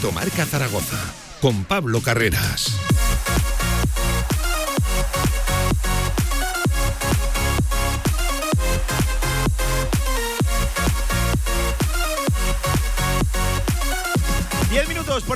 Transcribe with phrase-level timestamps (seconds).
[0.00, 0.98] Directo Marca Zaragoza
[1.42, 2.89] con Pablo Carreras.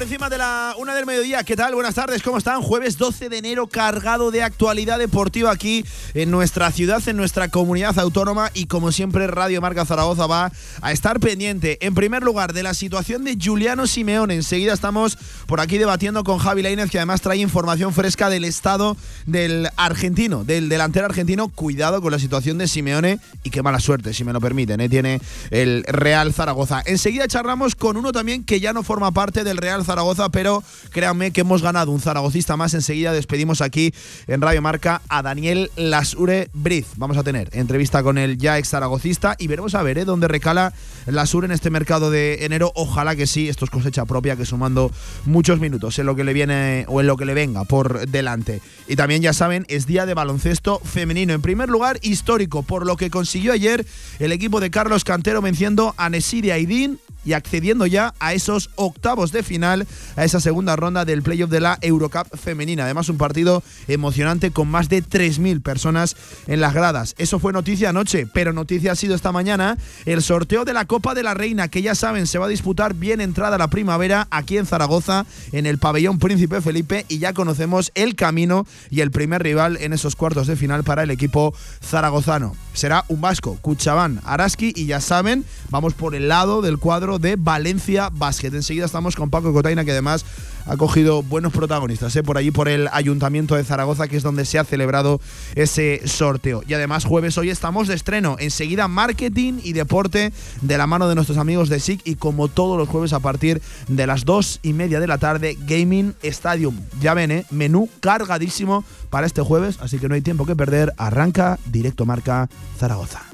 [0.04, 1.44] Encima de la una del mediodía.
[1.44, 1.74] ¿Qué tal?
[1.74, 2.60] Buenas tardes, ¿cómo están?
[2.60, 5.82] Jueves 12 de enero cargado de actualidad deportiva aquí
[6.12, 10.92] en nuestra ciudad, en nuestra comunidad autónoma y como siempre Radio Marca Zaragoza va a
[10.92, 14.34] estar pendiente en primer lugar de la situación de Juliano Simeone.
[14.34, 18.98] Enseguida estamos por aquí debatiendo con Javi Lainez que además trae información fresca del estado
[19.24, 21.48] del argentino, del delantero argentino.
[21.48, 24.90] Cuidado con la situación de Simeone y qué mala suerte, si me lo permiten, ¿eh?
[24.90, 26.82] tiene el Real Zaragoza.
[26.84, 29.93] Enseguida charlamos con uno también que ya no forma parte del Real Zaragoza,
[30.32, 32.74] pero créanme que hemos ganado un zaragocista más.
[32.74, 33.92] Enseguida despedimos aquí
[34.26, 36.86] en Radio Marca a Daniel Lasure Briz.
[36.96, 40.04] Vamos a tener entrevista con el ya ex zaragocista y veremos a ver ¿eh?
[40.04, 40.72] dónde recala
[41.06, 42.72] Lasure en este mercado de enero.
[42.74, 44.90] Ojalá que sí, esto es cosecha propia, que sumando
[45.26, 48.60] muchos minutos en lo que le viene o en lo que le venga por delante.
[48.88, 51.34] Y también ya saben, es día de baloncesto femenino.
[51.34, 53.86] En primer lugar, histórico, por lo que consiguió ayer
[54.18, 59.32] el equipo de Carlos Cantero venciendo a Nesidia Aidín y accediendo ya a esos octavos
[59.32, 59.86] de final,
[60.16, 62.84] a esa segunda ronda del playoff de la Eurocup femenina.
[62.84, 66.16] Además, un partido emocionante con más de 3.000 personas
[66.46, 67.14] en las gradas.
[67.18, 71.14] Eso fue noticia anoche, pero noticia ha sido esta mañana el sorteo de la Copa
[71.14, 74.58] de la Reina, que ya saben se va a disputar bien entrada la primavera aquí
[74.58, 79.42] en Zaragoza, en el pabellón Príncipe Felipe, y ya conocemos el camino y el primer
[79.42, 82.54] rival en esos cuartos de final para el equipo zaragozano.
[82.72, 87.36] Será un vasco, Cuchabán, Araski, y ya saben, vamos por el lado del cuadro de
[87.36, 88.54] Valencia Basket.
[88.54, 90.24] Enseguida estamos con Paco Cotaina, que además
[90.66, 92.22] ha cogido buenos protagonistas ¿eh?
[92.22, 95.20] por allí, por el Ayuntamiento de Zaragoza, que es donde se ha celebrado
[95.54, 96.62] ese sorteo.
[96.66, 98.36] Y además, jueves hoy estamos de estreno.
[98.38, 100.32] Enseguida, marketing y deporte
[100.62, 102.00] de la mano de nuestros amigos de SIC.
[102.04, 105.58] Y como todos los jueves, a partir de las dos y media de la tarde,
[105.66, 106.78] Gaming Stadium.
[107.00, 107.46] Ya ven, ¿eh?
[107.50, 110.92] menú cargadísimo para este jueves, así que no hay tiempo que perder.
[110.96, 112.48] Arranca directo marca
[112.78, 113.33] Zaragoza.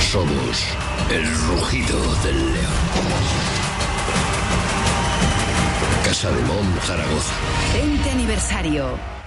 [0.00, 0.66] somos
[1.10, 2.72] el rugido del león.
[6.04, 7.32] Casa de Mon, Zaragoza.
[7.74, 9.17] 20 aniversario.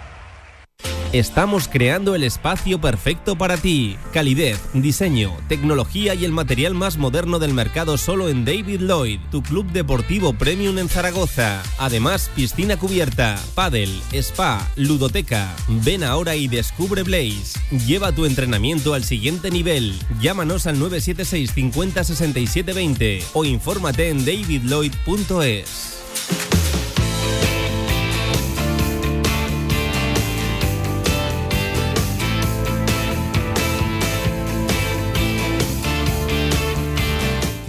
[1.14, 3.98] Estamos creando el espacio perfecto para ti.
[4.14, 9.44] Calidez, diseño, tecnología y el material más moderno del mercado solo en David Lloyd, tu
[9.44, 11.62] club deportivo premium en Zaragoza.
[11.78, 15.54] Además, piscina cubierta, pádel, spa, ludoteca.
[15.68, 17.60] Ven ahora y descubre Blaze.
[17.86, 20.00] Lleva tu entrenamiento al siguiente nivel.
[20.22, 26.01] Llámanos al 976 50 67 20 o infórmate en davidlloyd.es.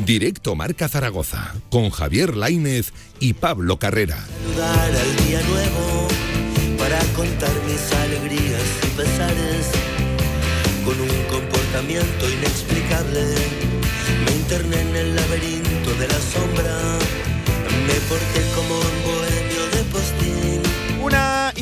[0.05, 4.19] Directo Marca Zaragoza, con Javier Laínez y Pablo Carrera.
[4.43, 6.09] Saludar al día nuevo
[6.77, 9.71] para contar mis alegrías y pesares
[10.85, 13.23] con un comportamiento inexplicable.
[14.25, 16.99] Me interné en el laberinto de la sombra,
[17.87, 19.22] me porté como un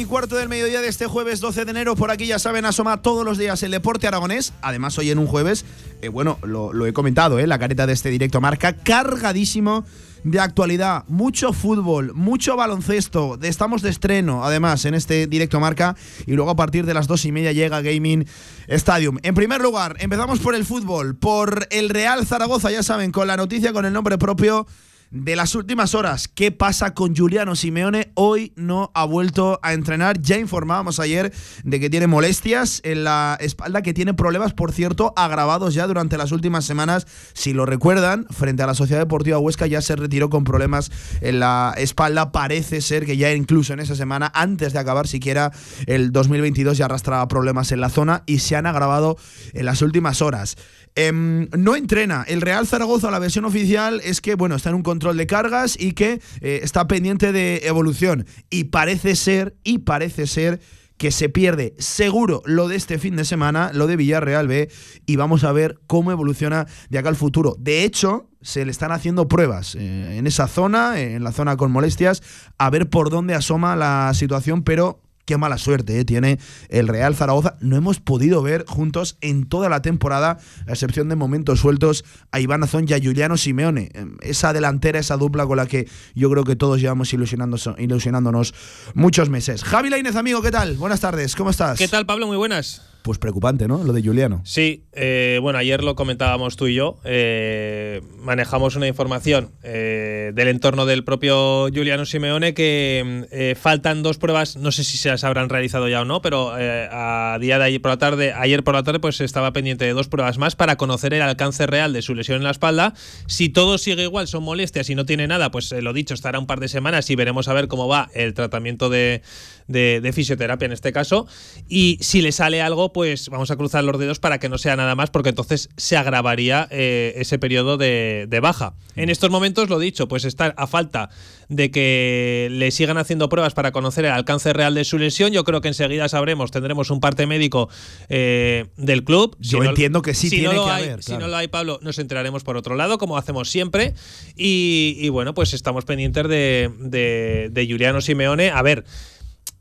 [0.05, 3.25] cuarto del mediodía de este jueves 12 de enero, por aquí ya saben, asoma todos
[3.25, 5.65] los días el deporte aragonés, además hoy en un jueves
[6.03, 7.47] eh, bueno, lo, he comentado, ¿eh?
[7.47, 9.85] la careta de este directo marca, cargadísimo
[10.25, 15.97] de actualidad, mucho fútbol, mucho baloncesto, estamos de estreno además en este directo marca
[16.27, 18.27] y luego a partir de las dos y media llega Gaming
[18.69, 19.19] Stadium.
[19.23, 23.37] En primer lugar, empezamos por el fútbol, por el Real Zaragoza, ya saben, con la
[23.37, 24.67] noticia con el nombre propio
[25.11, 26.29] de las últimas horas.
[26.29, 28.13] ¿Qué pasa con Juliano Simeone?
[28.15, 30.21] Hoy no ha vuelto a entrenar.
[30.21, 31.33] Ya informábamos ayer
[31.65, 36.17] de que tiene molestias en la espalda, que tiene problemas, por cierto, agravados ya durante
[36.17, 37.07] las últimas semanas.
[37.33, 41.41] Si lo recuerdan, frente a la Sociedad Deportiva Huesca ya se retiró con problemas en
[41.41, 42.31] la espalda.
[42.31, 45.51] Parece ser que ya incluso en esa semana, antes de acabar siquiera
[45.87, 49.17] el 2022, ya arrastraba problemas en la zona y se han agravado
[49.55, 50.57] en las últimas horas.
[50.97, 52.25] Em, no entrena.
[52.27, 55.77] El Real Zaragoza, la versión oficial es que, bueno, está en un control de cargas
[55.79, 58.27] y que eh, está pendiente de evolución.
[58.51, 60.61] Y parece ser, y parece ser
[61.01, 64.69] que se pierde seguro lo de este fin de semana, lo de Villarreal B,
[65.07, 67.57] y vamos a ver cómo evoluciona de acá al futuro.
[67.59, 71.71] De hecho, se le están haciendo pruebas eh, en esa zona, en la zona con
[71.73, 72.23] molestias,
[72.59, 76.39] a ver por dónde asoma la situación, pero qué mala suerte eh, tiene
[76.69, 77.57] el Real Zaragoza.
[77.61, 82.41] No hemos podido ver juntos en toda la temporada, a excepción de momentos sueltos, a
[82.41, 83.91] Iván Azón y a Juliano Simeone.
[83.95, 88.55] Em, Esa delantera, esa dupla con la que yo creo que todos llevamos ilusionándonos,
[88.95, 89.65] muchos meses.
[89.65, 90.77] Javi Lainez, amigo, ¿qué tal?
[90.77, 91.79] Buenas tardes, ¿cómo estás?
[91.79, 92.27] ¿Qué tal, Pablo?
[92.27, 92.90] Muy buenas.
[93.03, 93.83] Pues preocupante, ¿no?
[93.83, 94.43] Lo de Juliano.
[94.45, 96.99] Sí, eh, bueno, ayer lo comentábamos tú y yo.
[97.05, 104.19] eh, manejamos una información eh, del entorno del propio Giuliano Simeone que eh, faltan dos
[104.19, 107.65] pruebas, no sé si se las habrán realizado ya o no, pero a día de
[107.65, 110.57] ayer por la tarde, ayer por la tarde, pues estaba pendiente de dos pruebas más
[110.57, 112.95] para conocer el alcance real de su lesión en la espalda.
[113.27, 116.47] Si todo sigue igual, son molestias y no tiene nada, pues lo dicho, estará un
[116.47, 119.23] par de semanas y veremos a ver cómo va el tratamiento de,
[119.71, 121.27] de- de fisioterapia en este caso.
[121.69, 124.77] Y si le sale algo, pues vamos a cruzar los dedos para que no sea
[124.77, 128.75] nada más, porque entonces se agravaría eh, ese periodo de, de baja.
[128.97, 131.09] En estos momentos, lo dicho, pues está a falta
[131.49, 135.33] de que le sigan haciendo pruebas para conocer el alcance real de su lesión.
[135.33, 137.69] Yo creo que enseguida sabremos, tendremos un parte médico
[138.09, 139.37] eh, del club.
[139.41, 141.23] Yo entiendo que sí si tiene no lo que hay, haber, Si claro.
[141.23, 143.95] no lo hay, Pablo, nos enteraremos por otro lado, como hacemos siempre.
[144.37, 148.51] Y, y bueno, pues estamos pendientes de, de, de Juliano Simeone.
[148.51, 148.85] A ver,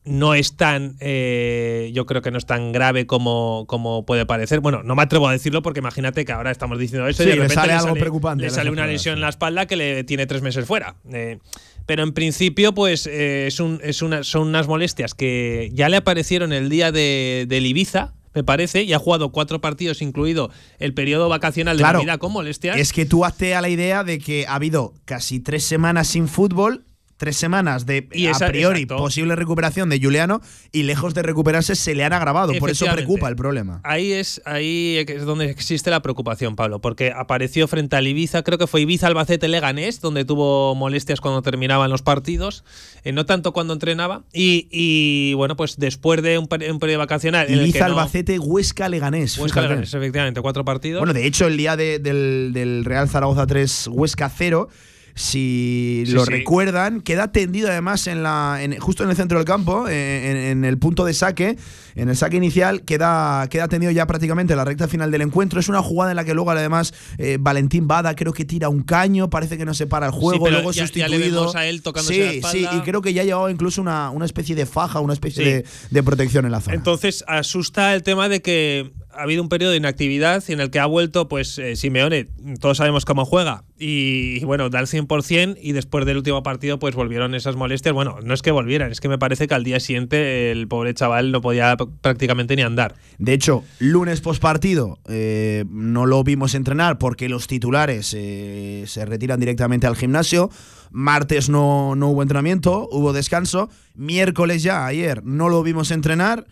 [0.05, 4.59] no es tan, eh, yo creo que no es tan grave como, como puede parecer.
[4.59, 7.33] Bueno, no me atrevo a decirlo porque imagínate que ahora estamos diciendo eso Sí, y
[7.33, 10.25] de le sale algo preocupante Le sale una lesión en la espalda que le tiene
[10.25, 10.95] tres meses fuera.
[11.11, 11.39] Eh,
[11.85, 15.97] pero en principio, pues eh, es un, es una, son unas molestias que ya le
[15.97, 18.13] aparecieron el día de, del Ibiza.
[18.35, 22.31] Me parece, y ha jugado cuatro partidos, incluido el periodo vacacional de Claro, Navidad con
[22.31, 22.77] molestias.
[22.77, 26.27] Es que tú hazte a la idea de que ha habido casi tres semanas sin
[26.27, 26.85] fútbol,
[27.19, 29.03] tres semanas de Y a priori exacto.
[29.03, 32.53] posible recuperación de Juliano y lejos de recuperarse se le han agravado.
[32.57, 33.81] Por eso preocupa el problema.
[33.83, 38.57] Ahí es ahí es donde existe la preocupación, Pablo, porque apareció frente al Ibiza, creo
[38.57, 42.63] que fue Ibiza Albacete Leganés, donde tuvo molestias cuando terminaban los partidos,
[43.03, 44.23] eh, no tanto cuando entrenaba.
[44.33, 47.47] Y, y, bueno, pues después de un, un periodo vacacional.
[47.47, 49.37] en el que Ibiza, no- Albacete, Huesca, Leganés.
[49.37, 49.61] Huesca.
[49.61, 51.01] Leganés, efectivamente, cuatro partidos.
[51.01, 54.69] Bueno, de hecho, el día de- del, del Real Zaragoza 3, Huesca 0,
[55.15, 56.31] si Sí, lo sí.
[56.31, 60.65] recuerdan, queda tendido además en la, en- justo en el centro del campo, en, en
[60.65, 61.57] el punto de saque,
[61.95, 65.59] en el saque inicial, queda, queda tendido ya prácticamente en la recta final del encuentro.
[65.59, 68.83] Es una jugada en la que luego además eh, Valentín Bada creo que tira un
[68.83, 71.19] caño, parece que no se para el juego, luego ya- ya sustituido.
[71.19, 72.71] le vemos a él tocándose sí, la espalda.
[72.71, 75.43] sí, y creo que ya ha llevado incluso una, una especie de faja, una especie
[75.43, 76.75] de, de protección en la zona.
[76.75, 80.79] Entonces asusta el tema de que ha habido un periodo de inactividad en el que
[80.79, 82.27] ha vuelto, pues eh, Simeone,
[82.59, 86.79] todos sabemos cómo juega, y, y, bueno, da el 100% y después del último partido
[86.79, 87.93] pues volvieron esas molestias.
[87.93, 90.93] Bueno, no es que volvieran, es que me parece que al día siguiente el pobre
[90.93, 92.95] chaval no podía prácticamente ni andar.
[93.17, 99.39] De hecho, lunes postpartido eh, no lo vimos entrenar porque los titulares eh, se retiran
[99.39, 100.49] directamente al gimnasio.
[100.91, 103.69] Martes no, no hubo entrenamiento, hubo descanso.
[103.95, 106.45] Miércoles ya, ayer, no lo vimos entrenar,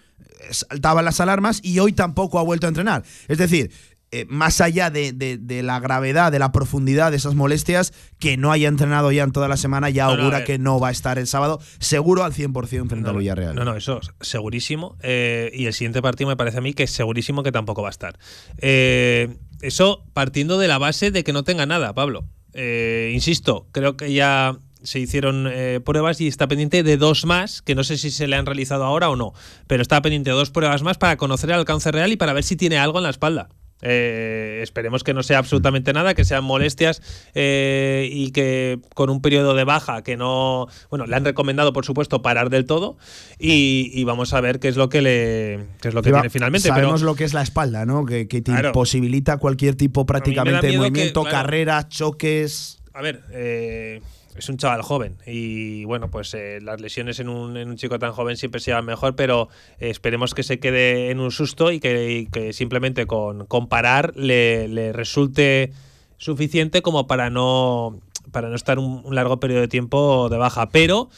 [0.51, 3.03] saltaban las alarmas y hoy tampoco ha vuelto a entrenar.
[3.27, 3.71] Es decir,
[4.11, 8.37] eh, más allá de, de- de la gravedad, de la profundidad de esas molestias, que
[8.37, 10.87] no haya entrenado ya en toda la semana ya No, no, augura que no va
[10.87, 13.53] a estar el sábado, seguro al 100% frente al Villarreal.
[13.55, 14.95] No, no, eso segurísimo.
[15.01, 17.89] Eh, y el siguiente partido me parece a mí que es segurísimo que tampoco va
[17.89, 18.17] a estar.
[18.59, 22.23] Eh, eso partiendo de la base de que no tenga nada, Pablo.
[22.53, 27.61] Eh, insisto, creo que ya se hicieron eh, pruebas y está pendiente de dos más,
[27.61, 29.33] que no sé si se le han realizado ahora o no,
[29.67, 32.43] pero está pendiente de dos pruebas más para conocer el alcance real y para ver
[32.43, 33.49] si tiene algo en la espalda.
[33.83, 36.99] Eh, esperemos que no sea absolutamente nada, que sean molestias
[37.35, 41.85] eh, y que con un periodo de baja que no, bueno, le han recomendado por
[41.85, 42.97] supuesto parar del todo
[43.37, 46.31] y, y vamos a ver qué es lo que le, qué es lo que tiene
[46.31, 46.69] finalmente.
[46.69, 48.03] Sabemos pero lo que es la espalda, ¿no?
[48.03, 48.69] Que, que te Claro.
[48.69, 51.37] imposibilita cualquier tipo prácticamente de que, movimiento, claro.
[51.37, 52.79] carreras, choques.
[52.95, 54.01] a ver, eh,
[54.37, 57.99] es un chaval joven y bueno, pues eh, las lesiones en un, en un chico
[57.99, 61.71] tan joven siempre se llevan mejor, pero eh, esperemos que se quede en un susto
[61.71, 65.71] y que, que simplemente con, con parar le, le resulte
[66.17, 67.99] suficiente como para no,
[68.31, 70.69] para no estar un, un largo periodo de tiempo de baja.
[70.69, 71.09] Pero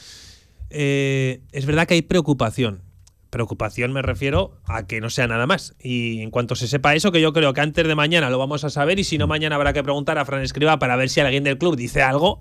[0.70, 2.82] eh, es verdad que hay preocupación.
[3.30, 5.74] Preocupación me refiero a que no sea nada más.
[5.80, 8.64] Y en cuanto se sepa eso, que yo creo que antes de mañana lo vamos
[8.64, 11.20] a saber, y si no, mañana habrá que preguntar a Fran Escriba para ver si
[11.20, 12.40] alguien del club dice algo,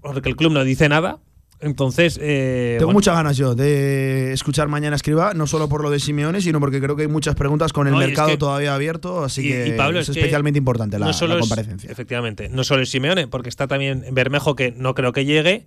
[0.00, 1.18] porque el club no dice nada.
[1.62, 5.90] Entonces, eh, Tengo bueno, muchas ganas yo de escuchar mañana escriba, no solo por lo
[5.90, 8.30] de Simeone, sino porque creo que hay muchas preguntas con el No, y es mercado
[8.30, 11.12] que- todavía abierto, así y- que y Pablo, es, es que especialmente importante la, no
[11.12, 11.90] solo la es- comparecencia.
[11.90, 15.66] efectivamente, no solo es Simeone, porque está también Bermejo, que no creo que llegue,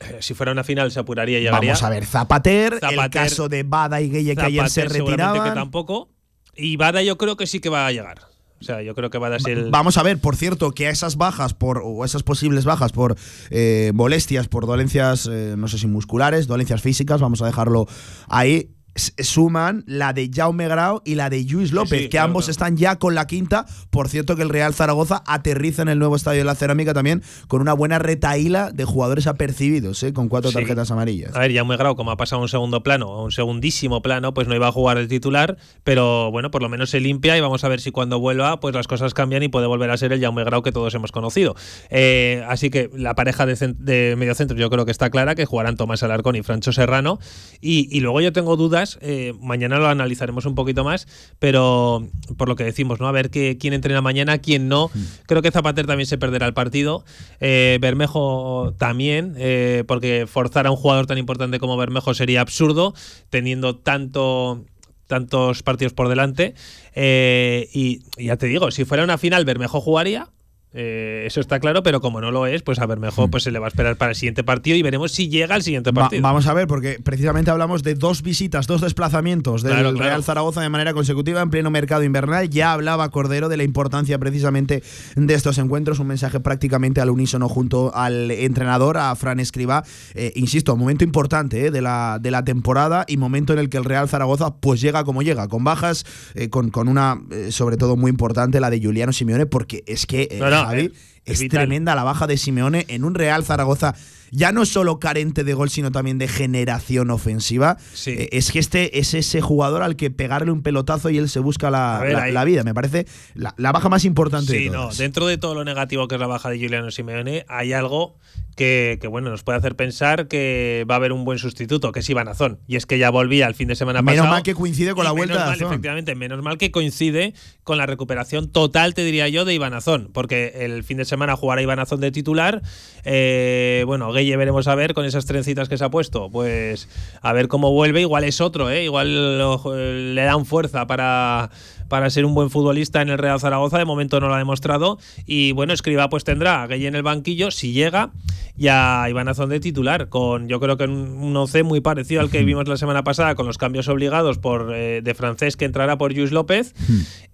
[0.00, 1.70] eh, si fuera una final se apuraría y llegaría.
[1.70, 5.50] Vamos a ver, Zapater, el Zapater- caso de Bada y Gueye que ayer se retiraban.
[5.50, 6.08] que tampoco.
[6.56, 8.22] Y Bada yo creo que sí que va a llegar.
[8.60, 9.70] O sea, yo creo que Bada es el.
[9.70, 13.16] Vamos a ver, por cierto, que a esas bajas por o esas posibles bajas por
[13.50, 17.86] eh, molestias, por dolencias, eh, no sé si musculares, dolencias físicas, vamos a dejarlo
[18.28, 18.70] ahí.
[19.18, 22.50] Suman la de Jaume Grau y la de Luis López, sí, que claro, ambos claro.
[22.52, 23.66] están ya con la quinta.
[23.90, 27.22] Por cierto, que el Real Zaragoza aterriza en el nuevo estadio de la Cerámica también
[27.46, 30.12] con una buena retaíla de jugadores apercibidos, ¿eh?
[30.12, 30.56] con cuatro Sí.
[30.56, 31.34] tarjetas amarillas.
[31.34, 34.34] A ver, muy grado, como ha pasado a un segundo plano, a un segundísimo plano,
[34.34, 37.40] pues no iba a jugar el titular, pero bueno, por lo menos se limpia y
[37.40, 40.12] vamos a ver si cuando vuelva, pues las cosas cambian y puede volver a ser
[40.12, 41.54] el Jaume Grau que todos hemos conocido.
[41.90, 45.76] Eh, así que la pareja de, de mediocentro yo creo que está clara, que jugarán
[45.76, 47.18] Tomás Alarcón y Francho Serrano.
[47.60, 51.06] Y, y luego yo tengo dudas, eh, mañana lo analizaremos un poquito más,
[51.38, 53.08] pero por lo que decimos, ¿no?
[53.08, 54.90] A ver qué, quién entrena mañana, quién no.
[55.26, 57.04] Creo que Zapater también se perderá el partido.
[57.40, 62.94] Eh, Bermejo también, eh, porque forzar a un jugador tan importante como Bermejo sería absurdo,
[63.28, 64.64] teniendo tanto
[65.08, 66.54] tantos partidos por delante.
[66.94, 70.28] Eh, y, y ya te digo, si fuera una final, Bermejo jugaría.
[70.74, 73.58] Eh, eso está claro, pero como no lo es, pues a Bermejo pues se le
[73.58, 76.22] va a esperar para el siguiente partido y veremos si llega al siguiente Va- partido.
[76.22, 80.04] vamos a ver, porque precisamente hablamos de dos visitas, dos desplazamientos del Claro, claro.
[80.10, 82.50] Real Zaragoza de manera consecutiva en pleno mercado invernal.
[82.50, 84.82] Ya hablaba Cordero de la importancia precisamente
[85.16, 89.84] de estos encuentros, un mensaje prácticamente al unísono junto al entrenador, a Fran Escribá.
[90.14, 93.78] Eh, insisto, momento importante eh, de, la, de la temporada y momento en el que
[93.78, 97.20] el Real Zaragoza pues llega como llega, con bajas, eh, con, con una
[97.50, 100.90] sobre todo muy importante, la de Juliano Simeone, porque es que No, no, Javi, eh,
[101.32, 101.60] es vital.
[101.60, 103.94] tremenda la baja de Simeone en un Real Zaragoza
[104.30, 107.78] ya no solo carente de gol, sino también de generación ofensiva.
[107.94, 108.10] Sí.
[108.10, 111.40] Eh, es que este es ese jugador al que pegarle un pelotazo y él se
[111.40, 112.62] busca la, ver, la- vida.
[112.62, 116.08] Me parece la, la baja más importante Sí, de no, dentro de todo lo negativo
[116.08, 118.16] que es la baja de Giuliano Simeone, hay algo
[118.54, 122.00] que, que, bueno, nos puede hacer pensar que va a haber un buen sustituto, que
[122.00, 122.58] es Iván Azón.
[122.66, 124.34] Y es que ya volvía el fin de semana Menos pasado.
[124.34, 125.68] mal que coincide con la vuelta menos de mal, Azón.
[125.68, 130.10] Efectivamente, menos mal que coincide con la recuperación total, te diría yo, de Iván Azón.
[130.12, 132.62] Porque el fin de semana jugará Iván Azón de titular.
[133.04, 136.30] Eh, bueno, Gueye veremos a ver con esas trencitas que se ha puesto.
[136.30, 136.88] Pues
[137.22, 138.00] a ver cómo vuelve.
[138.02, 138.84] Igual es otro, ¿eh?
[138.84, 141.50] Igual lo- le dan fuerza para,
[141.88, 143.78] para ser un buen futbolista en el Real Zaragoza.
[143.78, 144.98] De momento no lo ha demostrado.
[145.26, 148.10] Y bueno, Escriba pues tendrá a Gueye en el banquillo si llega
[148.56, 150.08] y a Iván Azón de titular.
[150.08, 153.34] Con yo creo que un, un once muy parecido al que vimos la semana pasada
[153.36, 156.74] con los cambios obligados por eh, de francés que entrará por Luis López.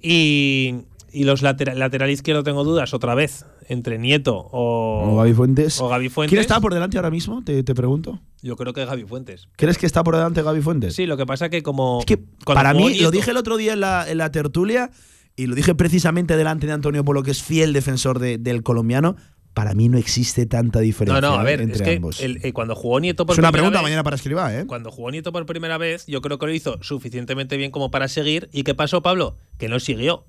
[0.02, 0.74] Y,
[1.14, 5.80] y los lateral, lateral izquierdo tengo dudas otra vez entre Nieto o, O Gaby Fuentes.
[5.80, 6.30] o Gaby Fuentes.
[6.30, 7.42] ¿Quién está por delante ahora mismo?
[7.44, 8.20] Te, te pregunto.
[8.42, 9.48] Yo creo que Gaby Fuentes.
[9.56, 10.94] ¿Crees que está por delante Gaby Fuentes?
[10.94, 13.56] Sí, lo que pasa que como Es que para mí, Nieto- lo dije el otro
[13.56, 14.90] día en la, en la tertulia,
[15.36, 19.16] y lo dije precisamente delante de Antonio Polo, que es fiel defensor de- del colombiano.
[19.54, 22.20] Para mí no existe tanta diferencia No, no, a ver, es entre que ambos.
[22.20, 24.64] el- eh, cuando jugó Nieto por es una primera pregunta vez- mañana para escribir, ¿eh?
[24.66, 28.08] Cuando jugó Nieto por primera vez, yo creo que lo hizo suficientemente bien como para
[28.08, 28.48] seguir.
[28.52, 29.36] ¿Y qué pasó, Pablo?
[29.58, 30.24] Que no siguió.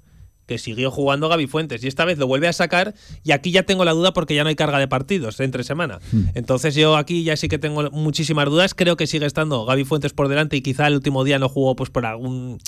[0.46, 1.84] Que siguió jugando Gaby Fuentes.
[1.84, 2.94] Y esta vez lo vuelve a sacar.
[3.24, 6.00] Y aquí ya tengo la duda porque ya no hay carga de partidos entre semana.
[6.12, 6.25] Hmm.
[6.36, 8.74] Entonces yo aquí ya sí que tengo muchísimas dudas.
[8.74, 11.75] Creo que sigue estando Gaby Fuentes por delante y quizá el último día no jugó
[11.75, 12.60] pues por algún.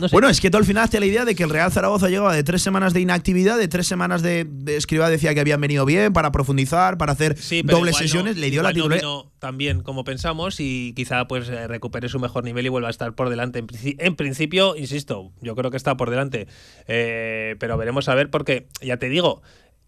[0.00, 0.14] No sé.
[0.14, 2.34] Bueno, es que tú al final hazte la idea de que el Real Zaragoza llegaba
[2.34, 5.84] de tres semanas de inactividad, de tres semanas de, de Escribá decía que habían venido
[5.84, 9.06] bien para profundizar, para hacer Sí, dobles no- sesiones, le dio la no titularidad.
[9.06, 12.88] vino tan bien como pensamos y quizá pues eh, recupere su mejor nivel y vuelva
[12.88, 13.62] a estar por delante.
[13.98, 16.46] En principio, insisto, yo creo que está por delante,
[16.88, 19.42] Eh, pero veremos a ver porque ya te digo,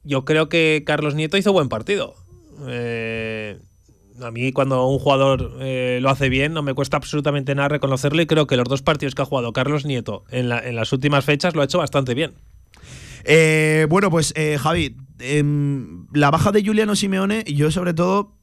[0.05, 2.15] yo creo que Carlos Nieto hizo buen partido.
[2.69, 3.59] Eh,
[4.23, 8.21] a mí cuando un jugador eh, lo hace bien no me cuesta absolutamente nada reconocerlo
[8.23, 10.93] y creo que los dos partidos que ha jugado Carlos Nieto en, la- en las
[10.93, 12.33] últimas fechas lo ha hecho bastante bien.
[13.25, 18.37] Eh, bueno, pues eh, Javi, em, la baja de Juliano Simeone, yo sobre todo,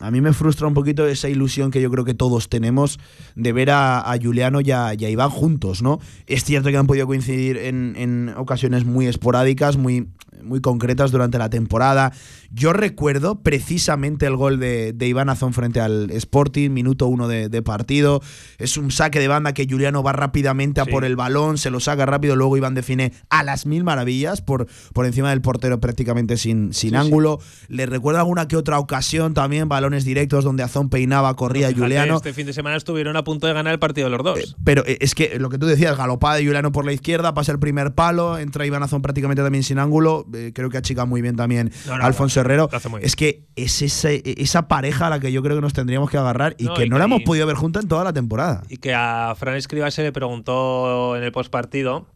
[0.00, 2.98] a mí me frustra un poquito esa ilusión que yo creo que todos tenemos
[3.36, 6.00] de ver a, Juliano y a, y Iván juntos, ¿no?
[6.26, 10.08] Es cierto que han podido coincidir en, en ocasiones muy esporádicas, muy,
[10.42, 12.12] muy concretas durante la temporada.
[12.50, 17.48] Yo recuerdo precisamente el gol de, de Iván Azón frente al Sporting, minuto uno de,
[17.48, 18.22] de partido.
[18.58, 20.90] Es un saque de banda que Juliano va rápidamente a Sí.
[20.90, 24.66] por el balón, se lo saca rápido, luego Iván define a las mil maravillas por,
[24.92, 27.40] por encima del portero prácticamente sin, sin Sí, ángulo.
[27.68, 32.16] Le recuerda alguna que otra ocasión también, balones directos donde Azón peinaba, corría Fíjate, Juliano.
[32.16, 34.38] Este fin de semana estuvieron a punto de ganar el partido los dos.
[34.38, 37.34] Eh, Pero eh, es que lo que tú decías, galopada de Juliano por la izquierda,
[37.34, 40.25] pasa el primer palo, entra Iván Azón prácticamente también sin ángulo.
[40.34, 42.68] Eh, creo que achica muy bien también No, no, Alfonso Herrero.
[42.68, 43.00] bien.
[43.02, 46.18] Es que es ese- esa pareja a la que yo creo que nos tendríamos que
[46.18, 48.62] agarrar y que y no que- la hemos podido ver junta en toda la temporada.
[48.68, 52.06] Y que a Fran Escriba se le preguntó en el postpartido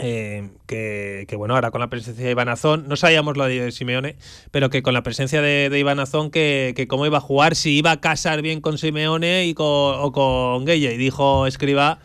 [0.00, 3.72] eh, que, que, bueno, ahora con la presencia de Iván Azón, no sabíamos lo de
[3.72, 4.14] Simeone,
[4.52, 7.56] pero que con la presencia de, de Iván Azón, que, que, cómo iba a jugar,
[7.56, 10.94] si iba a casar bien con Simeone y con, o con Gueye.
[10.94, 11.98] Y dijo Escriba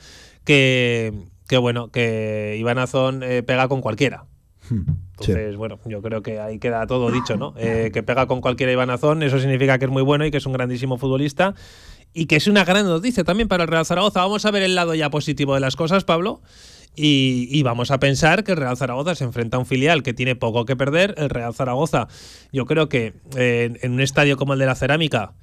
[0.43, 1.13] que,
[1.47, 4.25] que bueno, que Iván Azón eh, pega con cualquiera.
[4.71, 4.81] Hmm,
[5.19, 7.53] Entonces, bueno, yo creo que ahí queda todo dicho, ¿no?
[7.57, 10.37] Eh, que pega con cualquiera Iván Azón, eso significa que es muy bueno y que
[10.37, 11.53] es un grandísimo futbolista
[12.13, 14.21] y que es una gran noticia también para el Real Zaragoza.
[14.21, 16.41] Vamos a ver el lado ya positivo de las cosas, Pablo.
[16.95, 20.13] Y, y, vamos a pensar que el Real Zaragoza se enfrenta a un filial que
[20.13, 21.15] tiene poco que perder.
[21.17, 22.07] El Real Zaragoza,
[22.51, 25.33] yo creo que eh, en un estadio como el de la Cerámica,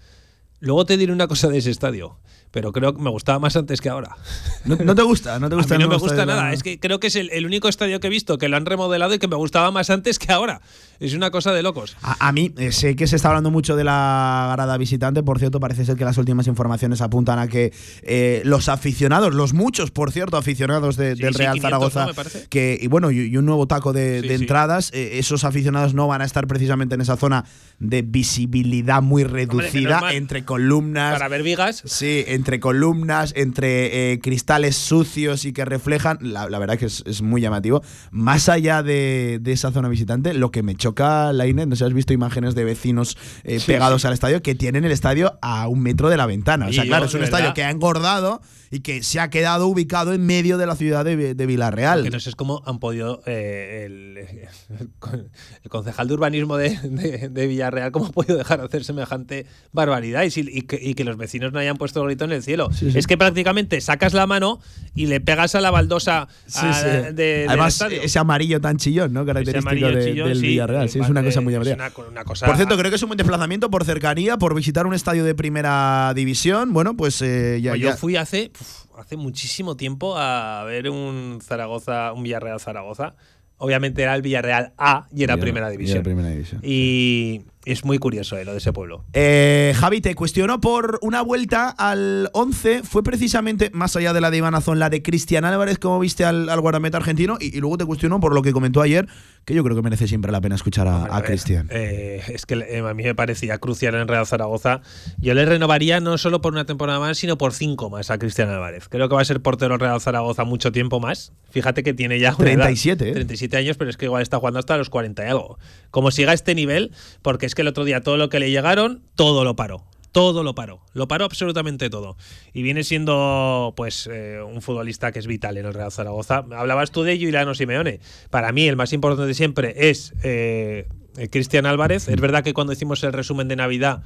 [0.61, 2.19] luego te diré una cosa de ese estadio
[2.51, 4.17] pero creo que me gustaba más antes que ahora.
[4.65, 5.39] ¿No, no te gusta?
[5.39, 5.75] ¿No te gusta?
[5.75, 6.45] A mí no me gusta nada.
[6.45, 6.53] La...
[6.53, 8.67] Es que creo que es el, el, único estadio que he visto que lo han
[8.67, 10.61] remodelado y que me gustaba más antes que ahora.
[11.01, 11.97] Es una cosa de locos.
[12.03, 15.23] A, a mí eh, sé que se está hablando mucho de la grada visitante.
[15.23, 19.55] Por cierto, parece ser que las últimas informaciones apuntan a que eh, los aficionados, los
[19.55, 22.41] muchos, por cierto, aficionados de, sí, del Real sí, 500, Zaragoza, ¿no?
[22.51, 25.95] que y bueno, y, y, un nuevo taco de, sí, de entradas, eh, esos aficionados
[25.95, 27.47] no van a estar precisamente en esa zona
[27.79, 31.15] de visibilidad muy reducida Hombre, entre columnas.
[31.15, 31.83] Para ver vigas.
[31.87, 37.03] Sí, entre columnas entre eh, cristales sucios y que reflejan, la, la verdad que es,
[37.07, 37.83] es, muy llamativo.
[38.11, 41.85] Más allá de, de, esa zona visitante, lo que me choca, Laine, no sé si
[41.85, 44.09] has visto imágenes de vecinos eh, sí, pegados sí.
[44.09, 46.69] al estadio que tienen el estadio a un metro de la ventana.
[46.69, 47.55] O sea, claro, es un estadio verdad.
[47.55, 51.35] que ha engordado y que se ha quedado ubicado en medio de la ciudad de,
[51.35, 52.05] de Villarreal.
[52.05, 57.47] Que no sé cómo han podido eh, el, el, concejal de urbanismo de, de, de,
[57.49, 61.05] Villarreal, cómo ha podido dejar de hacer semejante barbaridad y, si, y, que, y, que,
[61.05, 62.71] los vecinos no hayan puesto el grito en el cielo.
[62.73, 62.99] Sí, sí.
[62.99, 64.61] Es que prácticamente sacas la mano
[64.95, 69.25] y le pegas a la baldosa sí, a, de, Además, ese amarillo tan chillón, ¿no?
[69.25, 70.89] Característico de, chillón, del Villarreal.
[70.89, 71.77] Sí, es una cosa muy llamativa.
[71.77, 74.87] Una, una cosa por cierto, creo que es un buen desplazamiento por cercanía, por visitar
[74.87, 76.73] un estadio de primera división.
[76.73, 77.91] Bueno, pues eh, ya, pues ya.
[77.91, 83.15] Yo fui hace, uf, hace muchísimo tiempo a ver un Zaragoza, un Villarreal Zaragoza.
[83.59, 85.97] Obviamente era el Villarreal A y era, y era primera división.
[85.97, 86.61] Y, era primera división.
[86.65, 89.05] y es muy curioso eh, lo de ese pueblo.
[89.13, 92.83] Eh, Javi, te cuestionó por una vuelta al 11.
[92.83, 96.25] Fue precisamente, más allá de la de Iván Azón, la de Cristian Álvarez, como viste
[96.25, 97.37] al, al guardameta argentino.
[97.41, 99.07] Y, y, luego te cuestionó por lo que comentó ayer,
[99.45, 101.69] que yo creo que merece siempre la pena escuchar a, a, a Cristian.
[101.71, 104.81] Eh, es que eh, a mí me parecía crucial en Real Zaragoza.
[105.19, 108.49] Yo le renovaría no solo por una temporada más, sino por cinco más a Cristian
[108.51, 108.89] Álvarez.
[108.89, 111.33] Creo que va a ser portero en Real Zaragoza mucho tiempo más.
[111.51, 114.77] Fíjate que tiene ya 37, edad, 37 años, pero es que igual está jugando hasta
[114.77, 115.59] los 40 y algo.
[115.91, 116.93] Como siga este nivel,
[117.23, 119.85] porque es que el otro día todo lo que le llegaron, todo lo paró.
[120.13, 120.81] Todo lo paró.
[120.93, 122.17] Lo paró absolutamente todo.
[122.53, 126.45] Y viene siendo, pues, eh, un futbolista que es vital en el Real Zaragoza.
[126.51, 128.01] Hablabas tú de Juliano Simeone.
[128.29, 130.89] Para mí, el más importante de siempre es eh,
[131.31, 132.09] Cristian Álvarez.
[132.09, 134.03] Es verdad que cuando hicimos el resumen de Navidad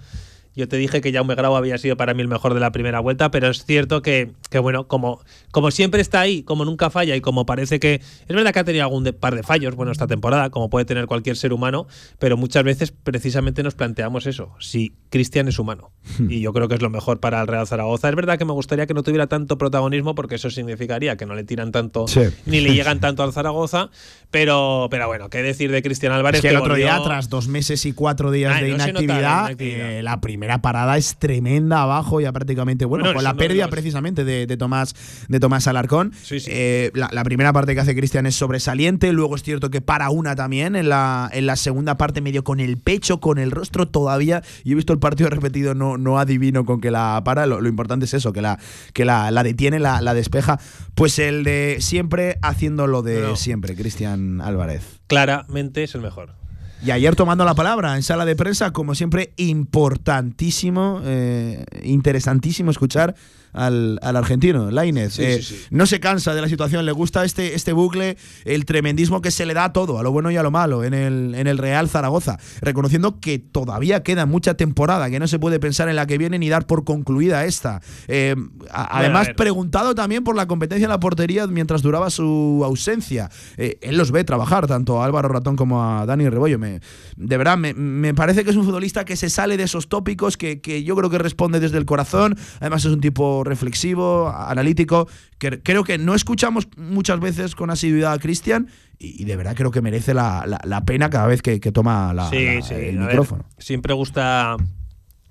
[0.56, 3.00] yo te dije que Jaume Grau había sido para mí el mejor de la primera
[3.00, 7.16] vuelta, pero es cierto que, que bueno, como, como siempre está ahí, como nunca falla
[7.16, 7.94] y como parece que.
[7.94, 10.84] Es verdad que ha tenido algún de, par de fallos, bueno, esta temporada, como puede
[10.84, 11.86] tener cualquier ser humano,
[12.18, 15.90] pero muchas veces precisamente nos planteamos eso: si Cristian es humano.
[16.28, 18.08] y yo creo que es lo mejor para el Real Zaragoza.
[18.08, 21.34] Es verdad que me gustaría que no tuviera tanto protagonismo, porque eso significaría que no
[21.34, 22.20] le tiran tanto, sí.
[22.46, 23.90] ni le llegan tanto al Zaragoza,
[24.30, 26.38] pero, pero bueno, qué decir de Cristian Álvarez.
[26.38, 26.86] Es que, que el otro volvió...
[26.86, 29.54] día, tras dos meses y cuatro días Ay, de no inactividad.
[29.58, 33.64] Eh, la primera primera parada es tremenda abajo, ya prácticamente, bueno, bueno con la pérdida
[33.64, 33.70] los...
[33.70, 34.94] precisamente de, de, Tomás,
[35.26, 36.12] de Tomás Alarcón.
[36.22, 36.50] Sí, sí.
[36.52, 40.10] Eh, la, la, primera parte que hace Cristian es sobresaliente, luego es cierto que para
[40.10, 43.88] una también, en la, en la segunda parte medio con el pecho, con el rostro
[43.88, 44.42] todavía.
[44.64, 47.68] Yo he visto el partido repetido, no, no adivino con que la para, lo, lo
[47.70, 48.58] importante es eso, que la,
[48.92, 50.60] que la, la detiene, la, la, despeja.
[50.94, 53.36] Pues el de siempre haciendo lo de no.
[53.36, 55.00] siempre, Cristian Álvarez.
[55.06, 56.43] Claramente es el mejor.
[56.84, 63.14] Y ayer tomando la palabra en sala de prensa, como siempre, importantísimo, eh, interesantísimo escuchar
[63.54, 65.14] al, al argentino, Lainez.
[65.14, 65.66] Sí, eh, sí, sí.
[65.70, 69.46] No se cansa de la situación, le gusta este, este bucle, el tremendismo que se
[69.46, 71.58] le da a todo, a lo bueno y a lo malo, en el, en el
[71.58, 76.06] Real Zaragoza, reconociendo que todavía queda mucha temporada, que no se puede pensar en la
[76.06, 77.80] que viene ni dar por concluida esta.
[78.08, 78.34] Eh,
[78.70, 83.30] a, además, preguntado también por la competencia en la portería mientras duraba su ausencia.
[83.56, 86.58] Eh, él los ve trabajar, tanto a Álvaro Ratón como a Dani Rebollo.
[86.58, 86.80] Me,
[87.16, 90.36] de verdad, me, me, parece que es un futbolista que se sale de esos tópicos,
[90.36, 92.36] que, que yo creo que responde desde el corazón.
[92.60, 98.12] Además, es un tipo reflexivo, analítico, que creo que no escuchamos muchas veces con asiduidad
[98.12, 101.60] a Cristian y, de verdad creo que merece la, la, la pena cada vez que,
[101.60, 103.42] que toma la, sí, la, sí, el micrófono.
[103.42, 104.56] Ver, siempre gusta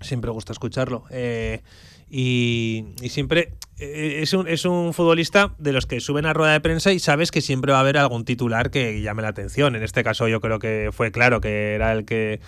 [0.04, 1.06] siempre gusta escucharlo.
[1.10, 1.62] Eh,
[2.10, 6.54] y, y, siempre eh, es un, es un futbolista de los que suben a rueda
[6.54, 9.76] de prensa y sabes que siempre va a haber algún titular que llame la atención.
[9.76, 12.40] En este caso yo creo que fue claro que era el que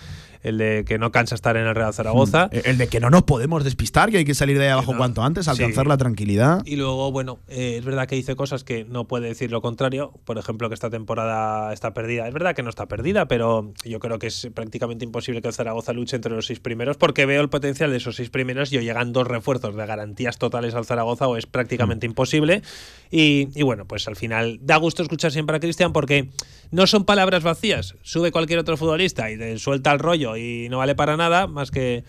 [0.46, 2.46] el de que no cansa estar en el Real Zaragoza.
[2.52, 2.58] Mm.
[2.64, 5.22] El de que no nos podemos despistar, que hay que salir de ahí abajo cuanto
[5.22, 6.62] antes, alcanzar la tranquilidad.
[6.64, 10.12] Y luego, bueno, eh, es verdad que dice cosas que no puede decir lo contrario.
[10.24, 12.28] Por ejemplo, que esta temporada está perdida.
[12.28, 15.54] Es verdad que no está perdida, pero yo creo que es prácticamente imposible que el
[15.54, 18.78] Zaragoza luche entre los seis primeros porque veo el potencial de esos seis primeros y
[18.78, 22.10] llegan dos refuerzos de garantías totales al Zaragoza o es prácticamente mm.
[22.10, 22.62] imposible.
[23.10, 26.28] Y, y bueno, pues al final da gusto escuchar siempre a Cristian porque
[26.70, 27.96] no son palabras vacías.
[28.02, 32.04] Sube cualquier otro futbolista y suelta el rollo y no vale para nada más que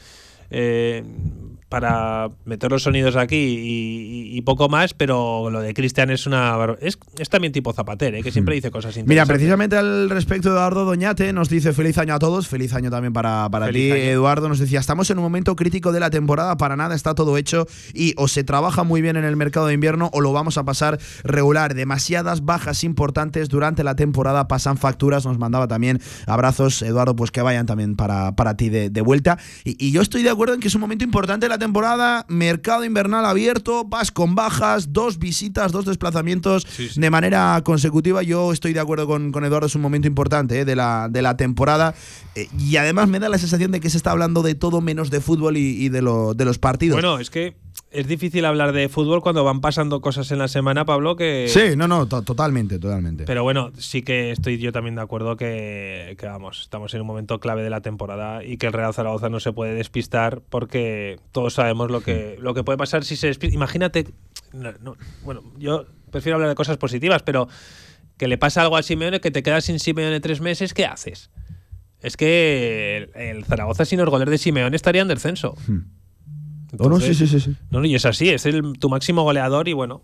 [0.49, 1.03] eh,
[1.69, 6.97] para meter los sonidos aquí y, poco más, pero lo de Cristian es una es,
[7.17, 8.23] es, también tipo Zapater, ¿eh?
[8.23, 8.57] que siempre hmm.
[8.57, 9.09] dice cosas interesantes.
[9.09, 13.11] Mira, precisamente al respecto, Eduardo Doñate nos dice feliz año a todos, feliz año también
[13.11, 13.91] para, para ti.
[13.91, 17.35] Eduardo nos decía, estamos en un momento crítico de la temporada, para nada está todo
[17.35, 20.57] hecho y o se trabaja muy bien en el mercado de invierno o lo vamos
[20.57, 21.73] a pasar regular.
[21.73, 27.41] Demasiadas bajas importantes durante la temporada pasan facturas, nos mandaba también abrazos, Eduardo, pues que
[27.41, 29.37] vayan también para, para ti de, vuelta.
[29.65, 32.25] Y, y yo estoy de acuerdo en que es un momento importante de la temporada,
[32.27, 38.23] mercado invernal abierto, vas con bajas, dos visitas, dos desplazamientos de manera consecutiva.
[38.23, 41.21] Yo estoy de acuerdo con, con Eduardo, es un momento importante eh, de, la, de
[41.21, 41.95] la temporada.
[42.35, 45.09] Eh, y además me da la sensación de que se está hablando de todo menos
[45.09, 46.95] de fútbol y, de, lo, de los partidos.
[46.95, 47.55] Bueno, es que
[47.89, 51.47] es difícil hablar de fútbol cuando van pasando cosas en la semana, Pablo, que...
[51.47, 53.23] Sí, no, no, totalmente, totalmente.
[53.23, 57.07] Pero bueno, sí que estoy yo también de acuerdo que, que, vamos, estamos en un
[57.07, 61.19] momento clave de la temporada y que el Real Zaragoza no se puede despistar porque
[61.31, 63.55] todos sabemos lo que, lo que puede pasar si se despista.
[63.55, 64.07] Imagínate,
[65.23, 67.47] bueno, yo prefiero hablar de cosas positivas, pero
[68.17, 71.29] que le pasa algo a Simeone, que te quedas sin Simeone tres meses, ¿qué haces?
[72.01, 75.55] Es que el, Zaragoza sin los goles de Simeone estaría en descenso.
[75.67, 75.96] Hmm
[76.71, 80.01] no, sí, sí, sí, No, y es así, es el, tu máximo goleador y bueno,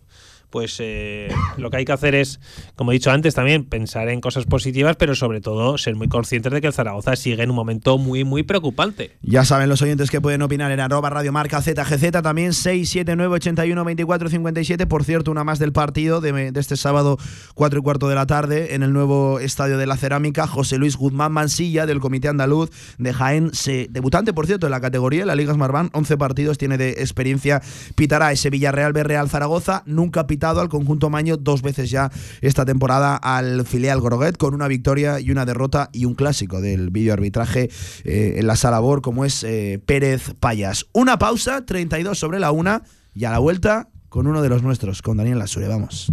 [0.50, 2.40] pues eh, lo que hay que hacer es,
[2.76, 6.52] como he dicho antes también, pensar en cosas positivas, pero sobre todo ser muy conscientes
[6.52, 9.16] de que el Zaragoza sigue en un momento muy, muy preocupante.
[9.22, 14.28] Ya saben los oyentes que pueden opinar en arroba radiomarca ZGZ, también 679 81 24
[14.28, 14.86] 57.
[14.86, 17.18] Por cierto, una más del partido de, este sábado
[17.54, 20.46] 4 y cuarto de la tarde en el nuevo Estadio de la Cerámica.
[20.46, 24.80] José Luis Guzmán Mansilla del Comité Andaluz de Jaén, se, debutante por cierto en la
[24.80, 27.62] categoría, la Liga Smartbank, 11 partidos, tiene de experiencia,
[27.94, 33.64] pitará ese Villarreal Real Zaragoza, nunca al conjunto Maño dos veces ya esta temporada al
[33.66, 37.70] filial Groguet con una victoria y una derrota y un clásico del videoarbitraje
[38.04, 40.86] eh, en la sala BOR como es eh, Pérez Payas.
[40.92, 42.82] Una pausa, 32 sobre la una
[43.14, 45.66] y a la vuelta con uno de los nuestros, con Daniel Lasure.
[45.66, 46.12] Vamos.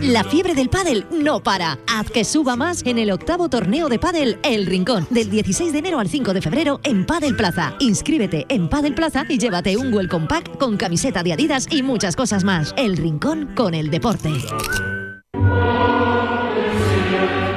[0.00, 1.76] La fiebre del pádel no para.
[1.88, 5.78] Haz que suba más en el octavo torneo de pádel El Rincón, del 16 de
[5.80, 7.74] enero al 5 de febrero en Padel Plaza.
[7.80, 12.14] Inscríbete en Padel Plaza y llévate un welcome pack con camiseta de Adidas y muchas
[12.14, 12.72] cosas más.
[12.76, 14.30] El Rincón con el deporte.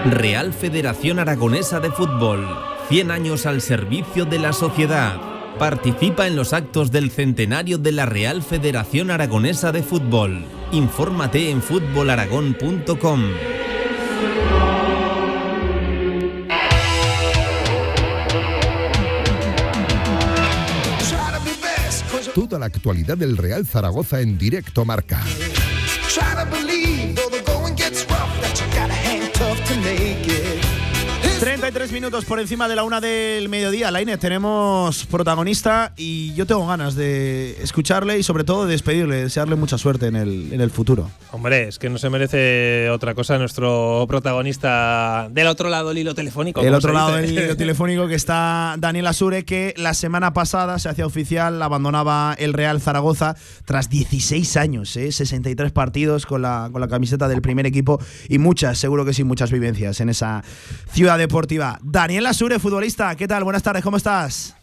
[0.06, 2.48] Real Federación Aragonesa de Fútbol.
[2.90, 5.22] 100 años al servicio de la sociedad.
[5.60, 10.44] Participa en los actos del centenario de la Real Federación Aragonesa de Fútbol.
[10.72, 13.24] Infórmate en futbolaragón.com.
[22.34, 25.24] Toda la actualidad del Real Zaragoza en directo marca.
[31.56, 33.90] 33 minutos por encima de la una del mediodía.
[33.90, 39.56] Laine, tenemos protagonista y yo tengo ganas de escucharle y sobre todo de despedirle, desearle
[39.56, 41.10] mucha suerte en el, en el futuro.
[41.32, 46.14] Hombre, es que no se merece otra cosa nuestro protagonista del otro lado del hilo
[46.14, 46.62] telefónico.
[46.62, 50.90] Del otro lado del hilo telefónico que está Daniel Asure, que la semana pasada se
[50.90, 55.10] hacía oficial, abandonaba el Real Zaragoza tras 16 años, ¿eh?
[55.10, 59.24] 63 partidos con la, con la camiseta del primer equipo y muchas, seguro que sí,
[59.24, 60.44] muchas vivencias en esa
[60.92, 61.78] ciudad de deportiva.
[61.84, 63.44] Daniel Asure, futbolista, ¿qué tal?
[63.44, 64.58] Buenas tardes, ¿cómo estás?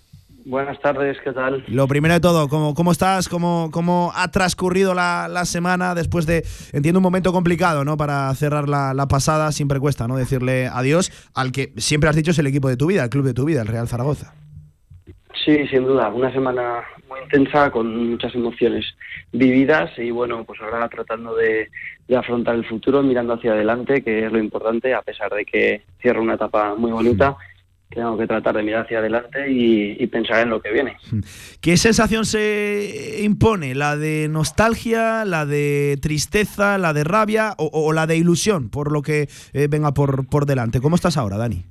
[0.45, 1.63] Buenas tardes, ¿qué tal?
[1.69, 3.29] Lo primero de todo, ¿cómo, cómo estás?
[3.29, 6.43] ¿Cómo, ¿Cómo ha transcurrido la, semana después de,
[6.73, 7.97] entiendo, un momento complicado, ¿no?
[7.97, 10.17] Para cerrar la, pasada, siempre cuesta, ¿no?
[10.17, 13.25] Decirle adiós al que siempre has dicho es el equipo de tu vida, el club
[13.25, 14.35] de tu vida, el Real Zaragoza.
[15.45, 18.85] Sí, sin duda, una semana muy intensa con muchas emociones
[19.33, 21.69] vividas y bueno, pues ahora tratando de,
[22.09, 26.21] afrontar el futuro, mirando hacia adelante, que es lo importante, a pesar de que cierra
[26.21, 27.37] una etapa muy bonita.
[27.89, 30.97] Tengo que tratar de mirar hacia adelante y, pensar en lo que viene.
[31.61, 33.75] ¿Qué sensación se impone?
[33.75, 39.03] ¿La de nostalgia, la de tristeza, la de rabia o, la de ilusión por lo
[39.03, 40.81] que eh, venga por, por delante?
[40.81, 41.65] ¿Cómo estás ahora, Dani?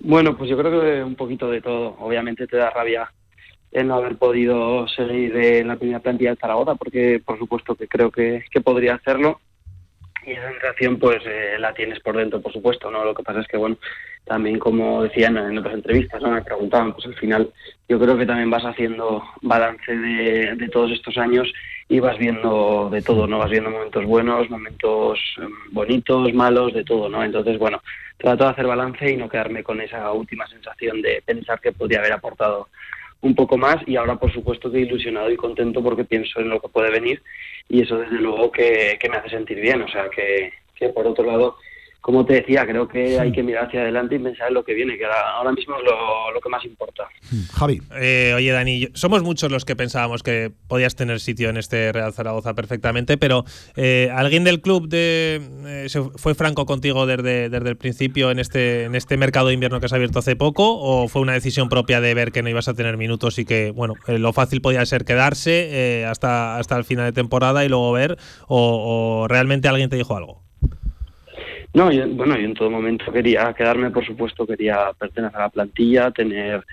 [0.00, 1.96] Bueno, pues yo creo que un poquito de todo.
[2.00, 3.10] Obviamente te da rabia
[3.72, 7.88] el no haber podido seguir en la primera plantilla de Zaragoza, porque por supuesto que
[7.88, 9.40] creo que, podría hacerlo.
[10.24, 13.04] Y esa sensación pues eh, la tienes por dentro, por supuesto, ¿no?
[13.04, 13.76] Lo que pasa es que, bueno,
[14.24, 16.30] también como decían en otras entrevistas, ¿no?
[16.30, 17.52] Me preguntaban, pues al final
[17.88, 21.52] yo creo que también vas haciendo balance de, de todos estos años
[21.88, 23.38] y vas viendo de todo, ¿no?
[23.38, 27.22] Vas viendo momentos buenos, momentos em, bonitos, malos, de todo, ¿no?
[27.24, 27.82] Entonces, bueno,
[28.16, 31.98] trato de hacer balance y no quedarme con esa última sensación de pensar que podría
[31.98, 32.68] haber aportado
[33.22, 36.60] un poco más y ahora por supuesto que ilusionado y contento porque pienso en lo
[36.60, 37.22] que puede venir
[37.68, 41.24] y eso desde luego que, me hace sentir bien, o sea que, que por otro
[41.24, 41.56] lado
[42.02, 44.74] como te decía, creo que hay que mirar hacia adelante y pensar en lo que
[44.74, 47.04] viene, que ahora, mismo es lo, que más importa.
[47.30, 47.44] Hmm.
[47.54, 47.80] Javi.
[47.94, 52.12] Eh, oye, Dani, somos muchos los que pensábamos que podías tener sitio en este Real
[52.12, 53.44] Zaragoza perfectamente, pero
[53.76, 55.86] eh, ¿alguien del club de, eh,
[56.16, 59.88] fue franco contigo desde, desde el principio en este, en este mercado de invierno que
[59.88, 60.80] se ha abierto hace poco?
[60.80, 63.70] ¿O fue una decisión propia de ver que no ibas a tener minutos y que,
[63.70, 68.18] bueno, lo fácil podía ser quedarse hasta, hasta el final de temporada y luego ver?
[68.48, 70.41] o realmente alguien te dijo algo?
[71.74, 75.48] No, yo, bueno, yo en todo momento quería quedarme, por supuesto, quería pertenecer a la
[75.48, 76.64] plantilla, tener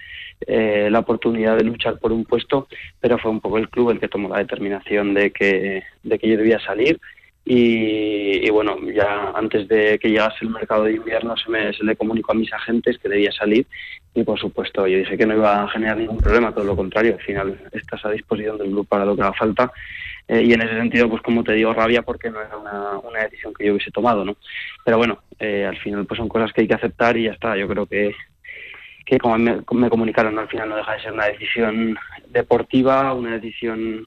[0.45, 2.67] eh, la oportunidad de luchar por un puesto,
[2.99, 6.27] pero fue un poco el club el que tomó la determinación de que, de que
[6.27, 6.99] yo debía salir.
[7.45, 11.95] Y, bueno, ya antes de que llegase el mercado de invierno se, me, se le
[11.95, 13.65] comunicó a mis agentes que debía salir
[14.13, 17.15] y por supuesto yo dije que no iba a generar ningún problema, todo lo contrario,
[17.15, 19.71] al final estás a disposición del club para lo que haga falta
[20.30, 23.24] eh, y en ese sentido, pues como te digo, rabia porque no era una, una
[23.24, 24.38] decisión que yo hubiese tomado, ¿no?
[24.86, 27.58] Pero bueno, eh, al final pues son cosas que hay que aceptar y ya está.
[27.58, 28.13] Yo creo que,
[29.08, 34.06] que como me, comunicaron, al final no deja de ser una decisión deportiva, una decisión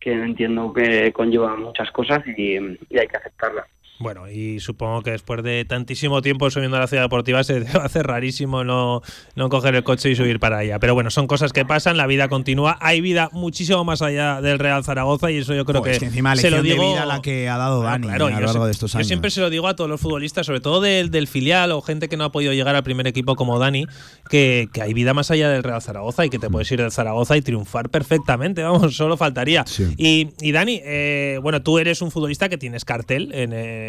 [0.00, 3.66] que entiendo que conlleva muchas cosas y, y hay que aceptarla.
[4.00, 7.80] Bueno, y supongo que después de tantísimo tiempo subiendo a la ciudad deportiva se debe
[7.80, 9.02] hacer rarísimo no,
[9.34, 10.78] no coger el coche y subir para allá.
[10.78, 12.78] Pero bueno, son cosas que pasan, la vida continúa.
[12.80, 16.50] Hay vida muchísimo más allá del Real Zaragoza y eso yo creo que, encima se
[16.50, 19.06] lo digo de la que ha dado Dani a lo largo de estos años.
[19.06, 21.82] Yo siempre se lo digo a todos los futbolistas, sobre todo del, del filial o
[21.82, 23.86] gente que no ha podido llegar al primer equipo como Dani,
[24.30, 26.92] que, que, hay vida más allá del Real Zaragoza y que te puedes ir del
[26.92, 29.64] Zaragoza y triunfar perfectamente, vamos, solo faltaría.
[29.96, 33.52] Y, y, Dani, eh, bueno, tú eres un futbolista que tienes cartel en...
[33.52, 33.87] Eh,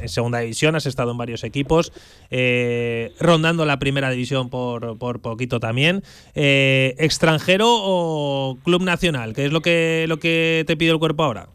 [0.00, 1.92] en, segunda división, has estado en varios equipos,
[2.30, 6.02] eh, rondando la primera división por, por poquito también.
[6.34, 9.34] Eh, ¿Extranjero o club nacional?
[9.34, 11.48] ¿Qué es lo que, lo que te pide el cuerpo ahora?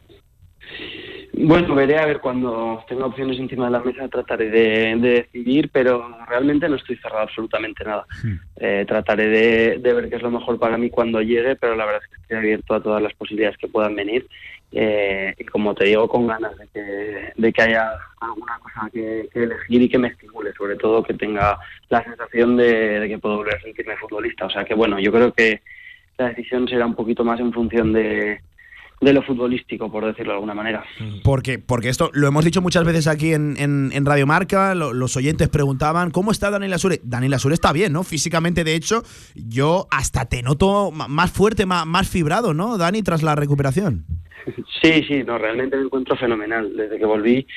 [1.38, 6.17] Bueno, veré a ver cuando tenga opciones encima de la mesa, trataré de, decidir, pero
[6.28, 8.06] realmente no estoy cerrado absolutamente nada.
[8.58, 9.28] Eh, trataré
[9.78, 12.21] de, ver qué es lo mejor para mí cuando llegue, pero la verdad es que
[12.21, 14.26] estoy abierto a todas las posibilidades que puedan venir
[14.71, 19.28] eh, y como te digo, con ganas de que, de que haya alguna cosa que,
[19.34, 21.58] elegir y que me estimule, sobre todo que tenga
[21.89, 24.45] la sensación de, de que puedo volver a sentirme futbolista.
[24.45, 25.62] O sea que bueno, yo creo que
[26.17, 28.39] la decisión será un poquito más en función de
[29.01, 30.84] de lo futbolístico, por decirlo de alguna manera.
[31.23, 35.49] Porque, porque esto lo hemos dicho muchas veces aquí en, en, Radio Marca, los oyentes
[35.49, 36.99] preguntaban, ¿cómo está Daniel Asure?
[37.03, 38.03] Daniel Asure está bien, ¿no?
[38.03, 39.03] Físicamente, de hecho,
[39.36, 44.05] yo hasta te noto más fuerte, más, más fibrado, ¿no, Dani, tras la recuperación?
[44.81, 46.75] Sí, sí, no, realmente me encuentro fenomenal.
[46.75, 47.47] Desde que volví,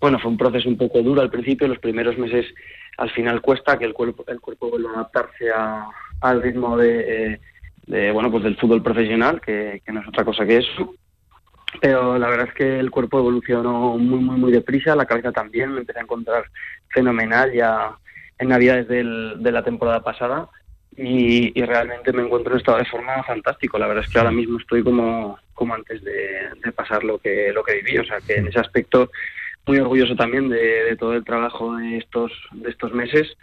[0.00, 2.46] bueno, fue un proceso un poco duro al principio, los primeros meses
[2.98, 5.86] al final cuesta que el cuerpo, el cuerpo vuelva a adaptarse a,
[6.20, 7.32] al ritmo de...
[7.32, 7.40] Eh,
[7.86, 10.94] de, bueno, pues del fútbol profesional, que, no es otra cosa que eso.
[11.80, 15.72] Pero la verdad es que el cuerpo evolucionó muy, muy, muy deprisa, la cabeza también,
[15.72, 16.44] me empecé a encontrar
[16.88, 17.96] fenomenal ya
[18.38, 20.48] en Navidades del, de la temporada pasada
[20.96, 23.78] y, realmente me encuentro en estado de forma fantástico.
[23.78, 27.62] La verdad es que ahora mismo estoy como, como antes de, pasar lo que, lo
[27.62, 29.10] que viví, o sea que en ese aspecto
[29.66, 33.36] muy orgulloso también de, de todo el trabajo de estos, de estos meses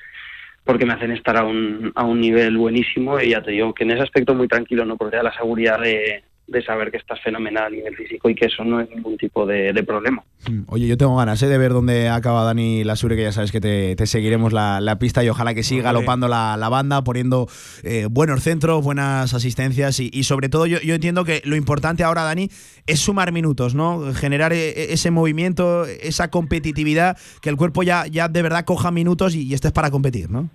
[0.63, 3.84] porque me hacen estar a un, a un nivel buenísimo y ya te digo que
[3.84, 4.97] en ese aspecto muy tranquilo, ¿no?
[4.97, 8.45] Porque da la seguridad de, de saber que estás fenomenal a nivel físico y que
[8.45, 10.23] eso no es ningún tipo de, problema.
[10.49, 11.47] Mm, oye, yo tengo ganas ¿eh?
[11.47, 15.29] de ver dónde acaba Dani Lasure, que ya sabes que te, seguiremos la, pista y
[15.29, 17.47] ojalá que siga galopando la, banda, poniendo
[17.84, 22.49] eh, buenos centros, buenas asistencias y, sobre todo yo, entiendo que lo importante ahora, Dani,
[22.88, 24.13] es sumar minutos, ¿no?
[24.13, 29.36] Generar eh, ese movimiento, esa competitividad, que el cuerpo ya, ya de verdad coja minutos
[29.36, 30.49] y, y estés para competir, ¿no?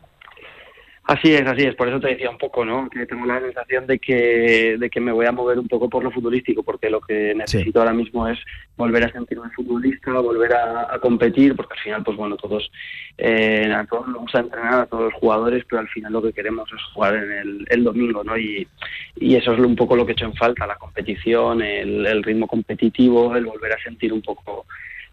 [1.08, 1.74] Así es, así es.
[1.74, 2.90] Por eso te decía un poco, ¿no?
[2.90, 6.04] Que tengo la sensación de que, de que me voy a mover un poco por
[6.04, 8.38] lo futbolístico, porque lo que necesito ahora mismo es
[8.76, 12.70] volver a sentirme futbolista, volver a, competir, porque al final, pues bueno, todos,
[13.16, 16.34] eh, a todos nos gusta entrenar, a todos los jugadores, pero al final lo que
[16.34, 18.36] queremos es jugar en el, el domingo, ¿no?
[18.36, 18.68] Y,
[19.16, 22.22] y, eso es un poco lo que he hecho en falta, la competición, el, el
[22.22, 24.66] ritmo competitivo, el volver a sentir un poco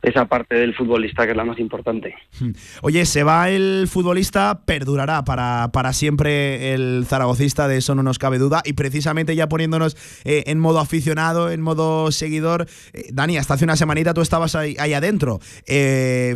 [0.06, 2.16] esa parte del futbolista que es la más importante.
[2.82, 8.20] Oye, se va el futbolista, perdurará para, para siempre el zaragocista, de eso no nos
[8.20, 8.62] cabe duda.
[8.66, 13.66] Y precisamente ya poniéndonos eh, en modo aficionado, en modo seguidor, eh, Dani, hasta hace
[13.66, 15.40] una semanita tú estabas ahí, adentro.
[15.66, 16.36] Eh,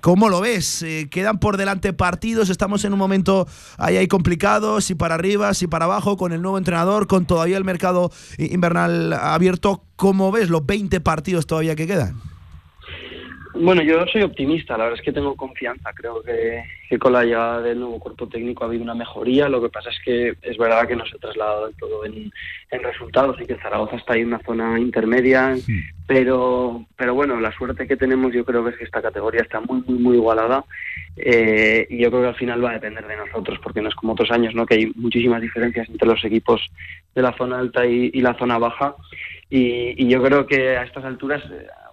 [0.00, 0.84] ¿Cómo lo ves?
[1.10, 2.50] ¿Quedan por delante partidos?
[2.50, 3.46] ¿Estamos en un momento
[3.78, 4.80] ahí, ahí complicado?
[4.82, 9.14] Si para arriba, si para abajo, con el nuevo entrenador, con todavía el mercado invernal
[9.14, 9.84] abierto.
[9.96, 12.35] ¿Cómo ves los 20 partidos todavía que quedan?
[13.58, 15.92] Bueno, yo soy optimista, la verdad es que tengo confianza.
[15.94, 19.48] Creo que, con la llegada del nuevo cuerpo técnico ha habido una mejoría.
[19.48, 22.32] Lo que pasa es que es verdad que no se ha trasladado del todo en,
[22.70, 25.56] resultados y que Zaragoza está ahí en una zona intermedia.
[26.06, 29.60] Pero, pero bueno, la suerte que tenemos yo creo que es que esta categoría está
[29.60, 30.64] muy, muy, muy igualada.
[31.16, 33.94] Eh, y yo creo que al final va a depender de nosotros, porque no es
[33.94, 34.66] como otros años, ¿no?
[34.66, 36.60] que hay muchísimas diferencias entre los equipos
[37.14, 38.94] de la zona alta y, la zona baja.
[39.48, 41.42] Y, y, yo creo que a estas alturas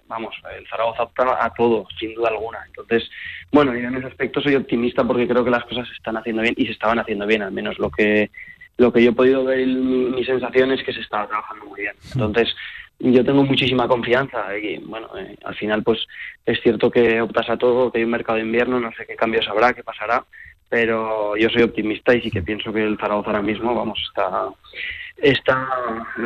[0.06, 2.58] vamos, el Zaragoza opta a todo, sin duda alguna.
[2.66, 3.08] Entonces,
[3.52, 6.42] bueno, y en ese aspecto soy optimista porque creo que las cosas se están haciendo
[6.42, 8.30] bien y se estaban haciendo bien, al menos lo que
[8.76, 11.82] lo que yo he podido ver, mi, mi sensación es que se estaba trabajando muy
[11.82, 11.94] bien.
[12.12, 12.52] Entonces,
[12.98, 16.06] yo tengo muchísima confianza y bueno, eh, al final pues
[16.46, 19.16] es cierto que optas a todo, que hay un mercado de invierno, no sé qué
[19.16, 20.24] cambios habrá, qué pasará,
[20.68, 24.48] pero yo soy optimista y sí que pienso que el Zaragoza ahora mismo, vamos, está
[25.16, 25.68] está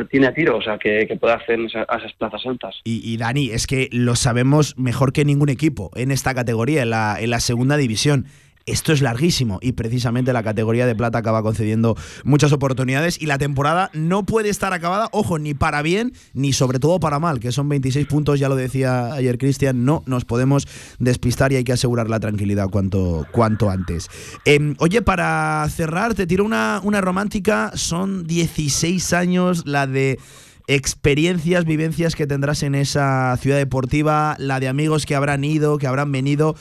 [0.09, 2.75] tiene a tiro, o sea, que, puede hacer a esas plazas altas.
[2.83, 7.17] Y, Dani, es que lo sabemos mejor que ningún equipo en esta categoría, en la,
[7.19, 8.25] en la segunda división
[8.71, 13.37] esto es larguísimo y precisamente la categoría de plata acaba concediendo muchas oportunidades y la
[13.37, 17.51] temporada no puede estar acabada, ojo, ni para bien ni sobre todo para mal, que
[17.51, 20.67] son 26 puntos, ya lo decía ayer Cristian, no nos podemos
[20.99, 24.09] despistar y hay que asegurar la tranquilidad cuanto, cuanto antes.
[24.45, 30.19] Em, oye, para cerrar, te tiro una, una romántica, son 16 años la de
[30.67, 35.87] experiencias, vivencias que tendrás en esa ciudad deportiva, la de amigos que habrán ido, que
[35.87, 36.55] habrán venido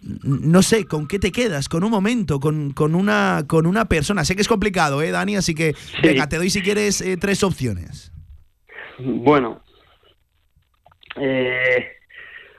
[0.00, 1.68] no sé, ¿con qué te quedas?
[1.68, 2.38] ¿Con un momento?
[2.38, 4.24] ¿Con, con, una, con una persona?
[4.24, 5.36] Sé que es complicado, ¿eh, Dani?
[5.36, 8.12] Así que, venga, te doy si quieres eh, tres opciones.
[8.98, 9.62] Bueno,
[11.18, 11.86] eh,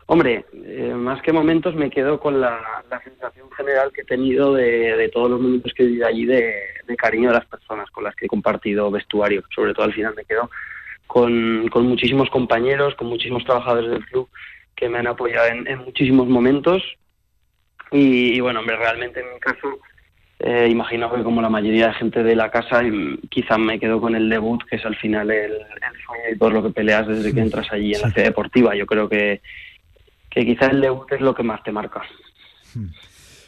[0.07, 5.09] hombre, eh, más que momentos me quedo con la, sensación general que he tenido de,
[5.13, 6.53] todos los momentos que he vivido allí de,
[6.97, 9.43] cariño de las personas con las que he compartido vestuario.
[9.53, 10.49] Sobre todo al final me quedo
[11.05, 14.29] con, con muchísimos compañeros, con muchísimos trabajadores del club
[14.75, 16.83] que me han apoyado en, en muchísimos momentos
[17.91, 19.79] y, bueno, hombre, realmente en mi caso,
[20.39, 22.81] eh, imagino que como la mayoría de gente de la casa,
[23.29, 25.53] quizás me quedo con el debut, que es al final el,
[26.05, 28.75] sueño y todo lo que peleas desde que entras allí en la ciudad deportiva.
[28.75, 29.41] Yo creo que,
[30.29, 32.03] que quizás el debut es lo que más te marca.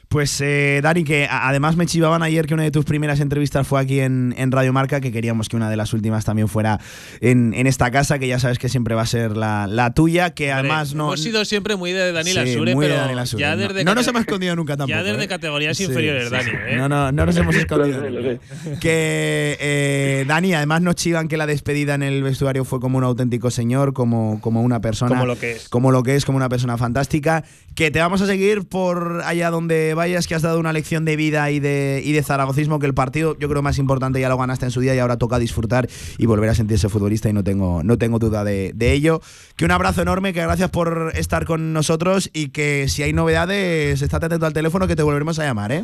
[0.09, 3.79] Pues eh, Dani, que además me chivaban ayer que una de tus primeras entrevistas fue
[3.79, 6.79] aquí en, Radio Marca, que queríamos que una de las últimas también fuera
[7.21, 10.95] en, esta casa, que ya sabes que siempre va a ser la, tuya, que además
[10.95, 11.09] no...
[11.09, 14.75] Hemos sido siempre muy de Dani Lasure, pero ya desde no, nos hemos escondido nunca
[14.75, 14.97] tampoco.
[14.97, 15.27] Ya desde ¿eh?
[15.27, 16.49] categorías inferiores, Dani.
[16.69, 16.77] ¿eh?
[16.77, 18.01] No, no, no nos hemos escondido.
[18.81, 23.03] que eh, Dani, además nos chivan que la despedida en el vestuario fue como un
[23.03, 25.09] auténtico señor, como, como una persona...
[25.09, 25.69] Como lo que es.
[25.69, 27.43] Como lo que es, como una persona fantástica,
[27.75, 31.17] que te vamos a seguir por allá donde vayas, que has dado una lección de
[31.17, 34.37] vida y de, y de zaragocismo, que el partido yo creo más importante ya lo
[34.37, 37.43] ganaste en su día y ahora toca disfrutar y volver a sentirse futbolista y no
[37.43, 39.21] tengo, no tengo duda de, ello.
[39.57, 44.01] Que un abrazo enorme, que gracias por estar con nosotros y que si hay novedades,
[44.01, 45.83] estate atento al teléfono que te volveremos a llamar, ¿eh?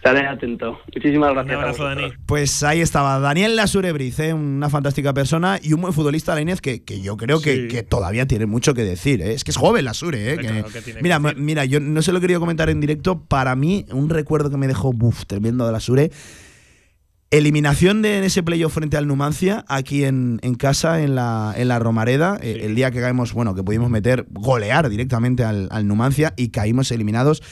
[0.00, 0.80] Estaré atento.
[0.94, 1.58] Muchísimas gracias.
[1.58, 2.12] Un abrazo, Dani.
[2.24, 4.32] Pues ahí estaba Daniel Lasurebriz, ¿eh?
[4.32, 8.26] una fantástica persona y un buen futbolista la Inés que, que yo creo que, todavía
[8.26, 9.20] tiene mucho que decir.
[9.20, 9.34] ¿eh?
[9.34, 10.32] Es que es joven Lasure.
[10.32, 10.64] ¿eh?
[11.02, 13.24] mira, mira, yo no se lo he querido comentar en directo.
[13.24, 16.10] Para mí, un recuerdo que me dejó buf, tremendo de Lasure.
[17.30, 21.78] Eliminación de en ese playoff frente al Numancia, aquí en, casa, en la, en la
[21.78, 22.38] Romareda.
[22.40, 26.48] Eh, el día que caemos, bueno, que pudimos meter, golear directamente al, al Numancia y
[26.48, 27.42] caímos eliminados.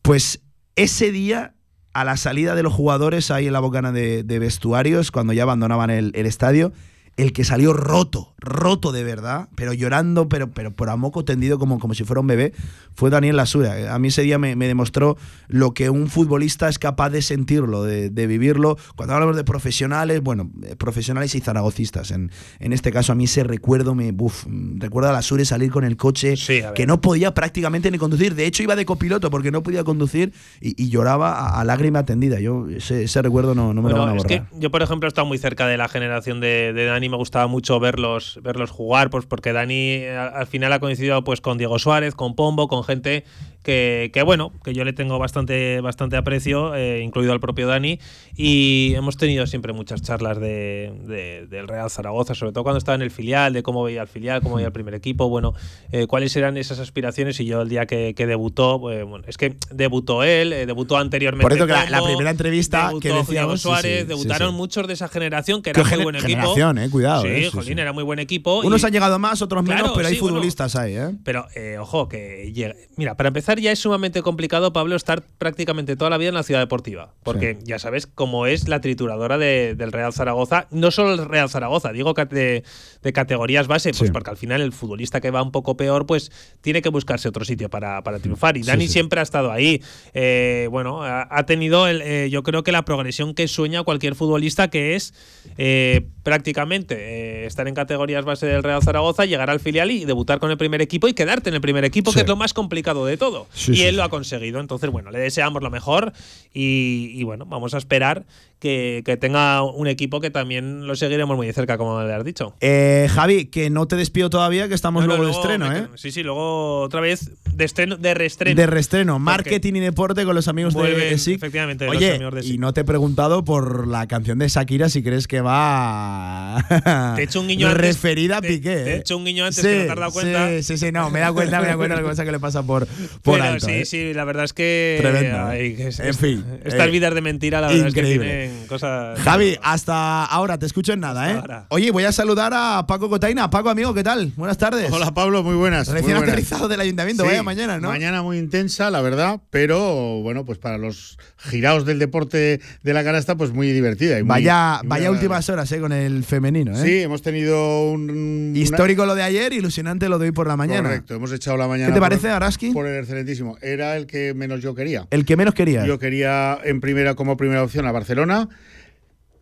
[0.00, 0.44] Pues
[0.76, 1.56] ese día
[2.00, 5.90] a la salida de los jugadores ahí en la bocana de, vestuarios, cuando ya abandonaban
[5.90, 6.72] el, estadio,
[7.18, 11.58] el que salió roto, roto de verdad, pero llorando, pero, pero por a moco tendido
[11.58, 12.52] como, como si fuera un bebé,
[12.94, 13.92] fue Daniel Lasura.
[13.92, 15.16] A mí ese día me, demostró
[15.48, 18.78] lo que un futbolista es capaz de sentirlo, de, vivirlo.
[18.94, 22.12] Cuando hablamos de profesionales, bueno, eh, profesionales y zaragocistas.
[22.12, 24.14] En, en este caso, a mí ese recuerdo me.
[24.16, 24.46] Uf,
[24.76, 26.34] recuerda a Lasura salir con el coche
[26.74, 28.36] que no podía prácticamente ni conducir.
[28.36, 32.38] De hecho, iba de copiloto porque no podía conducir y, lloraba a, lágrima tendida.
[32.38, 34.32] Yo ese, recuerdo no, no me lo van a borrar.
[34.32, 37.07] Es que yo, por ejemplo, he estado muy cerca de la generación de, de Dani
[37.08, 41.58] me gustaba mucho verlos, verlos jugar, pues porque Dani al, final ha coincidido pues con
[41.58, 43.24] Diego Suárez, con Pombo, con gente
[43.68, 47.98] que, bueno, que yo le tengo bastante, bastante aprecio, eh, incluido al propio Dani,
[48.34, 53.02] y hemos tenido siempre muchas charlas de, del Real Zaragoza, sobre todo cuando estaba en
[53.02, 55.52] el filial, de cómo veía el filial, cómo veía el primer equipo, bueno,
[55.92, 59.56] eh, cuáles eran esas aspiraciones, y yo el día que, debutó, pues, bueno, es que
[59.70, 61.44] debutó él, eh, debutó anteriormente.
[61.44, 65.70] Por eso que la, primera entrevista que decíamos, Suárez, debutaron muchos de esa generación, que
[65.70, 66.56] era muy buen equipo.
[66.56, 67.22] Eh, cuidado.
[67.22, 68.60] Sí, Jolín, era muy buen equipo.
[68.60, 71.14] Unos han llegado más, otros menos, pero hay futbolistas ahí, ¿eh?
[71.22, 71.46] Pero,
[71.80, 72.74] ojo, que llega.
[72.96, 76.42] Mira, para empezar, ya es sumamente complicado, Pablo, estar prácticamente toda la vida en la
[76.42, 77.12] ciudad deportiva.
[77.22, 80.66] Porque ya sabes cómo es la trituradora del Real Zaragoza.
[80.70, 82.64] No solo el Real Zaragoza, digo de,
[83.02, 86.32] de categorías base, pues porque al final el futbolista que va un poco peor, pues
[86.60, 88.56] tiene que buscarse otro sitio para, triunfar.
[88.56, 89.82] Y Dani siempre ha estado ahí.
[90.14, 94.68] Eh, bueno, ha, tenido, el, eh, yo creo que la progresión que sueña cualquier futbolista,
[94.68, 95.14] que es
[95.56, 100.50] eh, prácticamente estar en categorías base del Real Zaragoza, llegar al filial y debutar con
[100.50, 103.16] el primer equipo y quedarte en el primer equipo, que es lo más complicado de
[103.16, 103.37] todo.
[103.68, 104.60] Y él lo ha conseguido.
[104.60, 106.12] Entonces, bueno, le deseamos lo mejor
[106.52, 108.24] y, bueno, vamos a esperar
[108.58, 112.54] que, tenga un equipo que también lo seguiremos muy de cerca, como le has dicho.
[112.60, 115.88] Eh, Javi, que no te despido todavía, que estamos luego, de estreno, ¿eh?
[115.96, 118.56] Sí, sí, luego otra vez de, estreno, de reestreno.
[118.56, 121.36] De reestreno, marketing y deporte con los amigos de SIC.
[121.36, 125.40] Efectivamente, Oye, y no te he preguntado por la canción de Shakira si crees que
[125.40, 126.64] va.
[127.16, 128.60] Te he hecho un guiño referida a Piqué.
[128.60, 128.96] Te, he ¿eh?
[128.98, 130.48] hecho un guiño antes que no te has dado cuenta.
[130.48, 132.38] Sí, sí, sí, no, me da cuenta, me da cuenta de la cosa que le
[132.40, 132.86] pasa por,
[133.30, 133.84] por alto, Sí, ¿eh?
[133.84, 134.98] sí, la verdad es que.
[135.00, 135.52] Tremendo.
[135.52, 136.44] en fin.
[136.64, 138.44] Estas vidas de mentira, la verdad increíble.
[138.44, 139.18] es que tienen cosas.
[139.20, 141.64] Javi, hasta ahora, te escucho en nada, ¿eh?
[141.70, 143.50] Oye, voy a saludar a Paco Cotaina.
[143.50, 144.32] Paco, amigo, ¿qué tal?
[144.36, 144.90] Buenas tardes.
[144.92, 145.88] Hola, Pablo, muy buenas.
[145.88, 147.88] Recién aterrizado del ayuntamiento, vaya mañana, ¿no?
[147.88, 153.04] Mañana muy intensa, la verdad, pero bueno, pues para los girados del deporte de la
[153.04, 154.18] canasta, pues muy divertida.
[154.18, 155.80] Y vaya vaya últimas horas, ¿eh?
[155.80, 156.82] Con el femenino, ¿eh?
[156.82, 158.52] Sí, hemos tenido un.
[158.56, 160.88] Histórico lo de ayer, ilusionante lo de hoy por la mañana.
[160.88, 161.88] Correcto, hemos echado la mañana.
[161.88, 162.70] ¿Qué te parece, Araski?
[162.72, 163.58] Por el excelentísimo.
[163.60, 165.06] Era el que menos yo quería.
[165.10, 165.86] El que menos quería.
[165.86, 168.48] Yo quería en primera como primera opción a Barcelona,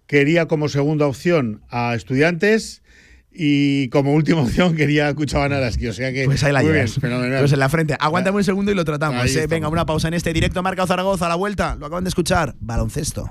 [0.07, 2.83] quería como segunda opción a Estudiantes
[3.33, 5.89] y como última opción quería Cuchaban Araski.
[5.89, 6.25] O sea que.
[6.25, 6.99] Pues ahí la llevas.
[7.01, 7.97] Pues en la frente.
[7.99, 9.35] Aguántame un segundo y lo tratamos.
[9.35, 9.47] Eh.
[9.47, 11.77] Venga, una pausa en este directo Marca Zaragoza a la vuelta.
[11.79, 12.55] Lo acaban de escuchar.
[12.61, 13.31] Baloncesto.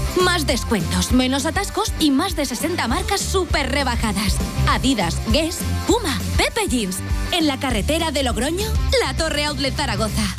[0.19, 4.37] Más descuentos, menos atascos y más de 60 marcas súper rebajadas.
[4.67, 6.97] Adidas, Guess, Puma, Pepe Jeans.
[7.31, 8.67] En la carretera de Logroño,
[9.05, 10.35] la Torre Outlet Zaragoza.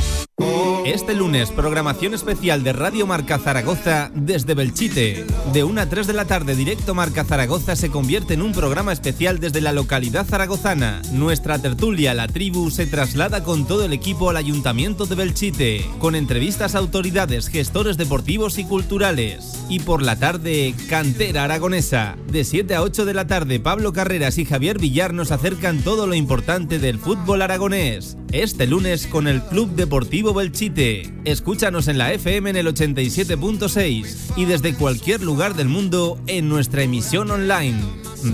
[0.84, 5.24] Este lunes, programación especial de Radio Marca Zaragoza desde Belchite.
[5.52, 8.92] De 1 a 3 de la tarde, directo Marca Zaragoza se convierte en un programa
[8.92, 11.00] especial desde la localidad zaragozana.
[11.12, 16.16] Nuestra tertulia, la tribu, se traslada con todo el equipo al Ayuntamiento de Belchite, con
[16.16, 19.61] entrevistas a autoridades, gestores deportivos y culturales.
[19.68, 22.16] Y por la tarde, Cantera Aragonesa.
[22.30, 26.06] De 7 a 8 de la tarde, Pablo Carreras y Javier Villar nos acercan todo
[26.06, 28.16] lo importante del fútbol aragonés.
[28.32, 31.12] Este lunes con el Club Deportivo Belchite.
[31.24, 36.82] Escúchanos en la FM en el 87.6 y desde cualquier lugar del mundo en nuestra
[36.82, 37.80] emisión online.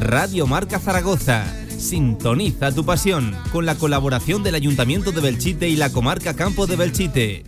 [0.01, 1.45] Radio Marca Zaragoza.
[1.79, 6.76] Sintoniza tu pasión con la colaboración del Ayuntamiento de Belchite y la comarca Campo de
[6.76, 7.48] Belchite.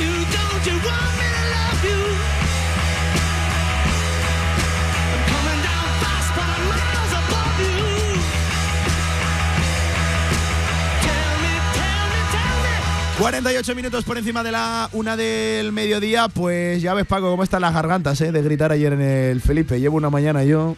[13.21, 17.61] 48 minutos por encima de la una del mediodía, pues ya ves Paco cómo están
[17.61, 18.31] las gargantas, ¿eh?
[18.31, 19.79] De gritar ayer en el Felipe.
[19.79, 20.75] Llevo una mañana yo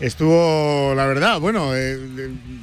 [0.00, 1.96] Estuvo, la verdad, bueno, eh,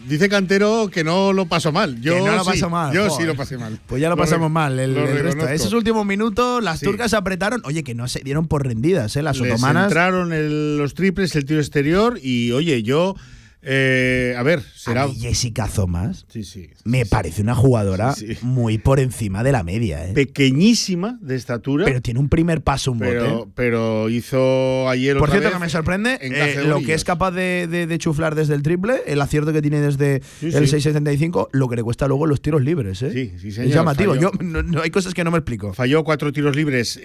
[0.08, 2.00] dice Cantero que no lo pasó mal.
[2.02, 3.22] Yo Que no lo sí, pasó mal, Yo joder.
[3.22, 3.80] sí lo pasé mal.
[3.88, 4.78] Pues ya lo, Lo pasamos mal.
[4.78, 5.48] El, resto.
[5.48, 6.86] Esos últimos minutos, las Sí.
[6.86, 7.62] turcas apretaron.
[7.64, 9.24] Oye, que no se dieron por rendidas, ¿eh?
[9.24, 9.86] Las Les otomanas.
[9.86, 13.16] entraron el- los triples, el tiro exterior y, oye, yo,
[13.62, 15.04] eh, a ver, será...
[15.04, 16.70] A mí Jessica Thomas Sí, sí.
[16.86, 20.14] me parece una jugadora muy por encima de la media, ¿eh?
[20.14, 21.86] Pequeñísima de estatura.
[21.86, 23.12] Pero tiene un primer paso, un bote.
[23.12, 26.94] pero, pero hizo ayer Por otra cierto, vez que me sorprende en eh, lo que
[26.94, 30.68] es capaz de, de- de chuflar desde el triple, el acierto que tiene desde el
[30.68, 30.76] sí.
[30.78, 33.02] 6.75, lo que le cuesta luego los tiros libres.
[33.02, 33.12] ¿eh?
[33.12, 34.14] Sí, sí, es señor, llamativo.
[34.16, 34.32] falló.
[34.32, 35.74] Yo, no, no hay cosas que no me explico.
[35.74, 37.00] Falló cuatro tiros libres.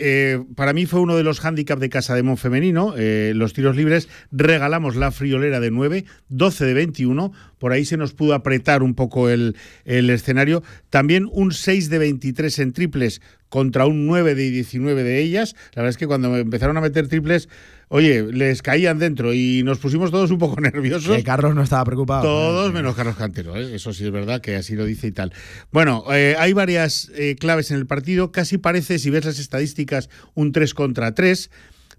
[0.55, 2.95] Para mí fue uno de los hándicaps de Casa de Mon femenino.
[2.97, 6.05] los tiros libres regalamos la friolera de 9,
[6.45, 7.33] 12 de 21.
[7.59, 10.63] Por ahí se nos pudo apretar un poco el, el escenario.
[10.91, 15.55] También un 6 de 23 en triples contra un 9 de 19 de ellas.
[15.75, 17.49] La verdad es que cuando empezaron a meter triples,
[17.89, 21.17] oye, les caían dentro y nos pusimos todos un poco nerviosos.
[21.17, 22.25] Que Carlos no estaba preocupado.
[22.25, 23.75] Todos menos Carlos Cantero, ¿eh?
[23.75, 25.33] eso sí es verdad que así lo dice y tal.
[25.71, 28.33] Bueno, eh, hay varias eh, claves en el partido.
[28.33, 31.51] Casi parece, si ves las estadísticas, un 3 contra 3.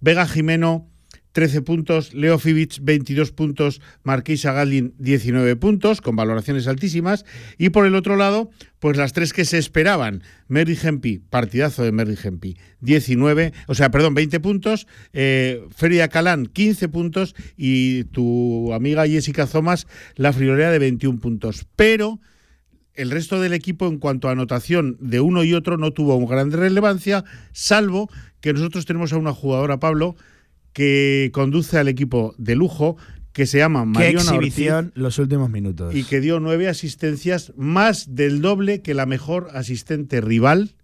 [0.02, 0.89] Vega Jimeno,
[1.36, 2.14] 13 puntos.
[2.14, 3.82] Leo Fibic, 22 puntos.
[4.04, 7.26] Marquisa Gallin, 19 puntos, con valoraciones altísimas.
[7.58, 10.24] Y por el otro lado, pues las tres que se esperaban.
[10.48, 14.88] Mary Hempi, partidazo de Mary Hempi, 19, o sea, perdón, 20 puntos.
[15.12, 17.36] Eh, Feria Calán, 15 puntos.
[17.58, 21.68] Y tu amiga Jessica Thomas, la friolera de 21 puntos.
[21.76, 22.22] Pero
[22.94, 26.34] el resto del equipo en cuanto a anotación de uno y otro no tuvo una
[26.34, 28.10] gran relevancia, salvo
[28.40, 30.16] que nosotros tenemos a una jugadora, Pablo,
[30.76, 32.98] que conduce al equipo de lujo,
[33.32, 35.96] que se llama Qué Mariona exhibición los últimos minutos.
[35.96, 40.76] Y que dio nueve asistencias, más del doble que la mejor asistente rival.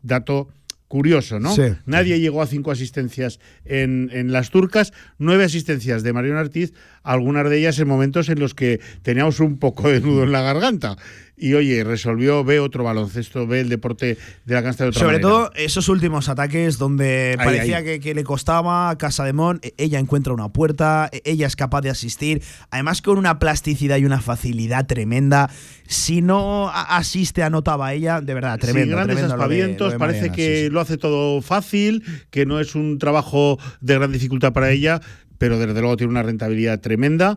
[0.00, 0.48] Dato
[0.88, 1.54] curioso, ¿no?
[1.54, 1.74] Sí.
[1.84, 7.48] Nadie llegó a cinco asistencias en, en las turcas, nueve asistencias de Mariona Ortiz, algunas
[7.50, 10.96] de ellas en momentos en los que teníamos un poco de nudo en la garganta.
[11.44, 15.14] Y oye, resolvió, ve otro baloncesto, ve el deporte de la canasta de otra Sobre
[15.14, 15.28] manera.
[15.28, 17.84] todo esos últimos ataques donde Ahí, parecía ahí.
[17.84, 21.48] Que, que le costaba a Casa de Mon, e- ella encuentra una puerta, e- ella
[21.48, 25.50] es capaz de asistir, además con una plasticidad y una facilidad tremenda.
[25.88, 28.86] Si no asiste, anotaba ella, de verdad, tremendo.
[28.86, 30.70] Sin grandes tremendo lo de- aspavientos, lo de parece que sí, sí.
[30.70, 35.00] lo hace todo fácil, que no es un trabajo de gran dificultad para ella,
[35.38, 37.36] pero desde luego tiene una rentabilidad tremenda.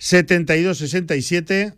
[0.00, 1.74] 72-67,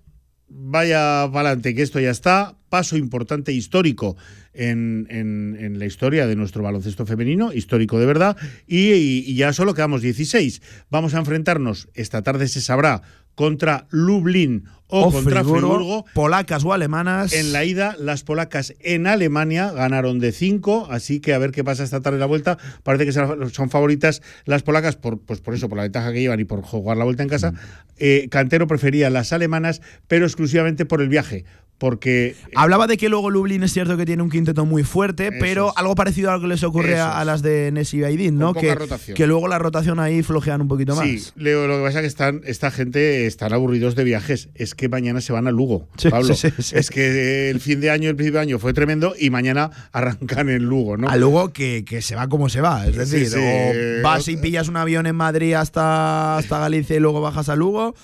[0.49, 2.57] vaya para adelante, que esto ya está.
[2.69, 4.17] Paso importante histórico
[4.53, 8.37] en, en- la historia de nuestro baloncesto femenino, histórico de verdad,
[8.67, 10.63] y ya solo quedamos 16.
[10.91, 13.03] Vamos a enfrentarnos, esta tarde se sabrá,
[13.37, 16.05] contra Lublin o, O contra Friburgo, Friburgo.
[16.15, 17.33] polacas o alemanas.
[17.33, 21.65] En la ida, las polacas en Alemania ganaron de 5, así que a ver qué
[21.65, 22.57] pasa esta tarde la vuelta.
[22.85, 26.39] Parece que son favoritas las polacas, por, pues por eso, por la ventaja que llevan
[26.41, 27.53] y por jugar la vuelta en casa.
[27.99, 31.45] Eh, Cantero prefería las alemanas, pero exclusivamente por el viaje,
[31.79, 35.69] porque Hablaba de que luego Lublin es cierto que tiene un quinteto muy fuerte, pero
[35.69, 35.75] es.
[35.77, 38.55] algo parecido a lo que les ocurre Eso a, las de Nessie y Aidin, ¿no?
[38.55, 41.07] Que, luego la rotación ahí flojean un poquito más.
[41.07, 44.49] Sí, Leo, lo que pasa es que están, esta gente están aburridos de viajes.
[44.55, 46.35] Es que mañana se van a Lugo, Sí, Pablo.
[46.35, 46.77] sí, sí.
[46.77, 50.49] Es que el fin de año, el principio de año fue tremendo y mañana arrancan
[50.49, 51.09] en Lugo, ¿no?
[51.09, 52.87] A luego que, que se va como se va.
[52.87, 57.21] Es decir, o vas y pillas un avión en Madrid hasta, hasta Galicia y luego
[57.21, 57.95] bajas a Lugo,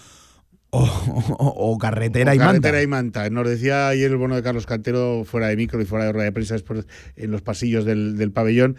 [0.74, 0.82] o,
[1.38, 2.52] o- o carretera O y manta.
[2.52, 3.30] carretera y manta.
[3.30, 6.24] Nos decía ayer el bono de Carlos Cantero, fuera de micro y fuera de rueda
[6.24, 8.76] de prensa, después en los pasillos del, del pabellón.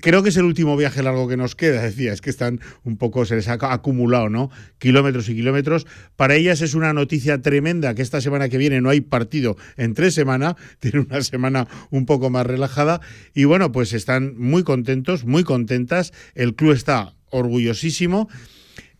[0.00, 2.96] Creo que es el último viaje largo que nos queda, decía, es que están un
[2.96, 4.50] poco, se les ha acumulado, ¿no?
[4.78, 5.86] Kilómetros y kilómetros.
[6.16, 9.94] Para ellas es una noticia tremenda que esta semana que viene no hay partido en
[9.94, 13.00] tres semanas, tienen una semana un poco más relajada.
[13.34, 16.12] Y bueno, pues están muy contentos, muy contentas.
[16.34, 18.28] El club está orgullosísimo.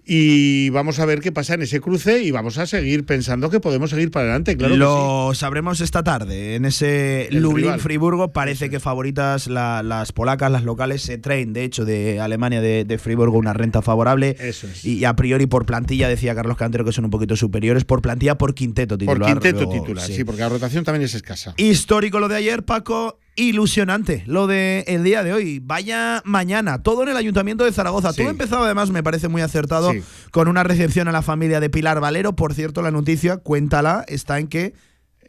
[0.06, 3.58] Y vamos a ver qué pasa en ese cruce y vamos a seguir pensando que
[3.60, 4.74] podemos seguir para adelante, claro.
[4.74, 4.80] que sí.
[4.80, 6.56] Lo sabremos esta tarde.
[6.56, 7.42] En ese El rival.
[7.42, 11.00] Lublin-Friburgo parece que favoritas la- las polacas, las locales.
[11.02, 14.36] Se traen, de hecho, de Alemania, de, de Friburgo, una renta favorable.
[14.38, 14.84] Eso es.
[14.84, 17.84] Y a priori por plantilla, decía Carlos Cantero, que son un poquito superiores.
[17.84, 19.18] Por plantilla, por quinteto titular.
[19.18, 20.22] Por quinteto luego, titular, sí.
[20.24, 21.54] porque la rotación también es escasa.
[21.56, 23.18] Histórico lo de ayer, Paco.
[23.36, 25.60] Ilusionante lo de el día de hoy.
[25.60, 28.12] Vaya mañana, todo en el Ayuntamiento de Zaragoza.
[28.12, 28.22] Sí.
[28.22, 30.02] Todo empezado, además, me parece muy acertado, Sí.
[30.30, 32.36] con una recepción a la familia de Pilar Valero.
[32.36, 34.74] Por cierto, la noticia, cuéntala, está en que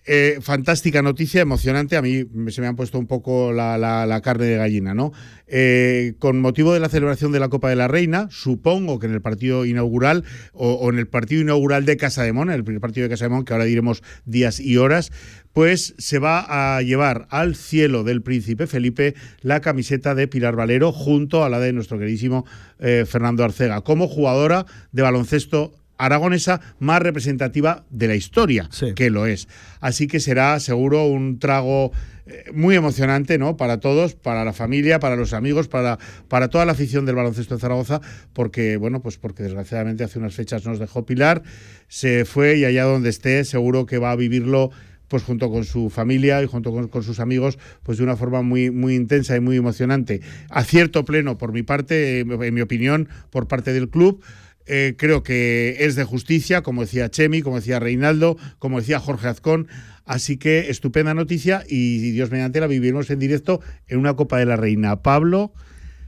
[0.05, 1.97] eh, fantástica noticia, emocionante.
[1.97, 5.11] A mí se me han puesto un poco la, carne de gallina, ¿no?
[5.47, 9.13] Eh, con motivo de la celebración de la Copa de la Reina, supongo que en
[9.13, 12.81] el partido inaugural o, o en el partido inaugural de Casa de Mon, el primer
[12.81, 15.11] partido de Casa de Mon, que ahora diremos días y horas,
[15.55, 20.91] pues se va a llevar al cielo del príncipe Felipe la camiseta de Pilar Valero
[20.91, 22.45] junto a la de nuestro queridísimo
[22.77, 29.25] eh, Fernando Arcega, como jugadora de baloncesto aragonesa más representativa de la historia, que lo
[29.25, 29.47] es.
[29.79, 31.91] Así que será seguro un trago
[32.27, 33.55] eh, muy emocionante, ¿no?
[33.55, 37.53] Para todos, para la familia, para los amigos, para, para toda la afición del baloncesto
[37.53, 38.01] en Zaragoza,
[38.33, 41.43] porque, bueno, pues porque desgraciadamente hace unas fechas nos dejó Pilar,
[41.87, 44.71] se fue y allá donde esté, seguro que va a vivirlo
[45.07, 48.41] pues junto con su familia y junto con, con sus amigos, pues de una forma
[48.41, 50.21] muy, muy intensa y muy emocionante.
[50.49, 54.23] Acierto pleno por mi parte, eh, en mi opinión, por parte del club.
[54.67, 59.27] Eh, creo que es de justicia, como decía Chemi, como decía Reinaldo, como decía Jorge
[59.27, 59.67] Azcón.
[60.05, 64.45] Así que estupenda noticia y Dios mediante la viviremos en directo en una Copa de
[64.45, 65.01] la Reina.
[65.01, 65.51] Pablo,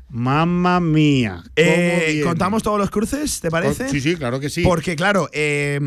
[0.09, 1.43] mamma mía.
[1.43, 2.21] ¿cómo Eh?
[2.23, 3.89] ¿Contamos todos los cruces, te parece?
[3.89, 4.61] Sí, sí, claro que sí.
[4.61, 5.79] Porque, claro, eh,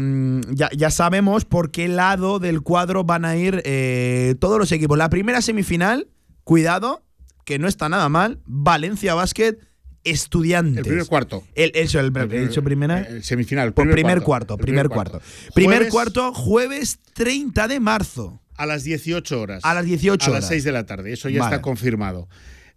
[0.51, 4.99] ya, ya sabemos por qué lado del cuadro van a ir eh, todos los equipos.
[4.99, 6.09] La primera semifinal,
[6.45, 7.05] cuidado,
[7.45, 9.57] que no está nada mal, Valencia Basket,
[10.05, 10.79] Estudiantes.
[10.79, 11.45] El primer cuarto.
[11.55, 13.01] El, eso, el, El- dicho primera.
[13.01, 15.19] el semifinal, Por primer primer, cuarto, cuarto, el primer cuarto.
[15.21, 15.53] cuarto.
[15.55, 18.41] Primer cuarto, jueves 30 de marzo.
[18.57, 19.65] A las 18 horas.
[19.65, 20.49] A las 18 A las horas.
[20.49, 21.13] 6 de la tarde.
[21.13, 21.55] Eso ya Vale.
[21.57, 22.29] está confirmado.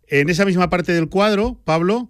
[0.08, 2.10] En esa misma parte del cuadro, Pablo,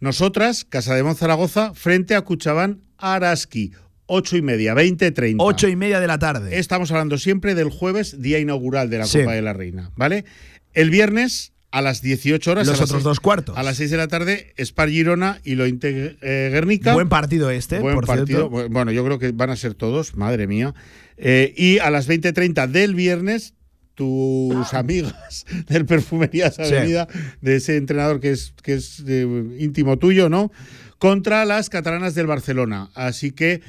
[0.00, 3.72] nosotras, Casa de Mon Zaragoza, frente a Cuchabán Araski.
[4.06, 5.42] 8 y media, 20, 30.
[5.42, 6.58] 8 y media de la tarde.
[6.58, 9.20] Estamos hablando siempre del jueves, día inaugural de la Sí.
[9.20, 10.26] Copa de la Reina, ¿vale?
[10.74, 12.66] El viernes a las 18 horas.
[12.66, 13.58] Los a las otros seis- dos cuartos.
[13.58, 16.94] A las 6 de la tarde, Spar Girona y lo eh, Guernica.
[16.94, 18.48] Buen partido este, Buen por partido.
[18.48, 18.50] cierto.
[18.50, 20.74] Bu- Bueno, yo creo que van a ser todos, madre mía.
[21.16, 23.54] Eh, y a las 20.30 del viernes,
[23.94, 26.62] tus amigas del Perfumerías Sí.
[26.62, 27.08] Avenida,
[27.40, 29.26] de ese entrenador que es, que es eh,
[29.58, 30.52] íntimo tuyo, ¿no?
[30.98, 32.90] Contra las catalanas del Barcelona.
[32.94, 33.60] Así que,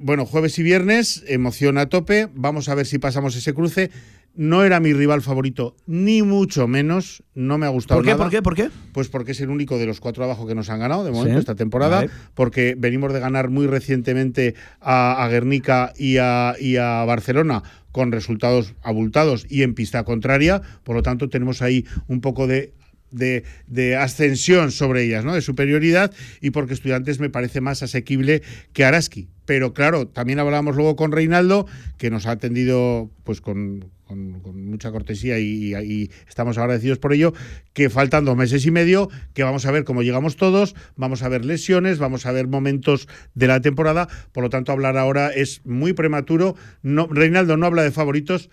[0.00, 2.28] bueno, jueves y viernes, emoción a tope.
[2.34, 3.90] Vamos a ver si pasamos ese cruce.
[4.36, 7.22] No era mi rival favorito, ni mucho menos.
[7.34, 8.10] No me ha gustado ¿Por qué?
[8.10, 8.24] nada.
[8.24, 8.42] ¿Por qué?
[8.42, 8.68] ¿Por qué?
[8.92, 11.34] Pues porque es el único de los cuatro abajo que nos han ganado de momento
[11.34, 11.38] Sí.
[11.38, 12.10] esta temporada, Vale.
[12.34, 17.62] porque venimos de ganar muy recientemente a, a Guernica y a, y a Barcelona
[17.92, 22.72] con resultados abultados y en pista contraria, por lo tanto tenemos ahí un poco de
[23.14, 25.34] de, ascensión sobre ellas, ¿no?
[25.34, 28.42] De superioridad y porque Estudiantes me parece más asequible
[28.72, 29.28] que Araski.
[29.46, 31.66] Pero claro, también hablábamos luego con Reinaldo,
[31.98, 37.34] que nos ha atendido pues con, mucha cortesía y, y estamos agradecidos por ello,
[37.72, 41.28] que faltan dos meses y medio, que vamos a ver cómo llegamos todos, vamos a
[41.28, 45.60] ver lesiones, vamos a ver momentos de la temporada, por lo tanto hablar ahora es
[45.64, 46.54] muy prematuro.
[46.82, 48.50] No, Reinaldo no habla de favoritos,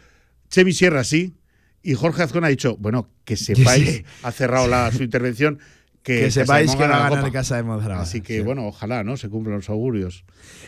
[0.50, 1.36] Chemi Sierra sí,
[1.84, 5.60] y Jorge Azcón ha dicho, bueno, que sepáis, ha cerrado la, su intervención,
[6.04, 7.32] que, sepáis que va a ganar.
[7.32, 8.04] Casa de Monzaragoza.
[8.04, 8.42] Así que, Sí.
[8.42, 9.18] bueno, ojalá, ¿no?
[9.18, 10.24] Se cumplan los augurios.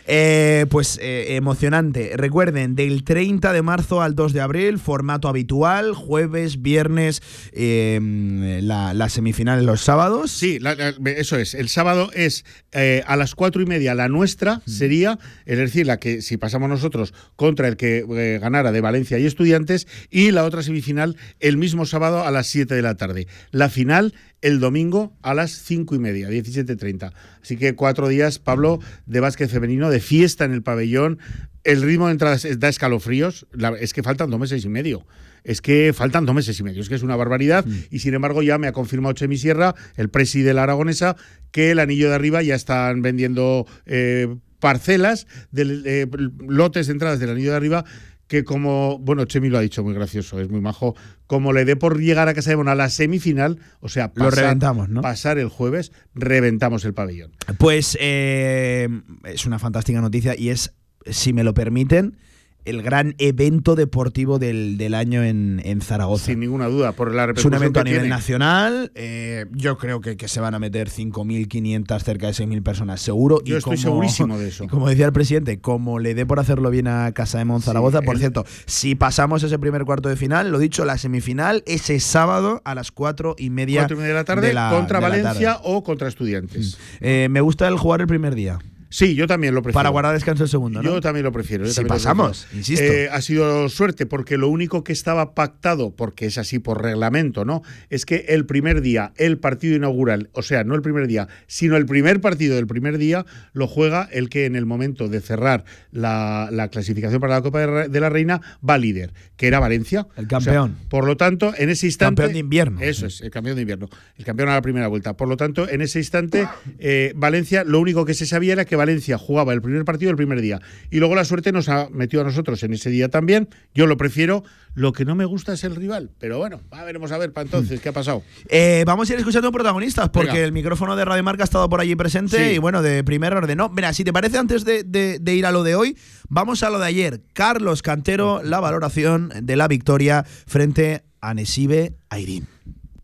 [0.06, 2.12] Eh, pues eh, emocionante.
[2.16, 7.22] Recuerden, del 30 de marzo al 2 de abril, formato habitual, jueves, viernes,
[7.52, 10.30] eh, la, la semifinal los sábados.
[10.30, 11.54] Sí, la- la- eso es.
[11.54, 15.98] El sábado es eh, a las cuatro y media la nuestra sería, es decir, la
[15.98, 18.04] que si pasamos nosotros contra el que
[18.40, 22.74] ganara de Valencia y Estudiantes, y la otra semifinal el mismo sábado a las 7
[22.74, 23.26] de la tarde.
[23.50, 24.14] La final
[24.44, 27.12] el domingo a las cinco y media, 17.30.
[27.42, 31.18] Así que cuatro días, Pablo, de básquet femenino, de fiesta en el pabellón.
[31.64, 33.46] El ritmo de entradas da escalofríos.
[33.52, 35.06] La- es que faltan dos meses y medio.
[35.44, 36.82] Es que faltan dos meses y medio.
[36.82, 37.64] Es que es una barbaridad.
[37.90, 41.16] Y sin embargo, ya me ha confirmado Chemi Sierra, el presi de la Aragonesa,
[41.50, 44.28] que el anillo de arriba ya están vendiendo eh,
[44.60, 46.06] parcelas, de, eh,
[46.48, 47.84] lotes de entradas del anillo de arriba
[48.26, 50.94] que como, bueno, Chemi lo ha dicho muy gracioso, es muy majo,
[51.26, 54.30] como le dé por llegar a Casa de Mon a la semifinal, o sea, Lo
[54.30, 55.02] reventamos, ¿no?
[55.02, 57.32] pasar el jueves, reventamos el pabellón.
[57.58, 58.88] Pues eh,
[59.24, 60.74] es una fantástica noticia y es,
[61.06, 62.16] si me lo permiten,
[62.64, 66.26] el gran evento deportivo del, del año en, en Zaragoza.
[66.26, 68.08] Sin ninguna duda, por la Es un repercusión evento a nivel tiene.
[68.14, 68.92] nacional.
[68.94, 73.40] eh, yo creo que, que se van a meter 5.500, cerca de 6.000 personas, seguro.
[73.44, 74.64] Yo y estoy como- segurísimo de eso.
[74.64, 78.00] y como decía el presidente, como le dé por hacerlo bien a Casa de Monzaragoza,
[78.00, 81.62] Sí, por el- cierto, si pasamos ese primer cuarto de final, lo dicho, la semifinal
[81.66, 84.70] ese sábado a las 4 y media, Cuatro y media de la tarde de la-
[84.70, 85.62] contra de la Valencia tarde.
[85.64, 86.78] o contra Estudiantes.
[87.00, 88.58] Eh, me gusta el jugar el primer día.
[88.94, 89.80] Sí, yo también lo prefiero.
[89.80, 90.88] Para guardar descanso el segundo, ¿no?
[90.88, 91.64] Yo también lo prefiero.
[91.64, 92.58] yo Si pasamos, prefiero.
[92.58, 92.84] insisto.
[92.84, 97.44] Eh, ha sido suerte porque lo único que estaba pactado, porque es así por reglamento,
[97.44, 97.62] ¿no?
[97.90, 101.76] Es que el primer día, el partido inaugural, o sea, no el primer día, sino
[101.76, 105.64] el primer partido del primer día, lo juega el que en el momento de cerrar
[105.90, 110.06] la, la clasificación para la Copa de la Reina va líder, que era Valencia.
[110.16, 110.70] El campeón.
[110.70, 112.22] O sea, por lo tanto, en ese instante.
[112.22, 112.80] Campeón de invierno.
[112.80, 113.88] Eso es, el campeón de invierno.
[114.16, 115.16] El campeón a la primera vuelta.
[115.16, 116.46] Por lo tanto, en ese instante,
[116.78, 120.16] eh, Valencia, lo único que se sabía era que Valencia jugaba el primer partido el
[120.16, 120.60] primer día.
[120.90, 123.48] Y luego la suerte nos ha metido a nosotros en ese día también.
[123.74, 124.44] Yo lo prefiero.
[124.76, 126.10] Lo que no me gusta es el rival.
[126.18, 128.22] Pero bueno, a veremos a ver para entonces qué ha pasado.
[128.48, 130.44] Eh, vamos a ir escuchando protagonistas, porque Venga.
[130.44, 132.54] el micrófono de Radio Marca ha estado por allí presente Sí.
[132.56, 133.56] y bueno, de primer orden.
[133.56, 135.96] No, mira, si te parece, antes de, de- de ir a lo de hoy,
[136.28, 137.20] vamos a lo de ayer.
[137.34, 142.48] Carlos Cantero, la valoración de la victoria frente a Nesibe Airín.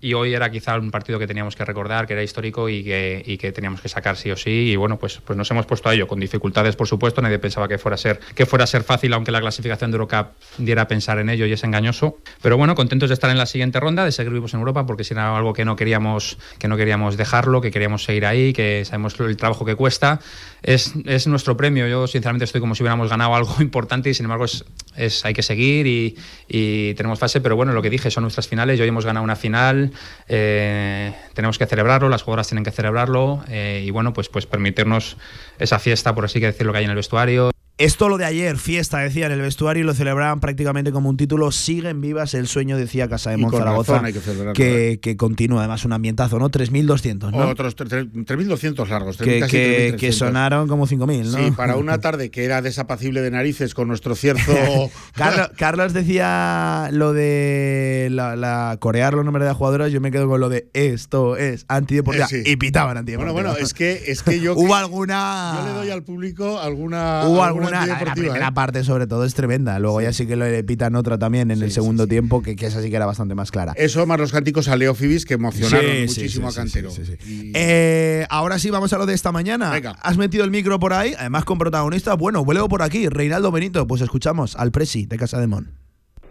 [0.01, 3.53] Y hoy era quizá un partido que teníamos que recordar, que era histórico y que,
[3.55, 4.71] teníamos que sacar sí o sí.
[4.71, 7.21] Y bueno, pues, pues nos hemos puesto a ello, con dificultades, por supuesto.
[7.21, 9.97] Nadie pensaba que fuera, a ser, que fuera a ser fácil, aunque la clasificación de
[9.97, 12.19] Eurocup diera a pensar en ello y es engañoso.
[12.41, 15.05] Pero bueno, contentos de estar en la siguiente ronda, de seguir vivos en Europa, porque
[15.05, 18.85] si era algo que no queríamos, que no queríamos dejarlo, que queríamos seguir ahí, que
[18.87, 20.21] sabemos el trabajo que cuesta.
[20.63, 21.87] Es, es nuestro premio.
[21.89, 24.65] Yo, sinceramente, estoy como si hubiéramos ganado algo importante y, sin embargo, es,
[25.05, 26.17] es, hay que seguir y,
[26.49, 27.41] y tenemos fase.
[27.41, 28.81] Pero bueno, lo que dije, son nuestras finales.
[28.81, 29.93] Hoy hemos ganado una final.
[30.29, 33.45] eh, tenemos que celebrarlo, las jugadoras tienen que celebrarlo.
[33.49, 35.17] eh, y bueno, pues, pues permitirnos
[35.59, 37.51] esa fiesta, por así que decirlo, que hay en el vestuario.
[37.81, 41.17] Esto lo de ayer, fiesta, decía en el vestuario y lo celebraban prácticamente como un
[41.17, 41.51] título.
[41.51, 46.39] Siguen vivas el sueño, decía Casa de Zaragoza, que que, que continúa además un ambientazo,
[46.39, 46.51] ¿no?
[46.51, 47.39] 3.200, ¿no?
[47.49, 49.17] Otros tre- tre- 3.200 largos.
[49.17, 49.97] que, casi que, 3.300.
[49.97, 51.39] que sonaron como 5.000, ¿no?
[51.39, 54.53] Sí, para una tarde que era desapacible de narices con nuestro cierzo.
[55.15, 60.11] Carlos, Carlos decía lo de la, la- corear los nombres de las jugadoras, yo me
[60.11, 62.27] quedo con lo de esto es antideportiva.
[62.27, 62.51] Eh, sí.
[62.53, 63.33] Y pitaban Bueno, antideportiva.
[63.33, 64.55] bueno, es que, es que yo.
[64.57, 65.55] Hubo alguna.
[65.61, 67.23] Yo le doy al público alguna.
[67.27, 68.53] Hubo alguna la, primera ¿eh?
[68.53, 69.79] parte sobre todo es tremenda.
[69.79, 72.83] Luego ya sí que le pitan otra también en el segundo tiempo, que, que esa
[72.83, 73.73] sí que era bastante más clara.
[73.77, 76.91] Eso más los cánticos a Leo Fibis que emocionaron muchísimo sí, a sí, Cantero.
[76.91, 79.71] sí, sí, Y- Eh, ahora sí, vamos a lo de esta mañana.
[79.71, 79.97] Venga.
[80.03, 82.17] Has metido el micro por ahí, además con protagonistas.
[82.17, 83.87] Bueno, vuelvo por aquí, Reinaldo Benito.
[83.87, 85.73] Pues escuchamos al Presi de Casa de Mon.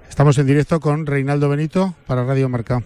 [0.10, 2.82] Estamos en directo con Reinaldo Benito para Radio Marca.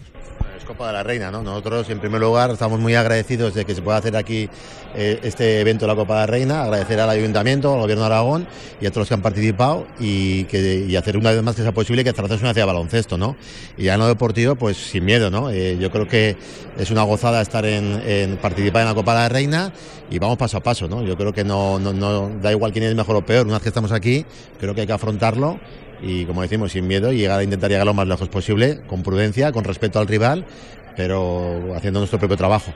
[0.66, 1.44] Copa de la Reina, ¿no?
[1.44, 4.50] Nosotros, en primer lugar, estamos muy agradecidos de que se pueda hacer aquí
[4.96, 8.08] eh, este evento de la Copa de la Reina, agradecer al Ayuntamiento, al Gobierno de
[8.08, 8.48] Aragón
[8.80, 11.74] y a todos los que han participado y, que, hacer una vez más que sea
[11.74, 13.36] posible que sea una de baloncesto, ¿no?
[13.78, 15.50] Y ya en lo deportivo, pues sin miedo, ¿no?
[15.50, 16.38] Eh, yo creo que
[16.78, 19.74] es una gozada estar en, participar en la Copa de la Reina
[20.10, 21.04] y vamos paso a paso, ¿no?
[21.04, 23.64] Yo creo que no, no, no da igual quién es mejor o peor, una vez
[23.64, 24.26] que estamos aquí,
[24.60, 25.60] creo que hay que afrontarlo
[26.04, 29.02] y como decimos, sin miedo y llegar a intentar llegar lo más lejos posible, con
[29.04, 30.46] prudencia, con respeto al rival,
[30.98, 32.72] pero haciendo nuestro propio trabajo.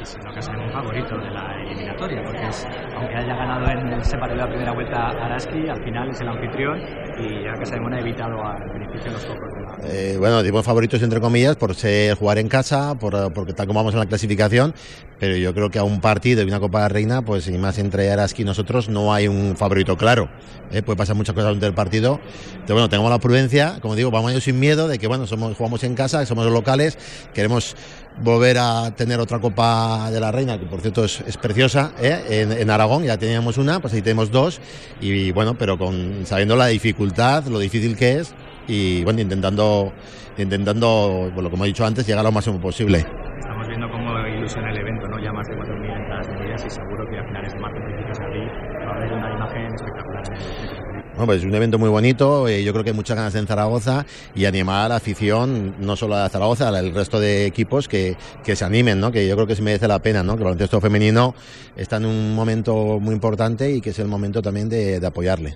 [0.00, 2.66] es lo que un favorito de la eliminatoria, porque es,
[2.96, 6.80] aunque haya ganado en ese partido la primera vuelta Araski, al final es el anfitrión
[7.18, 9.61] y ya que se ha evitado al beneficio de los la.
[9.84, 13.80] Eh, bueno, decimos favoritos entre comillas por ser jugar en casa, por, porque tal como
[13.80, 14.74] vamos en la clasificación,
[15.18, 17.78] pero yo creo que a un partido y una Copa de Reina, pues y más
[17.78, 20.28] entre Araski y nosotros, no hay un favorito claro.
[20.70, 20.82] ¿eh?
[20.82, 22.20] Puede pasar muchas cosas durante el partido.
[22.62, 25.26] Pero bueno, tengamos la prudencia, como digo, vamos a ir sin miedo de que bueno,
[25.26, 26.96] somos, jugamos en casa, somos locales,
[27.34, 27.74] queremos
[28.22, 32.22] volver a tener otra Copa de la Reina, que por cierto es, preciosa, ¿eh?
[32.28, 34.60] en, en Aragón ya teníamos una, pues ahí tenemos dos,
[35.00, 38.34] y bueno, pero con sabiendo la dificultad, lo difícil que es,
[38.66, 39.92] y bueno, intentando,
[40.36, 43.04] intentando, bueno, como he dicho antes, llegar lo máximo posible.
[43.38, 45.22] Estamos viendo cómo ilusiona el evento, ¿no?
[45.22, 48.24] Ya más de 4.000 entradas vendidas y seguro que a finales de marzo, principios de
[48.24, 48.48] abril,
[48.86, 50.92] va a haber una imagen espectacular en el centro.
[51.12, 53.46] Bueno, pues es un evento muy bonito, eh, yo creo que hay muchas ganas en
[53.46, 58.16] Zaragoza y animar a la afición, no solo a Zaragoza, al resto de equipos que,
[58.42, 59.12] que se animen, ¿no?
[59.12, 60.36] que yo creo que se merece la pena, ¿no?
[60.36, 61.34] que el baloncesto femenino
[61.76, 65.54] está en un momento muy importante y que es el momento también de, de apoyarle.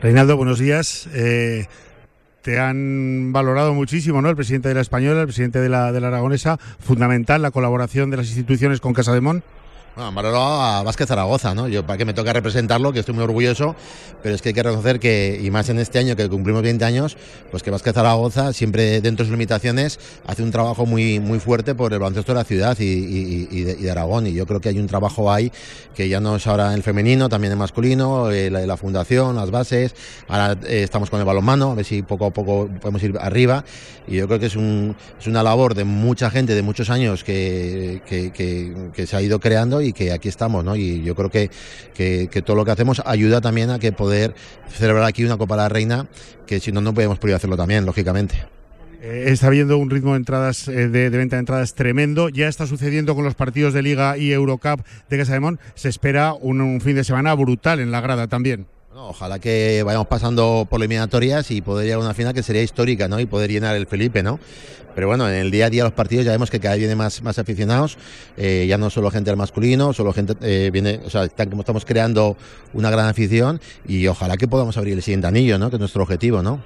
[0.00, 1.08] Reinaldo, buenos días.
[1.12, 1.66] Eh,
[2.42, 4.30] te han valorado muchísimo, ¿no?
[4.30, 6.58] El presidente de la Española, el presidente de la, de la Aragonesa.
[6.78, 9.42] Fundamental la colaboración de las instituciones con Casa de Mon.
[9.98, 11.66] Bueno, valorado a Vázquez Zaragoza, ¿no?
[11.66, 13.74] Yo para que me toca representarlo, que estoy muy orgulloso,
[14.22, 16.84] pero es que hay que reconocer que, y más en este año que cumplimos 20
[16.84, 17.16] años,
[17.50, 21.74] pues que Vázquez Zaragoza, siempre dentro de sus limitaciones, hace un trabajo muy, muy fuerte
[21.74, 24.28] por el baloncesto de la ciudad y, de, Aragón.
[24.28, 25.50] Y yo creo que hay un trabajo ahí
[25.96, 29.34] que ya no es ahora en el femenino, también en masculino, eh, la, la fundación,
[29.34, 29.96] las bases.
[30.28, 33.64] Ahora eh, estamos con el balonmano, a ver si poco a poco podemos ir arriba.
[34.06, 37.24] Y yo creo que es, un, es una labor de mucha gente, de muchos años
[37.24, 40.64] que- que se ha ido creando y que aquí estamos.
[40.76, 41.50] Y yo creo que,
[41.94, 44.34] que, todo lo que hacemos ayuda también a que poder
[44.70, 46.08] celebrar aquí una Copa de la Reina,
[46.46, 48.46] que si no, no podemos poder hacerlo también, lógicamente.
[49.00, 52.28] Eh, está habiendo un ritmo de entradas eh, de, de venta de entradas tremendo.
[52.28, 55.60] Ya está sucediendo con los partidos de Liga y Eurocup de Casa de Mon.
[55.74, 58.66] Se espera un fin de semana brutal en la grada también.
[58.98, 62.64] No, ojalá que vayamos pasando por eliminatorias y poder llegar a una final que sería
[62.64, 63.20] histórica, ¿no?
[63.20, 64.40] Y poder llenar el Felipe, ¿no?
[64.96, 66.96] Pero bueno, en el día a día los partidos ya vemos que cada vez viene
[66.96, 67.96] más, más aficionados,
[68.36, 71.62] eh, ya no solo gente del masculino, solo gente eh, viene, o sea, están- como
[71.62, 72.36] estamos creando
[72.72, 75.70] una gran afición y ojalá que podamos abrir el siguiente anillo, ¿no?
[75.70, 76.60] Que es nuestro objetivo, ¿no?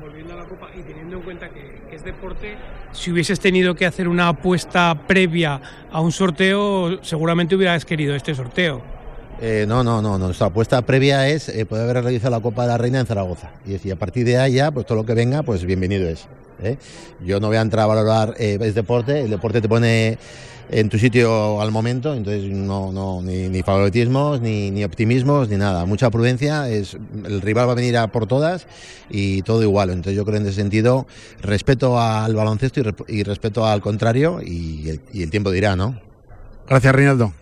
[0.00, 2.56] volviendo a la Copa y teniendo en cuenta que, que es deporte,
[2.90, 5.60] si hubieses tenido que hacer una apuesta previa
[5.92, 8.91] a un sorteo, seguramente hubieras querido este sorteo.
[9.40, 12.68] Eh, no, no, no, nuestra apuesta previa es eh, poder haber realizado la Copa de
[12.68, 13.50] la Reina en Zaragoza.
[13.66, 16.28] Y decir, a partir de ahí ya, pues todo lo que venga, pues bienvenido es.
[16.62, 16.78] ¿eh?
[17.24, 20.18] Yo no voy a entrar a valorar, eh, es deporte, el deporte te pone
[20.70, 25.84] en tu sitio al momento, entonces no, no, ni, favoritismos, ni, optimismos, ni nada.
[25.86, 28.66] Mucha prudencia, es, el rival va a venir a por todas
[29.10, 29.90] y todo igual.
[29.90, 31.06] Entonces yo creo en ese sentido,
[31.42, 36.00] respeto al baloncesto y, respeto al contrario y el, y el tiempo dirá, ¿no?
[36.66, 37.41] Gracias, Reinaldo.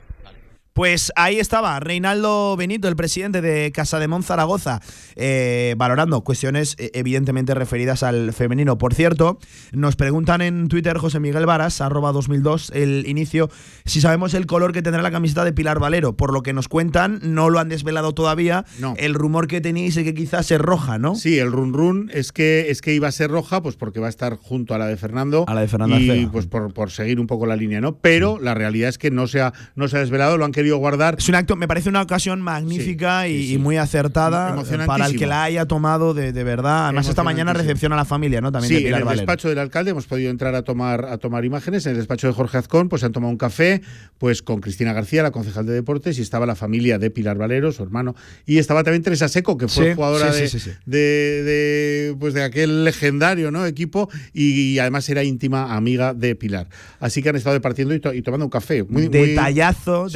[0.80, 4.80] Pues ahí estaba Reinaldo Benito, el presidente de Casa de Zaragoza,
[5.14, 8.78] eh, valorando cuestiones eh, evidentemente referidas al femenino.
[8.78, 9.38] Por cierto,
[9.72, 13.50] nos preguntan en Twitter José Miguel Varas, arroba 2002, el inicio,
[13.84, 16.16] si sabemos el color que tendrá la camiseta de Pilar Valero.
[16.16, 18.64] Por lo que nos cuentan, no lo han desvelado todavía.
[18.78, 18.94] No.
[18.96, 21.14] El rumor que tenéis es que quizás es roja, ¿no?
[21.14, 24.06] Sí, el run run es que es que iba a ser roja, pues porque va
[24.06, 25.44] a estar junto a la de Fernando.
[25.46, 27.98] A la de Fernando Y pues por, por seguir un poco la línea, ¿no?
[27.98, 30.69] Pero la realidad es que no se ha, no se ha desvelado, lo han querido
[30.78, 31.16] guardar.
[31.18, 33.54] Es un acto, me parece una ocasión magnífica y, sí, sí.
[33.54, 34.86] y muy acertada Emocionantísimo.
[34.86, 36.84] para el que la haya tomado de, de verdad.
[36.84, 38.52] Además, esta mañana recepción a la familia, ¿no?
[38.52, 41.18] También sí, de Pilar en el despacho del alcalde hemos podido entrar a tomar, a
[41.18, 41.84] tomar imágenes.
[41.86, 43.82] En el despacho de Jorge Azcón, pues se han tomado un café
[44.18, 47.72] pues con Cristina García, la concejal de deportes, y estaba la familia de Pilar Valero,
[47.72, 48.14] su hermano,
[48.46, 50.50] y estaba también Teresa Seco, que fue jugadora de,
[50.86, 53.64] de- de, pues de aquel legendario ¿no?
[53.66, 56.68] equipo, y, además era íntima amiga de Pilar.
[56.98, 58.82] Así que han estado departiendo y, to- y tomando un café.
[58.82, 60.08] Muy, muy- detallazo,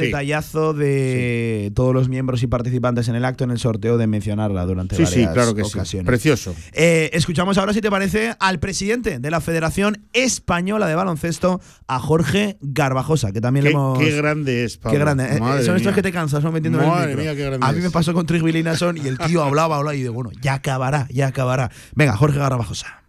[0.43, 0.79] Sí.
[0.79, 4.95] de todos los miembros y participantes en el acto en el sorteo de mencionarla durante
[4.95, 5.69] Sí, sí, varias claro que sí.
[5.73, 6.05] ocasiones.
[6.07, 6.55] Precioso.
[6.73, 11.99] Eh, escuchamos ahora, si te parece, al presidente de la Federación Española de Baloncesto, a
[11.99, 13.99] Jorge Garbajosa, que también Qué, le hemos.
[13.99, 14.93] qué grande es, Pablo.
[14.97, 15.35] Qué grande.
[15.35, 16.51] Eh, Madre Son estos que te cansas, ¿no?
[16.51, 17.23] Metiendo en el Madre micro.
[17.23, 17.83] mía, qué grande A mí es.
[17.83, 21.07] me pasó con Trigby Linason y el tío hablaba, hablaba y digo, bueno, ya acabará,
[21.11, 21.71] ya acabará.
[21.95, 23.03] Venga, Jorge Garbajosa.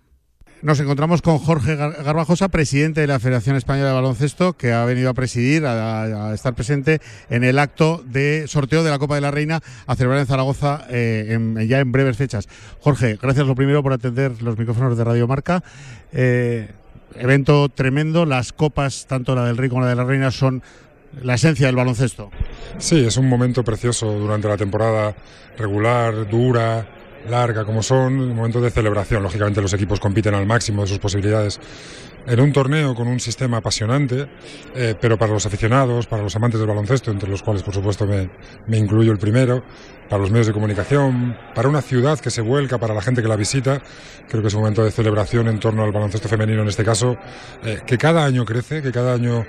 [0.67, 4.85] Nos encontramos con Jorge Gar- Garbajosa, presidente de la Federación Española de Baloncesto, que ha
[4.85, 7.01] venido a presidir, a, estar presente
[7.31, 10.85] en el acto de sorteo de la Copa de la Reina a celebrar en Zaragoza
[10.91, 11.39] eh,
[11.69, 12.49] ya en breves fechas.
[12.81, 15.63] Jorge, gracias lo primero por atender los micrófonos de Radio Marca.
[16.11, 16.69] Eh,
[17.15, 20.65] evento tremendo, las copas, tanto la del Rey como la de la Reina, son
[21.23, 22.33] la esencia del baloncesto.
[22.79, 25.15] Sí, es un momento precioso durante la temporada
[25.57, 26.89] regular, dura,
[27.29, 29.23] larga como son, un momento de celebración.
[29.23, 31.61] Lógicamente los equipos compiten al máximo de sus posibilidades
[32.27, 34.29] en un torneo con un sistema apasionante,
[34.75, 38.07] eh, pero para los aficionados, para los amantes del baloncesto, entre los cuales por supuesto
[38.07, 38.31] me,
[38.67, 39.63] me incluyo el primero,
[40.09, 43.29] para los medios de comunicación, para una ciudad que se vuelca, para la gente que
[43.29, 43.81] la visita,
[44.29, 47.17] creo que es un momento de celebración en torno al baloncesto femenino en este caso,
[47.65, 49.47] eh, que cada año crece, que cada año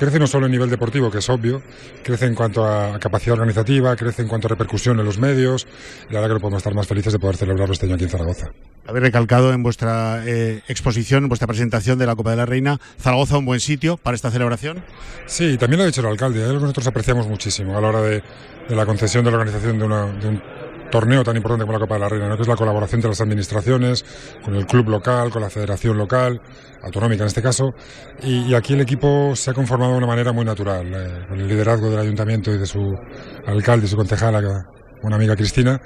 [0.00, 1.60] crece no solo en nivel deportivo, que es obvio,
[2.02, 5.66] crece en cuanto a capacidad organizativa, crece en cuanto a repercusión en los medios,
[6.10, 8.10] y ahora que no podemos estar más felices de poder celebrarlo este año aquí en
[8.10, 8.46] Zaragoza.
[8.86, 12.80] Habéis recalcado en vuestra eh, exposición, en vuestra presentación de la Copa de la Reina,
[12.98, 14.82] Zaragoza un buen sitio para esta celebración.
[15.26, 18.00] Sí, también lo ha dicho el alcalde, algo que nosotros apreciamos muchísimo a la hora
[18.00, 18.22] de,
[18.68, 20.42] de la concesión de la organización de, una- de un
[20.90, 22.36] torneo tan importante como la Copa de la Reina, ¿no?
[22.36, 24.04] que es la colaboración entre las administraciones,
[24.44, 26.40] con el club local, con la federación local,
[26.82, 27.74] autonómica en este caso,
[28.22, 31.48] y, aquí el equipo se ha conformado de una manera muy natural, eh, con el
[31.48, 32.80] liderazgo del ayuntamiento y de su
[33.46, 34.40] alcalde y su concejala,
[35.02, 35.80] una amiga Cristina,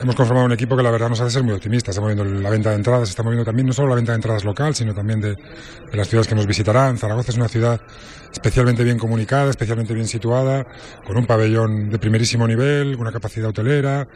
[0.00, 1.94] hemos conformado un equipo que la verdad nos hace ser muy optimistas.
[1.94, 4.44] Estamos viendo la venta de entradas, estamos viendo también no solo la venta de entradas
[4.44, 5.36] local, sino también de,
[5.92, 6.98] las ciudades que nos visitarán.
[6.98, 7.80] Zaragoza es una ciudad
[8.32, 10.66] especialmente bien comunicada, especialmente bien situada,
[11.06, 14.06] con un pabellón de primerísimo nivel, una capacidad hotelera.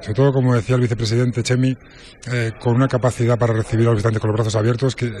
[0.00, 1.78] Sobre todo, como decía el vicepresidente Chemi,
[2.30, 5.12] eh, con una capacidad para recibir a los visitantes con los brazos abiertos, que eh,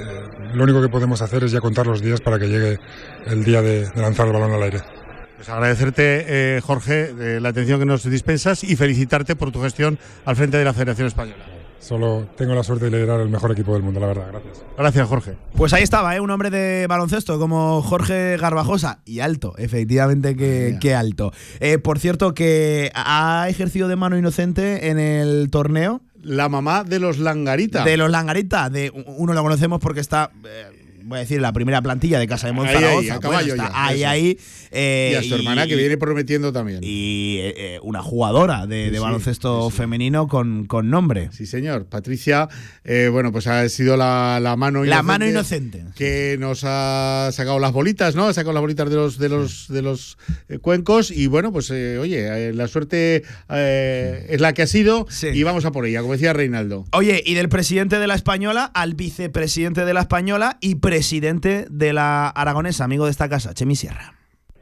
[0.52, 2.78] lo único que podemos hacer es ya contar los días para que llegue
[3.26, 5.03] el día de lanzar el balón al aire.
[5.44, 9.98] Pues agradecerte, eh, Jorge, eh, la atención que nos dispensas y felicitarte por tu gestión
[10.24, 11.44] al frente de la Federación Española.
[11.80, 14.28] Solo tengo la suerte de liderar el mejor equipo del mundo, la verdad.
[14.30, 14.62] Gracias.
[14.78, 15.34] Gracias, Jorge.
[15.54, 16.20] Pues ahí estaba, ¿eh?
[16.20, 19.00] un hombre de baloncesto como Jorge Garbajosa.
[19.04, 21.30] Y alto, efectivamente que, que alto.
[21.60, 26.00] Eh, por cierto, que ha ejercido de mano inocente en el torneo.
[26.22, 27.84] La mamá de los Langarita.
[27.84, 28.70] De los Langarita.
[28.70, 30.30] De, uno lo conocemos porque está.
[30.46, 33.14] eh, voy a decir, la primera plantilla de Casa de Ahí, ahí, Monzaragoza.
[33.14, 34.08] a caballo Bueno, está ya, ahí, eso.
[34.08, 34.38] ahí.
[34.72, 36.80] eh, y a su hermana que viene prometiendo también.
[36.82, 41.28] Y eh, una jugadora de, Sí, de sí, baloncesto femenino con, con nombre.
[41.32, 41.86] Sí, señor.
[41.86, 42.48] Patricia,
[42.84, 45.84] eh, bueno, pues ha sido la, la mano La mano inocente.
[45.94, 48.26] que nos ha sacado las bolitas, ¿no?
[48.28, 50.16] Ha sacado las bolitas de los de los de los
[50.62, 55.72] cuencos y bueno, pues oye, la suerte es la que ha sido y vamos a
[55.72, 56.86] por ella, como decía Reinaldo.
[56.92, 60.93] Oye, y del presidente de la Española al vicepresidente de la Española y presidente
[61.70, 64.14] de la Aragonesa, amigo de esta casa, Chemi Sierra.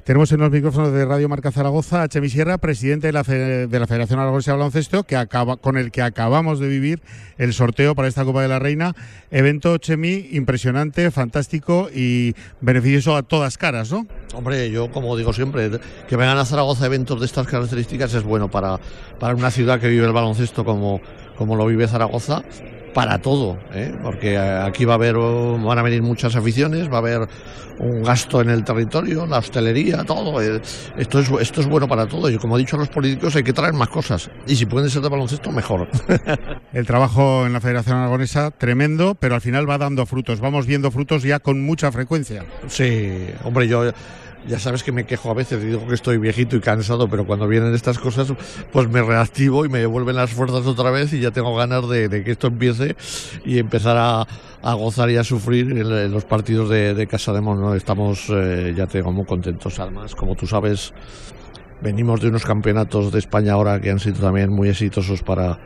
[0.05, 3.68] Tenemos en los micrófonos de Radio Marca Zaragoza a Chemi Sierra, presidente de la, Fe-
[3.68, 7.01] de la Federación Aragonesa de Baloncesto, que acaba, con el que acabamos de vivir
[7.39, 8.97] el sorteo para esta Copa de la Reina.
[9.30, 14.09] Evento, Chemi, impresionante, fantástico y beneficioso a todas caras, ¿no?
[14.35, 15.70] Hombre, yo como digo siempre,
[16.09, 18.80] que vengan a Zaragoza eventos de estas características es bueno para,
[19.20, 21.01] para una ciudad que vive el baloncesto como,
[21.37, 22.43] como lo vive Zaragoza,
[22.95, 23.93] para todo, ¿eh?
[24.03, 27.28] porque eh, aquí va a haber, oh, van a venir muchas aficiones, va a haber
[27.78, 30.40] un gasto en el territorio, la hostelería, todo.
[30.43, 30.61] eh,
[30.97, 33.43] Esto es, esto es bueno para todo y como he dicho a los políticos hay
[33.43, 35.88] que traer más cosas y si pueden ser de baloncesto mejor.
[36.72, 40.40] El trabajo en la Federación Aragonesa tremendo, pero al final va dando frutos.
[40.40, 42.45] Vamos viendo frutos ya con mucha frecuencia.
[42.66, 43.90] Sí, hombre, yo
[44.47, 47.47] ya sabes que me quejo a veces, digo que estoy viejito y cansado, pero cuando
[47.47, 48.32] vienen estas cosas,
[48.72, 52.09] pues me reactivo y me devuelven las fuerzas otra vez y ya tengo ganas de,
[52.24, 52.97] que esto empiece
[53.45, 57.74] y empezar a, gozar y a sufrir los partidos de, Casa de Mon, ¿no?
[57.74, 59.78] Estamos, eh, ya te digo, muy contentos.
[59.78, 60.93] Además, como tú sabes,
[61.82, 65.59] venimos de unos campeonatos de España ahora que han sido también muy exitosos para,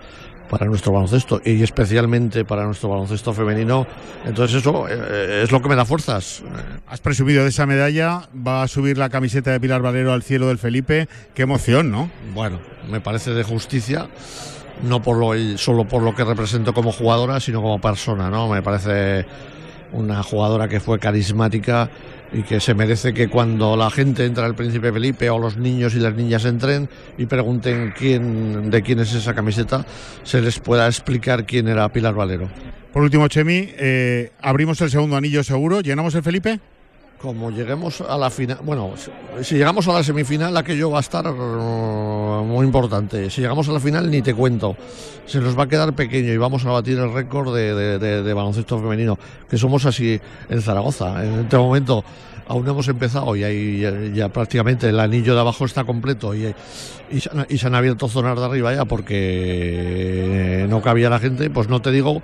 [0.49, 3.87] para nuestro baloncesto y especialmente para nuestro baloncesto femenino.
[4.25, 6.43] Entonces eso eh, es lo que me da fuerzas.
[6.87, 10.49] Has presumido de esa medalla, va a subir la camiseta de Pilar Valero al cielo
[10.49, 11.09] del Felipe.
[11.35, 12.11] Qué emoción, ¿no?
[12.35, 14.09] Bueno, me parece de justicia,
[14.83, 18.49] no por lo, solo por lo que represento como jugadora, sino como persona, ¿no?
[18.49, 19.27] Me parece
[19.93, 21.91] una jugadora que fue carismática
[22.37, 25.95] y que se merece que cuando la gente entra al Príncipe Felipe o los niños
[25.95, 29.87] y las niñas entren y pregunten quién de quién es esa camiseta,
[30.23, 32.51] se les pueda explicar quién era Pilar Valero.
[32.93, 35.81] Por último, Chemi, eh, abrimos el segundo anillo seguro.
[35.81, 36.61] ¿Llenamos el Felipe?
[37.21, 38.93] Como lleguemos a la final, bueno,
[39.41, 43.31] si- llegamos a la semifinal, aquello va a estar uh, muy importante.
[43.31, 44.77] Si llegamos a la final, ni te cuento.
[45.25, 49.19] Se nos va a quedar pequeño y vamos a batir el récord de, baloncesto femenino,
[49.49, 51.25] que somos así en Zaragoza.
[51.25, 52.05] En este momento
[52.49, 56.55] aún hemos empezado y ahí ya, prácticamente el anillo de abajo está completo y,
[57.11, 61.19] y, se, han, y se han abierto zonas de arriba ya porque no cabía la
[61.19, 61.49] gente.
[61.51, 62.23] Pues no te digo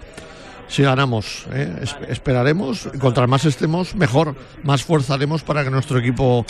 [0.72, 1.70] si ganamos, ¿eh?
[1.82, 6.44] Es- esperaremos, y contra más estemos, mejor, más fuerza haremos para que nuestro equipo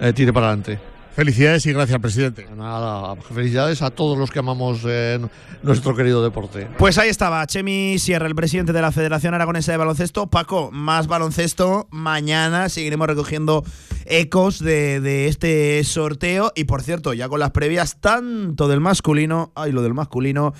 [0.00, 0.78] eh, tire para adelante.
[1.14, 2.44] Felicidades y gracias, presidente.
[2.56, 5.20] Nada, felicidades a todos los que amamos eh,
[5.62, 6.66] nuestro querido deporte.
[6.76, 10.26] Pues ahí estaba, Chemi Sierra, el presidente de la Federación Aragonesa de Baloncesto.
[10.26, 11.86] Paco, más baloncesto.
[11.92, 13.62] Mañana seguiremos recogiendo
[14.06, 16.50] ecos de, de este sorteo.
[16.56, 20.52] Y por cierto, ya con las previas, tanto del masculino, ay, lo del masculino,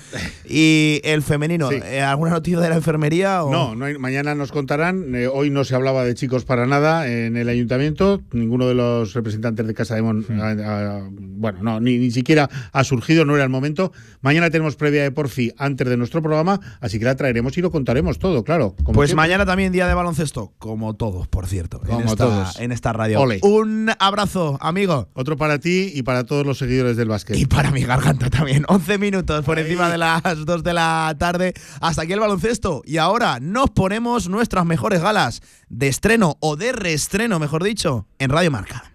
[0.47, 1.69] y el femenino.
[1.69, 1.79] Sí.
[1.83, 3.43] Eh, ¿Alguna noticia de la enfermería?
[3.43, 3.51] O?
[3.51, 5.13] No, no hay- mañana nos contarán.
[5.15, 8.21] Eh, hoy no se hablaba de chicos para nada en el ayuntamiento.
[8.31, 10.44] Ninguno de los representantes de Casa de Mon, Hmm.
[10.53, 13.91] Bueno, no, ni, ni siquiera ha surgido, no era el momento.
[14.21, 17.71] Mañana tenemos previa de Porfi antes de nuestro programa, así que la traeremos y lo
[17.71, 18.75] contaremos todo, claro.
[18.83, 19.23] como Pues siempre.
[19.27, 22.59] mañana también día de baloncesto, como todos, por cierto, en, Como esta, todos.
[22.59, 23.21] en esta radio.
[23.21, 23.39] Ole.
[23.43, 25.09] Un abrazo, amigo.
[25.13, 27.37] Otro para ti y para todos los seguidores del básquet.
[27.37, 28.65] Y para mi garganta también.
[28.69, 31.53] 11 minutos por encima de las 2 de la tarde.
[31.81, 32.81] Hasta aquí el baloncesto.
[32.85, 38.29] Y ahora nos ponemos nuestras mejores galas de estreno o de reestreno, mejor dicho, en
[38.29, 38.94] Radio Marca.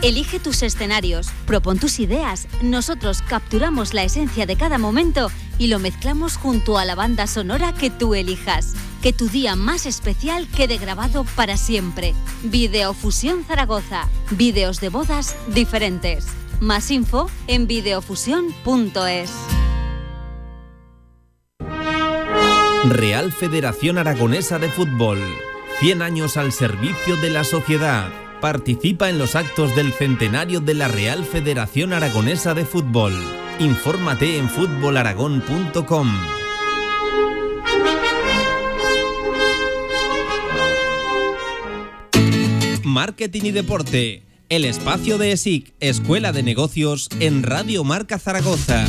[0.00, 2.46] Elige tus escenarios, propon tus ideas.
[2.62, 5.28] Nosotros capturamos la esencia de cada momento
[5.58, 8.74] y lo mezclamos junto a la banda sonora que tú elijas.
[9.02, 12.14] Que tu día más especial quede grabado para siempre.
[12.44, 14.08] Videofusión Zaragoza.
[14.30, 16.26] Videos de bodas diferentes.
[16.60, 19.32] Más info en videofusión.es.
[22.84, 25.18] Real Federación Aragonesa de Fútbol.
[25.80, 28.27] 100 años al servicio de la sociedad.
[28.40, 33.12] Participa en los actos del centenario de la Real Federación Aragonesa de Fútbol.
[33.58, 36.08] Infórmate en fútbolaragón.com.
[42.84, 44.22] Marketing y deporte.
[44.48, 48.86] El espacio de ESIC, Escuela de Negocios, en Radio Marca Zaragoza.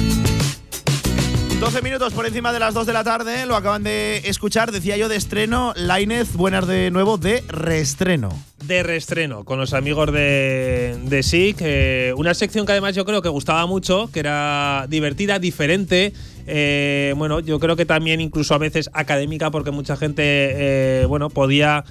[1.60, 4.96] 12 minutos por encima de las 2 de la tarde, lo acaban de escuchar, decía
[4.96, 8.49] yo de estreno, Lainez, buenas de nuevo, de reestreno.
[8.70, 13.20] De reestreno, con los amigos de, de SIC, eh, una sección que además yo creo
[13.24, 16.14] que gustaba mucho, que era divertida, diferente,
[16.46, 21.32] eh, bueno, yo creo que también incluso a veces académica, porque mucha gente, eh, bueno,
[21.32, 21.84] podía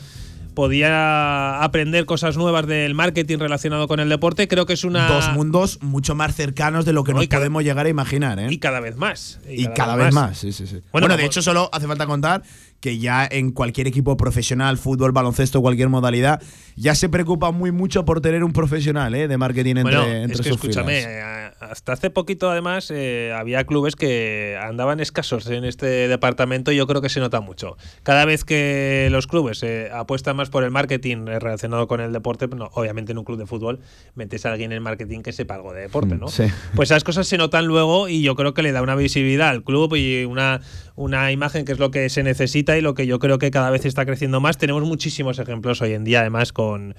[0.55, 4.49] podía aprender cosas nuevas del marketing relacionado con el deporte.
[4.49, 5.07] Creo que es una.
[5.07, 8.41] Dos mundos mucho más cercanos de lo que No, nos cada- podemos llegar a imaginar,
[8.41, 8.49] ¿eh?
[8.51, 9.39] Y cada vez más.
[9.49, 10.72] Y cada, vez más, sí, sí, sí.
[10.91, 12.43] Bueno, Bueno, de como- hecho, solo hace falta contar
[12.81, 16.41] que ya en cualquier equipo profesional, fútbol, baloncesto, cualquier modalidad,
[16.76, 19.26] ya se preocupa muy mucho por tener un profesional ¿eh?
[19.26, 21.55] de marketing entre, Bueno, entre es que sus escúchame, filas.
[21.61, 26.87] Hasta hace poquito además eh, había clubes que andaban escasos en este departamento y yo
[26.87, 27.77] creo que se nota mucho.
[28.03, 32.47] Cada vez que los clubes eh, apuestan más por el marketing relacionado con el deporte,
[32.49, 33.81] no, obviamente en un club de fútbol
[34.15, 36.27] metes a alguien en marketing que sepa algo de deporte, ¿no?
[36.27, 36.45] Mm, Sí.
[36.75, 39.65] Pues esas cosas se notan luego y yo creo que le da una visibilidad al
[39.65, 40.61] club y una,
[40.95, 43.71] una imagen que es lo que se necesita y lo que yo creo que cada
[43.71, 44.59] vez está creciendo más.
[44.59, 46.95] Tenemos muchísimos ejemplos hoy en día, además, con.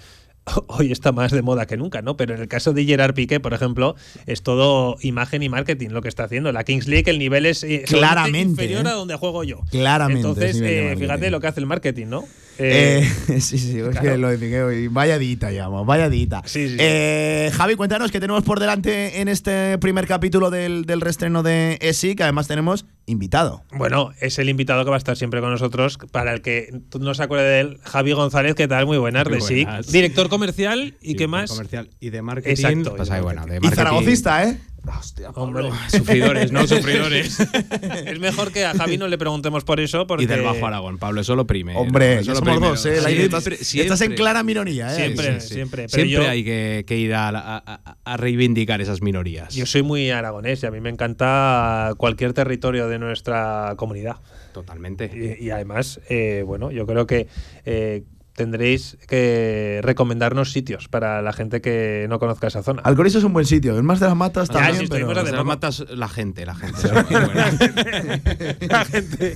[0.68, 2.18] Hoy está más de moda que nunca, ¿no?
[2.18, 6.02] Pero en el caso de Gerard Piqué, por ejemplo, es todo imagen y marketing lo
[6.02, 6.52] que está haciendo.
[6.52, 8.90] La Kings League, el nivel es eh, Claramente, inferior ¿eh?
[8.90, 9.62] a donde juego yo.
[9.70, 12.26] Claramente, Entonces, eh, fíjate lo que hace el marketing, ¿no?
[12.60, 16.42] Eh, Eh, sí, sí, es que lo de Piqué, y vaya dita, llamo, vaya dita.
[16.46, 16.76] Sí, sí.
[16.80, 21.78] Eh, Javi, cuéntanos qué tenemos por delante en este primer capítulo del, del reestreno de
[21.82, 23.64] ESI, que además tenemos invitado.
[23.76, 25.98] Bueno, es el invitado que va a estar siempre con nosotros.
[26.12, 28.86] Para el que no se acuerde de él, Javi González, ¿qué tal?
[28.86, 29.66] Muy buenas, Muy de SIC.
[29.66, 29.92] buenas.
[29.92, 31.50] Director comercial y qué más.
[31.50, 32.52] comercial y de marketing.
[32.52, 32.96] Exacto.
[32.96, 34.60] Pues bueno, de Y marketing- zaragocista, ¿eh?
[35.36, 37.40] Hombre, Sufridores, no sufridores.
[38.06, 40.08] es mejor que a Javi no le preguntemos por eso.
[40.08, 41.80] Porque Y del Bajo Aragón, Pablo, eso lo primero.
[41.80, 42.70] Hombre, eso lo somos primero.
[42.72, 43.24] dos, ¿eh?
[43.24, 44.96] Estás, estás en clara minoría, ¿eh?
[44.96, 45.54] Siempre, Sí, sí.
[45.56, 45.88] siempre.
[45.90, 49.54] Pero Siempre yo- hay que, que ir a, la- a- a- a reivindicar esas minorías.
[49.54, 54.18] Yo soy muy aragonés y a mí me encanta cualquier territorio de nuestra comunidad.
[54.54, 55.38] Totalmente.
[55.40, 57.28] Y, y además, eh, bueno, yo creo que
[57.66, 58.04] eh,
[58.40, 62.82] tendréis que recomendarnos sitios para la gente que no conozca esa zona.
[62.86, 65.12] Alcorizo es un buen sitio, es más de las matas Ya, también, sí, pero...
[65.12, 65.44] hace Las poco.
[65.44, 66.88] matas la gente, la gente.
[68.70, 69.36] La gente.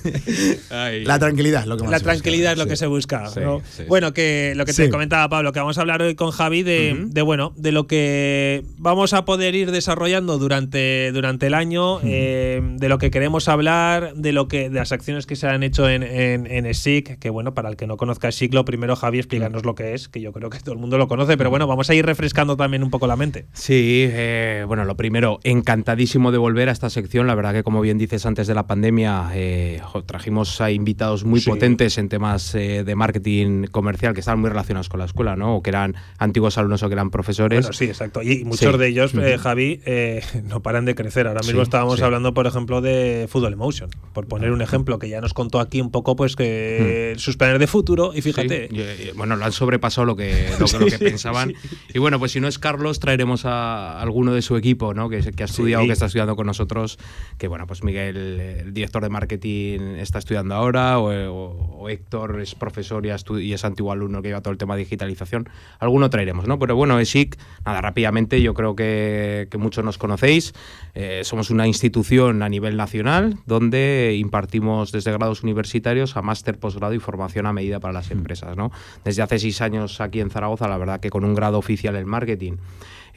[0.70, 1.04] Ay.
[1.04, 2.70] La tranquilidad es lo que más La se busca, tranquilidad es lo sí.
[2.70, 3.26] que se busca.
[3.26, 3.60] Sí, ¿no?
[3.70, 3.82] sí.
[3.88, 4.90] Bueno, que lo que te Sí.
[4.90, 8.64] comentaba Pablo, que vamos a hablar hoy con Javi de, de, bueno, de lo que
[8.78, 14.14] vamos a poder ir desarrollando durante, durante el año, eh, de lo que queremos hablar,
[14.14, 17.28] de lo que, de las acciones que se han hecho en, en, en ESIC, que
[17.30, 20.20] bueno, para el que no conozca ESIC, lo primero, Javi, explícanos lo que es, que
[20.20, 22.82] yo creo que todo el mundo lo conoce, pero bueno, vamos a ir refrescando también
[22.82, 23.46] un poco la mente.
[23.52, 27.26] Sí, eh, bueno, lo primero, encantadísimo de volver a esta sección.
[27.26, 31.40] La verdad que, como bien dices, antes de la pandemia eh, trajimos a invitados muy
[31.40, 31.50] Sí.
[31.50, 35.56] potentes en temas eh, de marketing comercial que estaban muy relacionados con la escuela, ¿no?
[35.56, 37.60] O que eran antiguos alumnos o que eran profesores.
[37.60, 38.22] Bueno, sí, exacto.
[38.22, 38.78] Y muchos Sí.
[38.78, 39.38] de ellos, eh.
[39.38, 39.80] Javi,
[40.44, 41.26] no paran de crecer.
[41.26, 45.08] Ahora mismo Sí, estábamos hablando, por ejemplo, de Football Emotion, por poner un ejemplo que
[45.08, 48.12] ya nos contó aquí un poco, pues que sus planes de futuro.
[48.14, 51.54] Y fíjate, eh, bueno, lo han sobrepasado lo que, lo, que- lo que Sí, pensaban.
[51.60, 51.76] sí.
[51.94, 55.08] Y bueno, pues si no es Carlos, traeremos a alguno de su equipo, ¿no?
[55.08, 55.88] Que, que ha estudiado, Sí.
[55.88, 56.98] que está estudiando con nosotros.
[57.38, 62.40] Que bueno, pues Miguel, el director de marketing, está estudiando ahora, o, o- o Héctor
[62.40, 65.48] es profesor y, es antiguo alumno que lleva todo el tema de digitalización.
[65.78, 66.58] Alguno traeremos, ¿no?
[66.58, 70.54] Pero bueno, ESIC, nada, rápidamente, yo creo que, que muchos nos conocéis.
[70.94, 76.94] Eh, somos una institución a nivel nacional donde impartimos desde grados universitarios a máster, posgrado
[76.94, 78.56] y formación a medida para las empresas.
[78.56, 78.63] ¿no?
[79.04, 82.06] Desde hace seis años aquí en Zaragoza, la verdad que con un grado oficial en
[82.06, 82.56] marketing,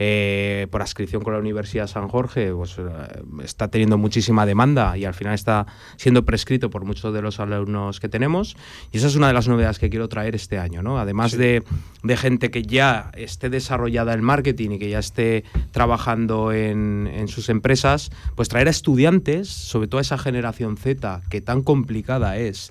[0.00, 2.82] eh, por adscripción con la Universidad San Jorge, pues eh,
[3.42, 7.98] está teniendo muchísima demanda y al final está siendo prescrito por muchos de los alumnos
[7.98, 8.56] que tenemos.
[8.92, 10.82] Y esa es una de las novedades que quiero traer este año.
[10.82, 11.00] ¿no?
[11.00, 11.64] Además de,
[12.04, 15.42] de gente que ya esté desarrollada en marketing y que ya esté
[15.72, 21.22] trabajando en, en sus empresas, pues traer a estudiantes, sobre todo a esa generación Z
[21.28, 22.70] que tan complicada es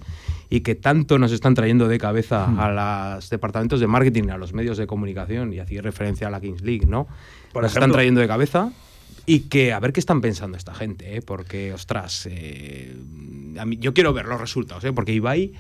[0.49, 4.53] y que tanto nos están trayendo de cabeza a los departamentos de marketing, a los
[4.53, 7.07] medios de comunicación, y hacía referencia a la Kings League, ¿no?
[7.51, 7.95] Por nos están ejemplo.
[7.95, 8.71] trayendo de cabeza
[9.25, 11.21] y que a ver qué están pensando esta gente, ¿eh?
[11.21, 12.95] porque, ostras, eh,
[13.59, 14.93] a mí- yo quiero ver los resultados, ¿eh?
[14.93, 15.51] porque Ibai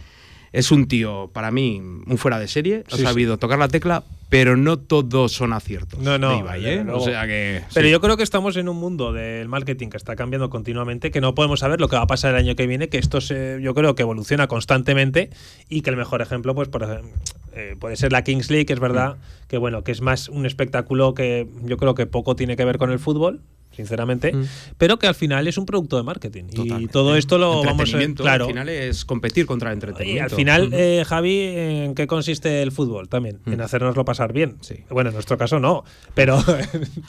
[0.57, 4.03] es un tío, para mí, un fuera de serie, ha Sí, sabido tocar la tecla,
[4.29, 5.99] pero no todos son aciertos.
[5.99, 6.39] No, no.
[6.39, 6.85] Ibai, ¿eh?
[6.91, 7.61] O sea que.
[7.75, 7.91] Pero sí.
[7.91, 11.35] yo creo que estamos en un mundo del marketing que está cambiando continuamente, que no
[11.35, 13.75] podemos saber lo que va a pasar el año que viene, que esto se, yo
[13.75, 15.29] creo que evoluciona constantemente
[15.69, 17.11] y que el mejor ejemplo, pues, por ejemplo,
[17.53, 20.47] eh, puede ser la Kings League, que es verdad que bueno, que es más un
[20.47, 23.41] espectáculo que yo creo que poco tiene que ver con el fútbol.
[23.77, 24.33] Sinceramente,
[24.77, 26.45] pero que al final es un producto de marketing.
[26.51, 28.45] Y todo esto lo vamos a claro.
[28.45, 30.33] Al final es competir contra el Y entretenimiento.
[30.33, 33.39] al final, eh, Javi, ¿en qué consiste el fútbol también?
[33.45, 34.57] En hacernoslo pasar bien.
[34.89, 35.83] Bueno, en nuestro caso no,
[36.15, 36.37] pero...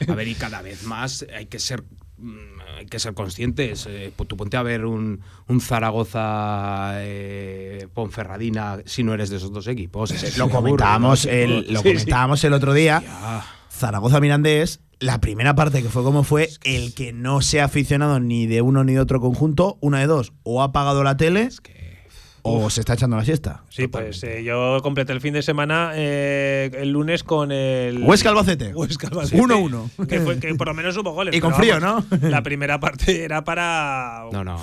[0.08, 1.82] A ver, y cada vez más hay que ser
[2.18, 3.86] mm, hay que ser conscientes.
[3.88, 9.52] Eh, tú ponte a ver un, un Zaragoza eh, Ponferradina si no eres de esos
[9.52, 10.10] dos equipos.
[10.10, 11.32] Lo seguro, comentábamos, ¿no?
[11.32, 11.94] el, lo Sí, sí.
[11.94, 13.02] comentábamos el otro día.
[13.70, 18.46] Zaragoza Mirandés, la primera parte que fue como fue, el que no sea aficionado ni
[18.46, 21.48] de uno ni de otro conjunto, una de dos, o ha apagado la tele
[22.42, 23.62] o se está echando la siesta.
[23.68, 28.02] Sí, pues eh, yo completé el fin de semana eh, el lunes con el.
[28.02, 28.72] Huesca Albacete.
[28.74, 29.42] Huesca Albacete.
[29.42, 30.06] 1-1.
[30.06, 31.34] Que, fue- que por lo menos hubo goles.
[31.34, 34.24] Y con frío, vamos, La primera parte era para.
[34.32, 34.58] No, no.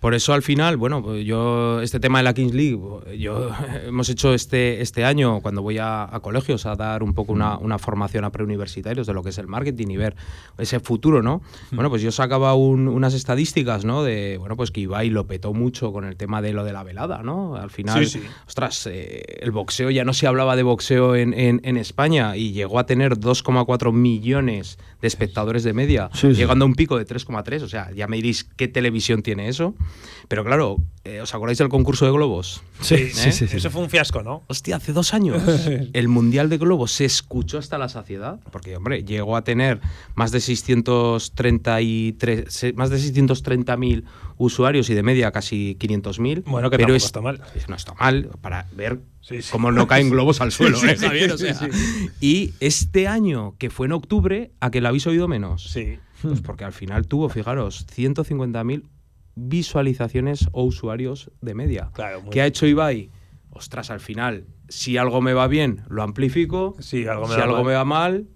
[0.00, 2.78] Por eso al final, bueno, pues yo este tema de la Kings League,
[3.18, 3.50] yo
[3.86, 7.58] hemos hecho este este año cuando voy a, a colegios a dar un poco una,
[7.58, 10.14] una formación a preuniversitarios de lo que es el marketing y ver
[10.56, 11.42] ese futuro, ¿no?
[11.72, 14.04] Bueno, pues yo sacaba un- unas estadísticas, ¿no?
[14.04, 16.84] De bueno, pues que Ibai lo petó mucho con el tema de lo de la
[16.84, 17.56] velada, ¿no?
[17.56, 18.26] Al final, Sí, sí.
[18.46, 22.52] ostras, eh, el boxeo ya no se hablaba de boxeo en, en- en España y
[22.52, 26.28] llegó a tener 2,4 millones de espectadores de media, sí.
[26.34, 27.62] llegando a un pico de 3,3.
[27.62, 29.74] O sea, ya me diréis qué televisión tiene eso.
[30.28, 32.60] Pero claro, eh, ¿os acordáis del concurso de globos?
[32.80, 33.10] Sí, ¿Eh?
[33.14, 33.56] sí, sí, sí.
[33.56, 34.42] Eso fue un fiasco, ¿no?
[34.48, 35.42] Hostia, hace dos años
[35.94, 39.80] el Mundial de Globos se escuchó hasta la saciedad, porque, hombre, llegó a tener
[40.14, 44.04] más de 633, se- más de 630.000
[44.36, 46.44] usuarios y de media casi 500.000.
[46.46, 47.40] Bueno, que pero es- está mal.
[47.68, 49.48] No está mal, para ver Sí, sí.
[49.52, 51.32] cómo no caen globos al suelo, Sí, ¿eh, sí, Javier?
[51.32, 51.68] O sí, sea, sí.
[52.20, 55.70] Y este año, que fue en octubre, ¿a que la habéis oído menos?
[55.70, 55.98] Sí.
[56.22, 58.82] Pues porque al final tuvo, fijaros, 150.000
[59.40, 61.90] visualizaciones o usuarios de media.
[61.94, 63.10] Claro, ¿Qué ha hecho Ibai?
[63.50, 66.76] Ostras, al final, si algo me va bien, lo amplifico.
[66.80, 67.64] Sí, algo me si algo mal.
[67.66, 68.26] me va mal,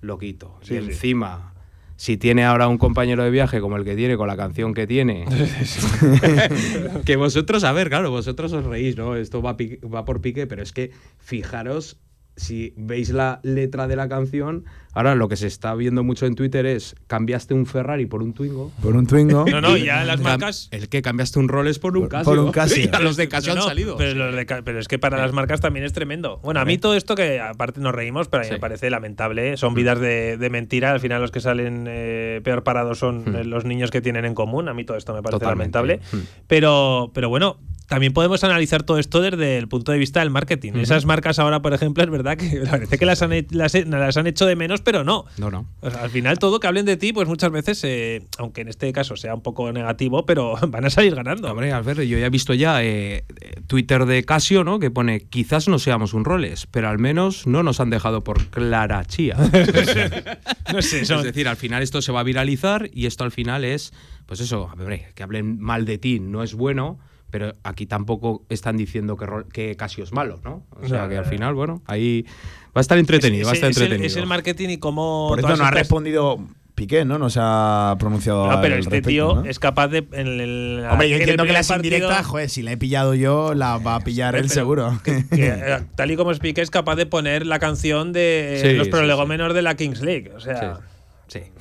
[0.00, 0.58] lo quito.
[0.62, 0.84] Sí, y sí.
[0.84, 1.54] encima,
[1.96, 4.86] si tiene ahora un compañero de viaje como el que tiene, con la canción que
[4.86, 5.24] tiene,
[7.04, 9.16] que vosotros, a ver, claro, vosotros os reís, ¿no?
[9.16, 11.98] Esto va, pique- va por pique, pero es que fijaros,
[12.38, 16.34] si veis la letra de la canción, ahora lo que se está viendo mucho en
[16.34, 18.72] Twitter es cambiaste un Ferrari por un Twingo.
[18.82, 19.44] Por un Twingo.
[19.50, 20.68] No, no, ya las marcas.
[20.70, 22.24] El que cambiaste un Rolls por un Casio.
[22.24, 22.88] por un Casio.
[22.92, 23.96] Ya los de Casio No, han no, salido.
[23.96, 26.38] Pero, los de Ca- pero es que para las marcas también es tremendo.
[26.42, 29.52] Bueno, a mí todo esto que aparte nos reímos, pero a mí me parece lamentable.
[29.52, 29.56] ¿eh?
[29.56, 30.92] Son vidas de, de mentira.
[30.92, 34.34] Al final los que salen eh, peor parados son eh, los niños que tienen en
[34.34, 34.68] común.
[34.68, 35.76] A mí todo esto me parece Totalmente.
[35.78, 36.00] lamentable.
[36.46, 37.58] Pero, pero bueno.
[37.88, 40.74] También podemos analizar todo esto desde el punto de vista del marketing.
[40.74, 44.26] Esas marcas ahora, por ejemplo, es verdad que parece que las han, las, las han
[44.26, 45.24] hecho de menos, pero no.
[45.38, 45.66] No, no.
[45.80, 48.68] O sea, al final todo que hablen de ti, pues muchas veces, eh, aunque en
[48.68, 51.50] este caso sea un poco negativo, pero van a salir ganando.
[51.50, 53.24] Hombre, a ver, yo ya he visto ya eh,
[53.66, 54.78] Twitter de Casio, ¿no?
[54.78, 58.46] Que pone, quizás no seamos un roles, pero al menos no nos han dejado por
[58.48, 59.36] Clara Chía.
[60.72, 63.30] No sé, son- Es decir, al final esto se va a viralizar y esto al
[63.32, 63.92] final es,
[64.26, 66.98] pues eso, a ver, que hablen mal de ti no es bueno,
[67.30, 70.64] pero aquí tampoco están diciendo que, que Casio es malo, ¿no?
[70.80, 72.24] O sea, que al final, bueno, ahí
[72.68, 74.06] va a estar entretenido, va a Es- estar es el- entretenido.
[74.06, 75.26] Es el marketing y cómo.
[75.28, 76.38] Por eso no ha respondido
[76.74, 77.18] Piqué, ¿no?
[77.18, 79.44] No se ha pronunciado No, pero al este respecto, tío ¿no?
[79.44, 80.06] es capaz de.
[80.12, 83.52] En el, Hombre, yo entiendo que las partido- indirectas, joder, si la he pillado yo,
[83.54, 84.96] la va a pillar él seguro.
[85.02, 88.86] que, eh, tal y como expliqué, es capaz de poner la canción de Sí, los
[88.86, 90.30] sí, prolegómenos de la Kings League.
[90.36, 90.78] O sea.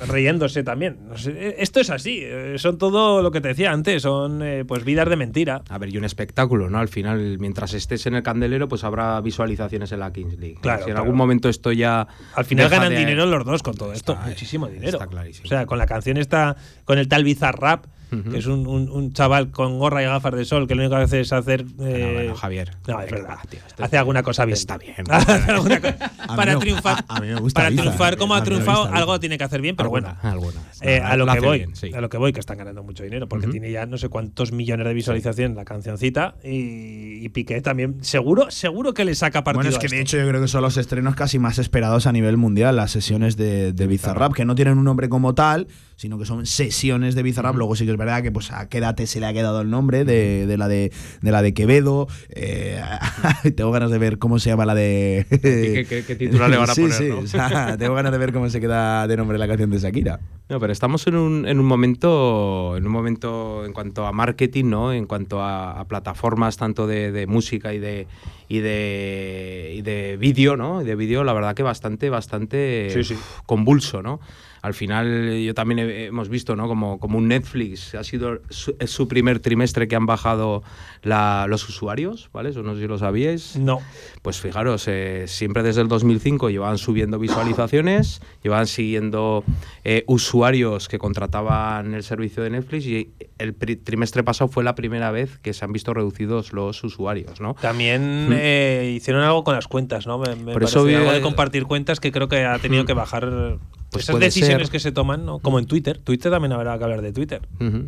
[0.08, 0.98] Riéndose también.
[1.10, 2.20] No sé, eh, esto es así.
[2.24, 4.02] eh, Son todo lo que te decía antes.
[4.04, 5.62] Son eh, pues vidas de mentira.
[5.70, 6.80] A ver, y un espectáculo, ¿no?
[6.80, 10.58] Al final, mientras estés en el candelero, pues habrá visualizaciones en la Kings League.
[10.62, 11.02] Claro, si en claro.
[11.04, 12.08] algún momento esto ya.
[12.36, 14.16] Al final ganan de- dinero los dos con todo esto.
[14.26, 14.98] Muchísimo dinero.
[14.98, 15.46] está clarísimo.
[15.46, 19.14] O sea, con la canción está con el tal Bizarrap, que es un, un- un
[19.14, 21.66] chaval con gorra y gafas de sol que lo único que hace es hacer.
[21.80, 22.72] eh, bueno, Javier.
[22.88, 23.38] No, es verdad.
[23.80, 24.58] hace alguna cosa bien.
[24.58, 24.96] Está bien.
[26.36, 29.20] Para triunfar, a- a mí me gusta para triunfar como a ha triunfado, gusta algo
[29.20, 30.30] tiene que hacer bien, pero Alguna, bueno.
[30.34, 30.62] alguna.
[30.82, 31.92] Eh, a lo que voy, bien, sí.
[31.94, 34.52] a lo que voy, que están ganando mucho dinero, porque tiene ya no sé cuántos
[34.52, 39.64] millones de visualizaciones la cancioncita y, y Piqué también, seguro, seguro que le saca partido.
[39.64, 42.06] Bueno, es a que de hecho yo creo que son los estrenos casi más esperados
[42.08, 45.68] a nivel mundial, las sesiones de, de Bizarrap, que no tienen un nombre como tal,
[45.98, 47.56] sino que son sesiones de Bizarrap.
[47.56, 50.06] Luego sí que es verdad que pues a Quédate se le ha quedado el nombre
[50.06, 52.08] de, de la de, de la de Quevedo.
[52.30, 52.82] Eh,
[53.58, 55.26] tengo ganas de ver cómo se llama la de.
[55.30, 57.18] ¿Qué- qué- qué titular le van a Sí, poner, sí, no?
[57.20, 60.20] o sea, tengo ganas de ver cómo se queda de nombre la canción de Shakira.
[60.50, 64.66] No, pero estamos en un, en un momento, en un momento en cuanto a marketing,
[64.70, 64.94] ¿no?
[64.94, 68.08] En cuanto a, a plataformas tanto de, de música y de
[68.48, 70.82] y de, y de vídeo, ¿no?
[70.82, 73.16] Y de vídeo, la verdad que bastante, bastante Sí, sí.
[73.46, 74.22] convulso, ¿no?
[74.68, 76.68] Al final yo también he- hemos visto, ¿no?
[76.68, 80.62] Como, como un Netflix, ha sido su, es su primer trimestre que han bajado
[81.02, 82.50] la- los usuarios, ¿vale?
[82.50, 83.56] Eso no sé si lo sabíais.
[83.56, 83.80] No.
[84.28, 89.46] Pues fijaros, eh, siempre desde el 2005 llevaban subiendo visualizaciones, llevaban siguiendo
[89.86, 95.12] eh, usuarios que contrataban el servicio de Netflix y el trimestre pasado fue la primera
[95.12, 97.54] vez que se han visto reducidos los usuarios, ¿no?
[97.54, 98.34] También Mm.
[98.34, 100.18] eh, hicieron algo con las cuentas, ¿no?
[100.20, 103.58] Me, me Por eso algo de compartir cuentas que creo que ha tenido que bajar
[103.92, 104.72] Pues esas decisiones ser.
[104.74, 105.40] que se toman, ¿no?
[105.40, 106.00] Como en Twitter.
[106.00, 107.42] Twitter también habrá que hablar de Twitter.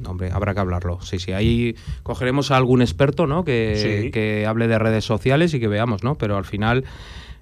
[0.05, 0.99] Hombre, habrá que hablarlo.
[1.01, 1.33] Sí, sí.
[1.33, 3.43] Ahí cogeremos a algún experto, ¿no?
[3.43, 4.11] Que, Sí.
[4.11, 6.15] que hable de redes sociales y que veamos, ¿no?
[6.15, 6.85] Pero al final,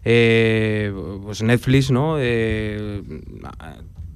[0.06, 0.94] eh,
[1.24, 2.16] pues Netflix, ¿no?
[2.20, 3.02] Eh,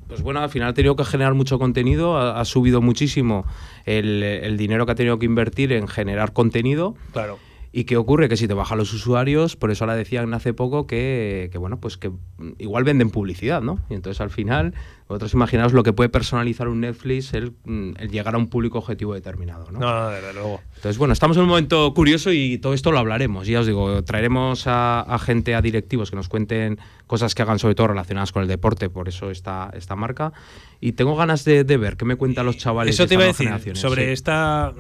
[0.07, 3.45] pues bueno, al final ha tenido que generar mucho contenido, ha, ha subido muchísimo
[3.85, 6.95] el, el dinero que ha tenido que invertir en generar contenido.
[7.14, 7.39] Claro.
[7.73, 8.27] ¿Y qué ocurre?
[8.27, 11.80] Que si te bajan los usuarios, por eso ahora decían hace poco que, que, bueno,
[11.80, 12.11] pues que
[12.57, 13.80] igual venden publicidad, ¿no?
[13.89, 14.73] Y entonces al final,
[15.07, 17.53] vosotros imaginaos lo que puede personalizar un Netflix el,
[17.98, 19.80] el llegar a un público objetivo determinado, ¿no?
[19.80, 20.60] No, no, desde luego.
[20.76, 23.48] Entonces, bueno, estamos en un momento curioso y todo esto lo hablaremos.
[23.48, 26.77] Ya os digo, traeremos a, a gente, a directivos que nos cuenten
[27.07, 30.34] cosas que hagan sobre todo relacionadas con el deporte, por eso esta, esta marca.
[30.81, 32.95] Y tengo ganas de, de ver qué me cuentan los chavales.
[32.95, 33.45] Eso te iba a decir.
[33.45, 34.11] generaciones, Sobre sí.
[34.11, 34.73] esta.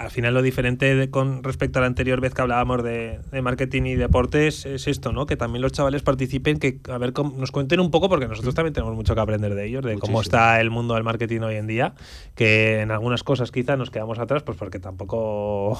[0.00, 3.42] Al final, lo diferente de- con respecto a la anterior vez que hablábamos de, de
[3.42, 5.26] marketing y deportes es esto, ¿no?
[5.26, 8.54] Que también los chavales participen, que a ver, cómo- nos cuenten un poco, porque nosotros
[8.54, 11.56] también tenemos mucho que aprender de ellos, de cómo está el mundo del marketing hoy
[11.56, 11.94] en día.
[12.34, 15.78] Que en algunas cosas quizá nos quedamos atrás, pues porque tampoco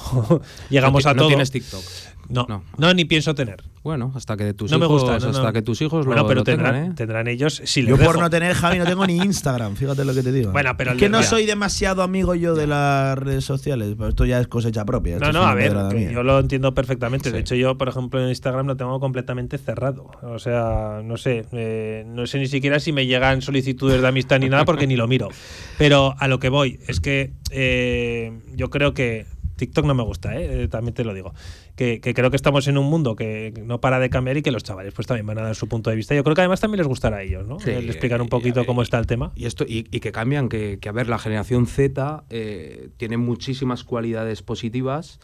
[0.69, 1.27] llegamos No a no todo.
[1.29, 1.81] tienes TikTok.
[2.29, 3.61] No, no, ni pienso tener.
[3.83, 5.53] Bueno, hasta que tus no me hijos, gusta, no, hasta no.
[5.53, 6.95] que tus hijos bueno, lo, pero lo tengan, tendrán, ¿eh?
[6.95, 7.61] tendrán ellos.
[7.65, 8.21] Si yo por dejo.
[8.21, 10.51] no tener, Javi, no tengo ni Instagram, fíjate lo que te digo.
[10.51, 14.25] Bueno, pero es que no soy demasiado amigo yo de las redes sociales, pero esto
[14.25, 15.15] ya es cosecha propia.
[15.15, 15.73] esto No, no, a ver,
[16.11, 17.31] yo lo entiendo perfectamente.
[17.31, 20.11] De hecho, yo, por ejemplo, en Instagram lo tengo completamente cerrado.
[20.21, 24.39] O sea, no sé, eh, no sé ni siquiera si me llegan solicitudes de amistad
[24.39, 25.29] ni nada porque ni lo miro.
[25.77, 29.25] Pero a lo que voy es que eh, yo creo que
[29.61, 30.63] TikTok no me gusta, ¿eh?
[30.63, 31.35] Eh, también te lo digo.
[31.75, 34.49] Que, que creo que estamos en un mundo que no para de cambiar y que
[34.49, 36.15] los chavales pues también van a dar su punto de vista.
[36.15, 37.59] Yo creo que además también les gustará a ellos, ¿no?
[37.59, 39.31] Sí, El explicar un poquito cómo está el tema.
[39.35, 43.17] Y esto y, y que cambian, que, que, a ver, la generación Z eh, tiene
[43.17, 45.19] muchísimas cualidades positivas,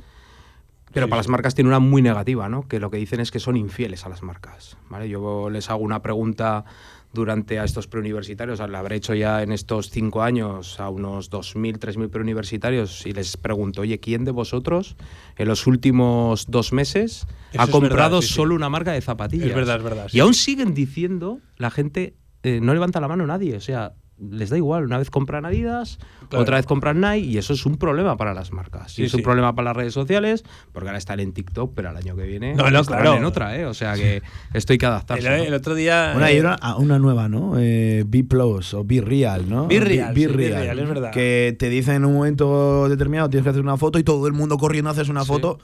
[0.93, 2.67] pero para las marcas tiene una muy negativa, ¿no?
[2.67, 5.09] Que lo que dicen es que son infieles a las marcas, ¿vale?
[5.09, 6.63] Yo les hago una pregunta
[7.13, 11.79] durante a estos preuniversitarios, la habré hecho ya en estos cinco años a unos 2.000,
[11.79, 14.95] 3.000 preuniversitarios y les pregunto, oye, ¿quién de vosotros
[15.37, 18.33] en los últimos dos meses Eso ha comprado verdad, sí, sí.
[18.33, 19.47] solo una marca de zapatillas?
[19.47, 23.25] Es verdad, es verdad, Y aún siguen diciendo, la gente eh, no levanta la mano
[23.25, 25.99] nadie, o sea, les da igual, una vez compran Adidas,
[26.29, 26.41] Claro.
[26.43, 28.91] otra vez compran Nike y eso es un problema para las marcas.
[28.91, 31.91] Sí, y es un problema para las redes sociales, porque ahora están en TikTok, pero
[31.91, 33.17] el año que viene No, no, estarán claro.
[33.17, 33.65] en otra, ¿eh?
[33.65, 34.21] O sea que
[34.53, 35.27] esto hay que adaptarse.
[35.27, 35.43] El, ¿no?
[35.45, 36.11] el otro día.
[36.13, 37.53] Bueno, hay eh, una, ah, una nueva, ¿no?
[37.57, 39.67] Eh, Be Plus o Be Real, ¿no?
[39.67, 41.11] Be Real, Be sí, Be Real, Real, es verdad.
[41.11, 44.33] Que te dicen en un momento determinado tienes que hacer una foto y todo el
[44.33, 45.59] mundo corriendo haces una foto.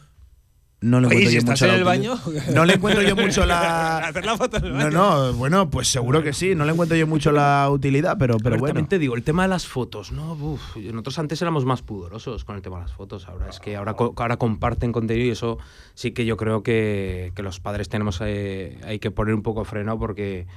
[0.84, 2.20] No le Oye, encuentro si yo estás mucho en el baño.
[2.54, 3.98] No le encuentro yo mucho la.
[4.10, 4.92] Hacer la foto en el No, baño.
[4.92, 6.56] no, bueno, pues seguro que sí.
[6.56, 8.74] No le encuentro yo mucho la utilidad, pero, pero ver, bueno.
[8.74, 10.34] También te digo, el tema de las fotos, ¿no?
[10.34, 13.76] Uf, nosotros antes éramos más pudorosos con el tema de las fotos, ahora es que
[13.78, 15.58] ahora, ahora comparten contenido y eso
[15.94, 19.64] sí que yo creo que, que los padres tenemos eh, hay que poner un poco
[19.64, 20.48] freno porque,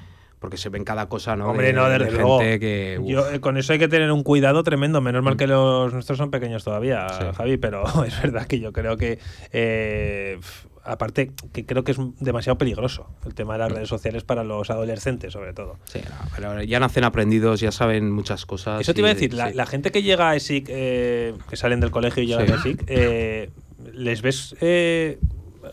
[0.46, 1.50] porque se ven cada cosa, ¿no?
[1.50, 2.38] Hombre, de, no, de desde gente luego.
[2.38, 3.00] que...
[3.04, 5.00] Yo, eh, con eso hay que tener un cuidado tremendo.
[5.00, 7.24] Menos mal que los nuestros son pequeños todavía, Sí.
[7.36, 9.18] Javi, pero es verdad que yo creo que.
[9.52, 10.38] eh,
[10.84, 14.70] aparte, que creo que es demasiado peligroso el tema de las redes sociales para los
[14.70, 15.78] adolescentes, sobre todo.
[15.86, 18.82] Sí, no, pero ya nacen aprendidos, ya saben muchas cosas.
[18.82, 21.90] Eso te iba a decir, la, gente que llega a ESIC, eh, que salen del
[21.90, 22.52] colegio y llegan Sí.
[22.52, 23.50] a ESIC, eh,
[23.94, 25.18] ¿les ves eh,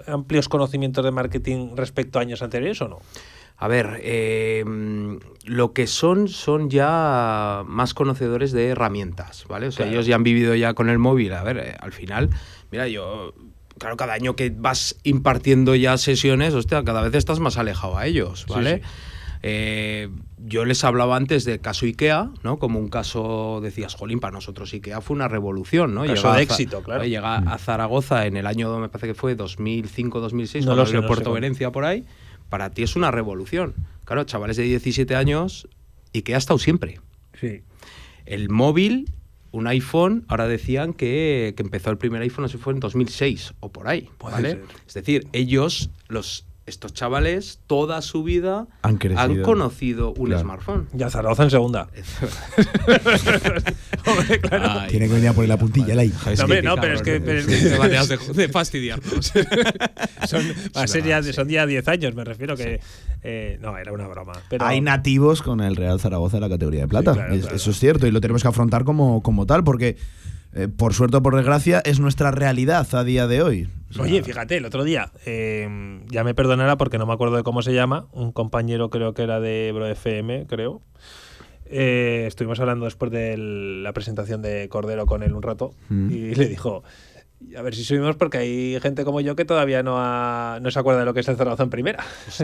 [0.07, 2.97] amplios conocimientos de marketing respecto a años anteriores o no?
[3.63, 4.65] A ver, eh,
[5.45, 9.67] lo que son son ya más conocedores de herramientas, ¿vale?
[9.67, 9.91] O sea, Claro.
[9.93, 11.31] ellos ya han vivido ya con el móvil.
[11.31, 12.29] A ver, eh, al final,
[12.71, 13.33] mira, yo,
[13.77, 18.05] claro, cada año que vas impartiendo ya sesiones, hostia, cada vez estás más alejado a
[18.05, 18.81] ellos, ¿vale?
[18.83, 18.89] sí.
[19.45, 22.59] Eh, yo les hablaba antes de caso IKEA, ¿no?
[22.59, 26.01] Como un caso, decías, jolín, para nosotros IKEA fue una revolución, ¿no?
[26.01, 27.03] Caso Llega de a éxito, claro.
[27.05, 31.09] Llega a Zaragoza en el año, me parece que fue 2005-2006, No lo sé, abrió
[31.09, 31.29] no sé.
[31.31, 32.05] Venecia por ahí.
[32.53, 33.73] Para ti es una revolución.
[34.05, 35.67] Claro, chavales de 17 años
[36.13, 36.99] IKEA ha estado siempre.
[37.41, 37.63] Sí.
[38.27, 39.11] El móvil,
[39.49, 42.79] un iPhone, ahora decían que, que empezó el primer iPhone, no sé si fue en
[42.79, 44.61] 2006 o por ahí, ¿vale?
[44.85, 49.43] Es decir, ellos, los estos chavales toda su vida Han crecido.
[49.43, 50.41] conocido un Claro.
[50.43, 50.87] smartphone.
[50.93, 51.89] Ya Zaragoza en segunda.
[54.05, 54.65] Hombre, claro.
[54.81, 56.31] Ay, Tiene que venir a poner la puntilla la hija.
[56.35, 59.31] No, hombre, no, pero es que, pero es que- Te maneras de, de fastidiarnos.
[60.27, 60.41] son,
[60.75, 62.79] va a ser ya, son ya 10 años, me refiero que.
[63.23, 64.33] eh, no, era una broma.
[64.49, 67.13] Pero, Hay nativos con el Real Zaragoza en la categoría de plata.
[67.13, 67.55] claro, Es- claro.
[67.55, 69.97] Eso es cierto y lo tenemos que afrontar como, como tal porque,
[70.55, 73.69] eh, por suerte o por desgracia, es nuestra realidad a día de hoy.
[73.89, 77.35] O sea, Oye, fíjate, el otro día, eh, ya me perdonará porque no me acuerdo
[77.37, 80.81] de cómo se llama, un compañero creo que era de Ebro FM, creo.
[81.65, 86.11] Eh, estuvimos hablando después de la presentación de Cordero con él un rato Mm.
[86.11, 86.83] y le dijo,
[87.57, 90.79] a ver si subimos porque hay gente como yo que todavía no, ha- no se
[90.79, 92.03] acuerda de lo que es el Zaragoza en primera.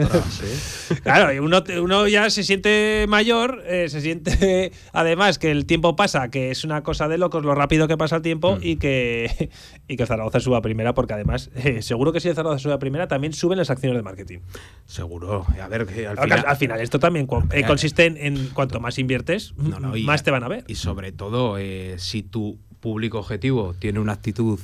[1.02, 5.96] Claro, y uno, uno ya se siente mayor, eh, se siente además que el tiempo
[5.96, 9.50] pasa, que es una cosa de locos lo rápido que pasa el tiempo y que
[9.88, 12.58] y que el Zaragoza suba a primera, porque además eh, seguro que si el Zaragoza
[12.60, 14.38] sube a primera también suben las acciones de marketing.
[14.86, 15.46] Seguro.
[15.62, 18.80] A ver, que al Al final, al final esto también eh, consiste en, en cuanto
[18.80, 20.64] más inviertes, no, y- más te van a ver.
[20.68, 21.56] Y sobre todo,
[21.96, 24.58] si tu público objetivo tiene una actitud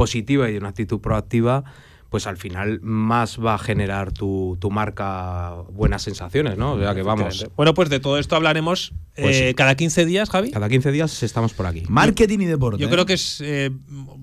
[0.00, 1.62] positiva y una actitud proactiva,
[2.10, 6.72] pues al final más va a generar tu, tu marca buenas sensaciones, ¿no?
[6.72, 7.46] O sea que vamos.
[7.56, 9.54] Bueno, pues de todo esto hablaremos Pues eh, sí.
[9.54, 10.50] cada 15 días, Javi.
[10.50, 11.82] Cada 15 días estamos por aquí.
[11.88, 12.80] Marketing y deporte.
[12.82, 12.90] Yo ¿eh?
[12.90, 13.70] creo que es, eh,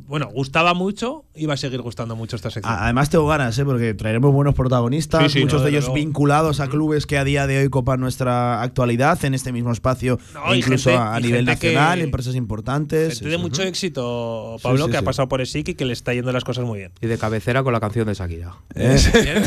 [0.08, 2.74] bueno, gustaba mucho y va a seguir gustando mucho esta sección.
[2.78, 3.66] Además tengo ganas, ¿eh?
[3.66, 5.96] porque traeremos buenos protagonistas, Sí, sí, muchos no, de ellos luego.
[5.96, 10.20] vinculados a clubes que a día de hoy copan nuestra actualidad en este mismo espacio,
[10.34, 13.20] No, e incluso gente- a nivel que- nacional, empresas importantes.
[13.20, 16.14] Gente de mucho éxito, Pablo, sí, que ha pasado por ESIC y que le está
[16.14, 16.92] yendo las cosas muy bien.
[17.02, 18.54] Y de cabecera con la canción de Shakira.
[18.80, 19.44] Eh,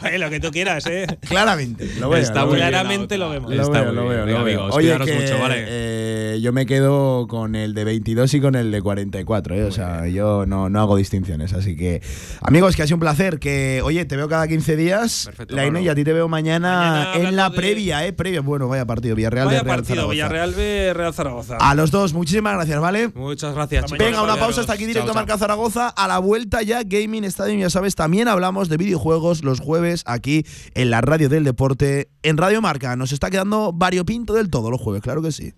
[0.00, 1.06] Vale, lo que tú quieras, ¿eh.
[1.28, 3.52] Claramente, lo veo, Está lo la Claramente lo vemos.
[3.52, 4.14] Lo Está veo, muy lo bien.
[4.14, 4.56] veo, Venga, lo veo.
[4.60, 5.64] amigos, Oye, cuidaros que, mucho, ¿vale?
[5.66, 9.64] eh, yo me quedo con el de 22 y con el de 44, ¿eh?
[9.64, 12.00] o sea, yo no, no hago distinciones, así que
[12.42, 15.82] amigos, que ha sido un placer, que oye, te veo cada 15 días, Perfecto, Laine,
[15.82, 18.12] y a ti te veo mañana, Mañana en la de- previa, ¿eh?
[18.12, 20.12] Previa, bueno, vaya partido, Villarreal Vaya de Real partido, Zaragoza.
[20.12, 21.56] Villarreal de Real Zaragoza.
[21.58, 23.08] A los dos, muchísimas gracias, ¿vale?
[23.14, 23.98] Muchas gracias, chicos.
[23.98, 25.20] Venga, una pausa hasta aquí directo Chao, a.
[25.20, 25.88] Marca Zaragoza.
[25.88, 30.46] A la vuelta ya Gaming Stadium, ya sabes, también hablamos de videojuegos los jueves aquí
[30.74, 32.96] en la radio del deporte en Radio Marca.
[32.96, 35.52] Nos está quedando variopinto del todo los jueves, claro que sí.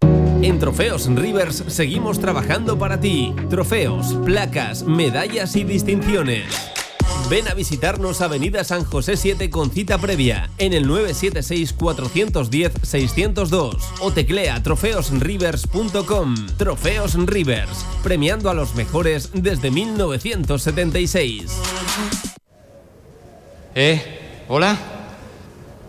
[0.00, 3.34] En Trofeos Rivers seguimos trabajando para ti.
[3.50, 6.77] Trofeos, placas, medallas y distinciones.
[7.28, 14.60] Ven a visitarnos Avenida San José 7 con cita previa en el 976-410-602 o teclea
[14.62, 16.34] trofeosrivers.com.
[16.56, 21.52] Trofeos Rivers, premiando a los mejores desde 1976.
[23.74, 24.44] ¿Eh?
[24.48, 24.78] ¿Hola?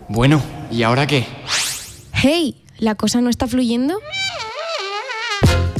[0.08, 1.26] Bueno, ¿y ahora qué?
[2.12, 3.98] Hey, ¿la cosa no está fluyendo?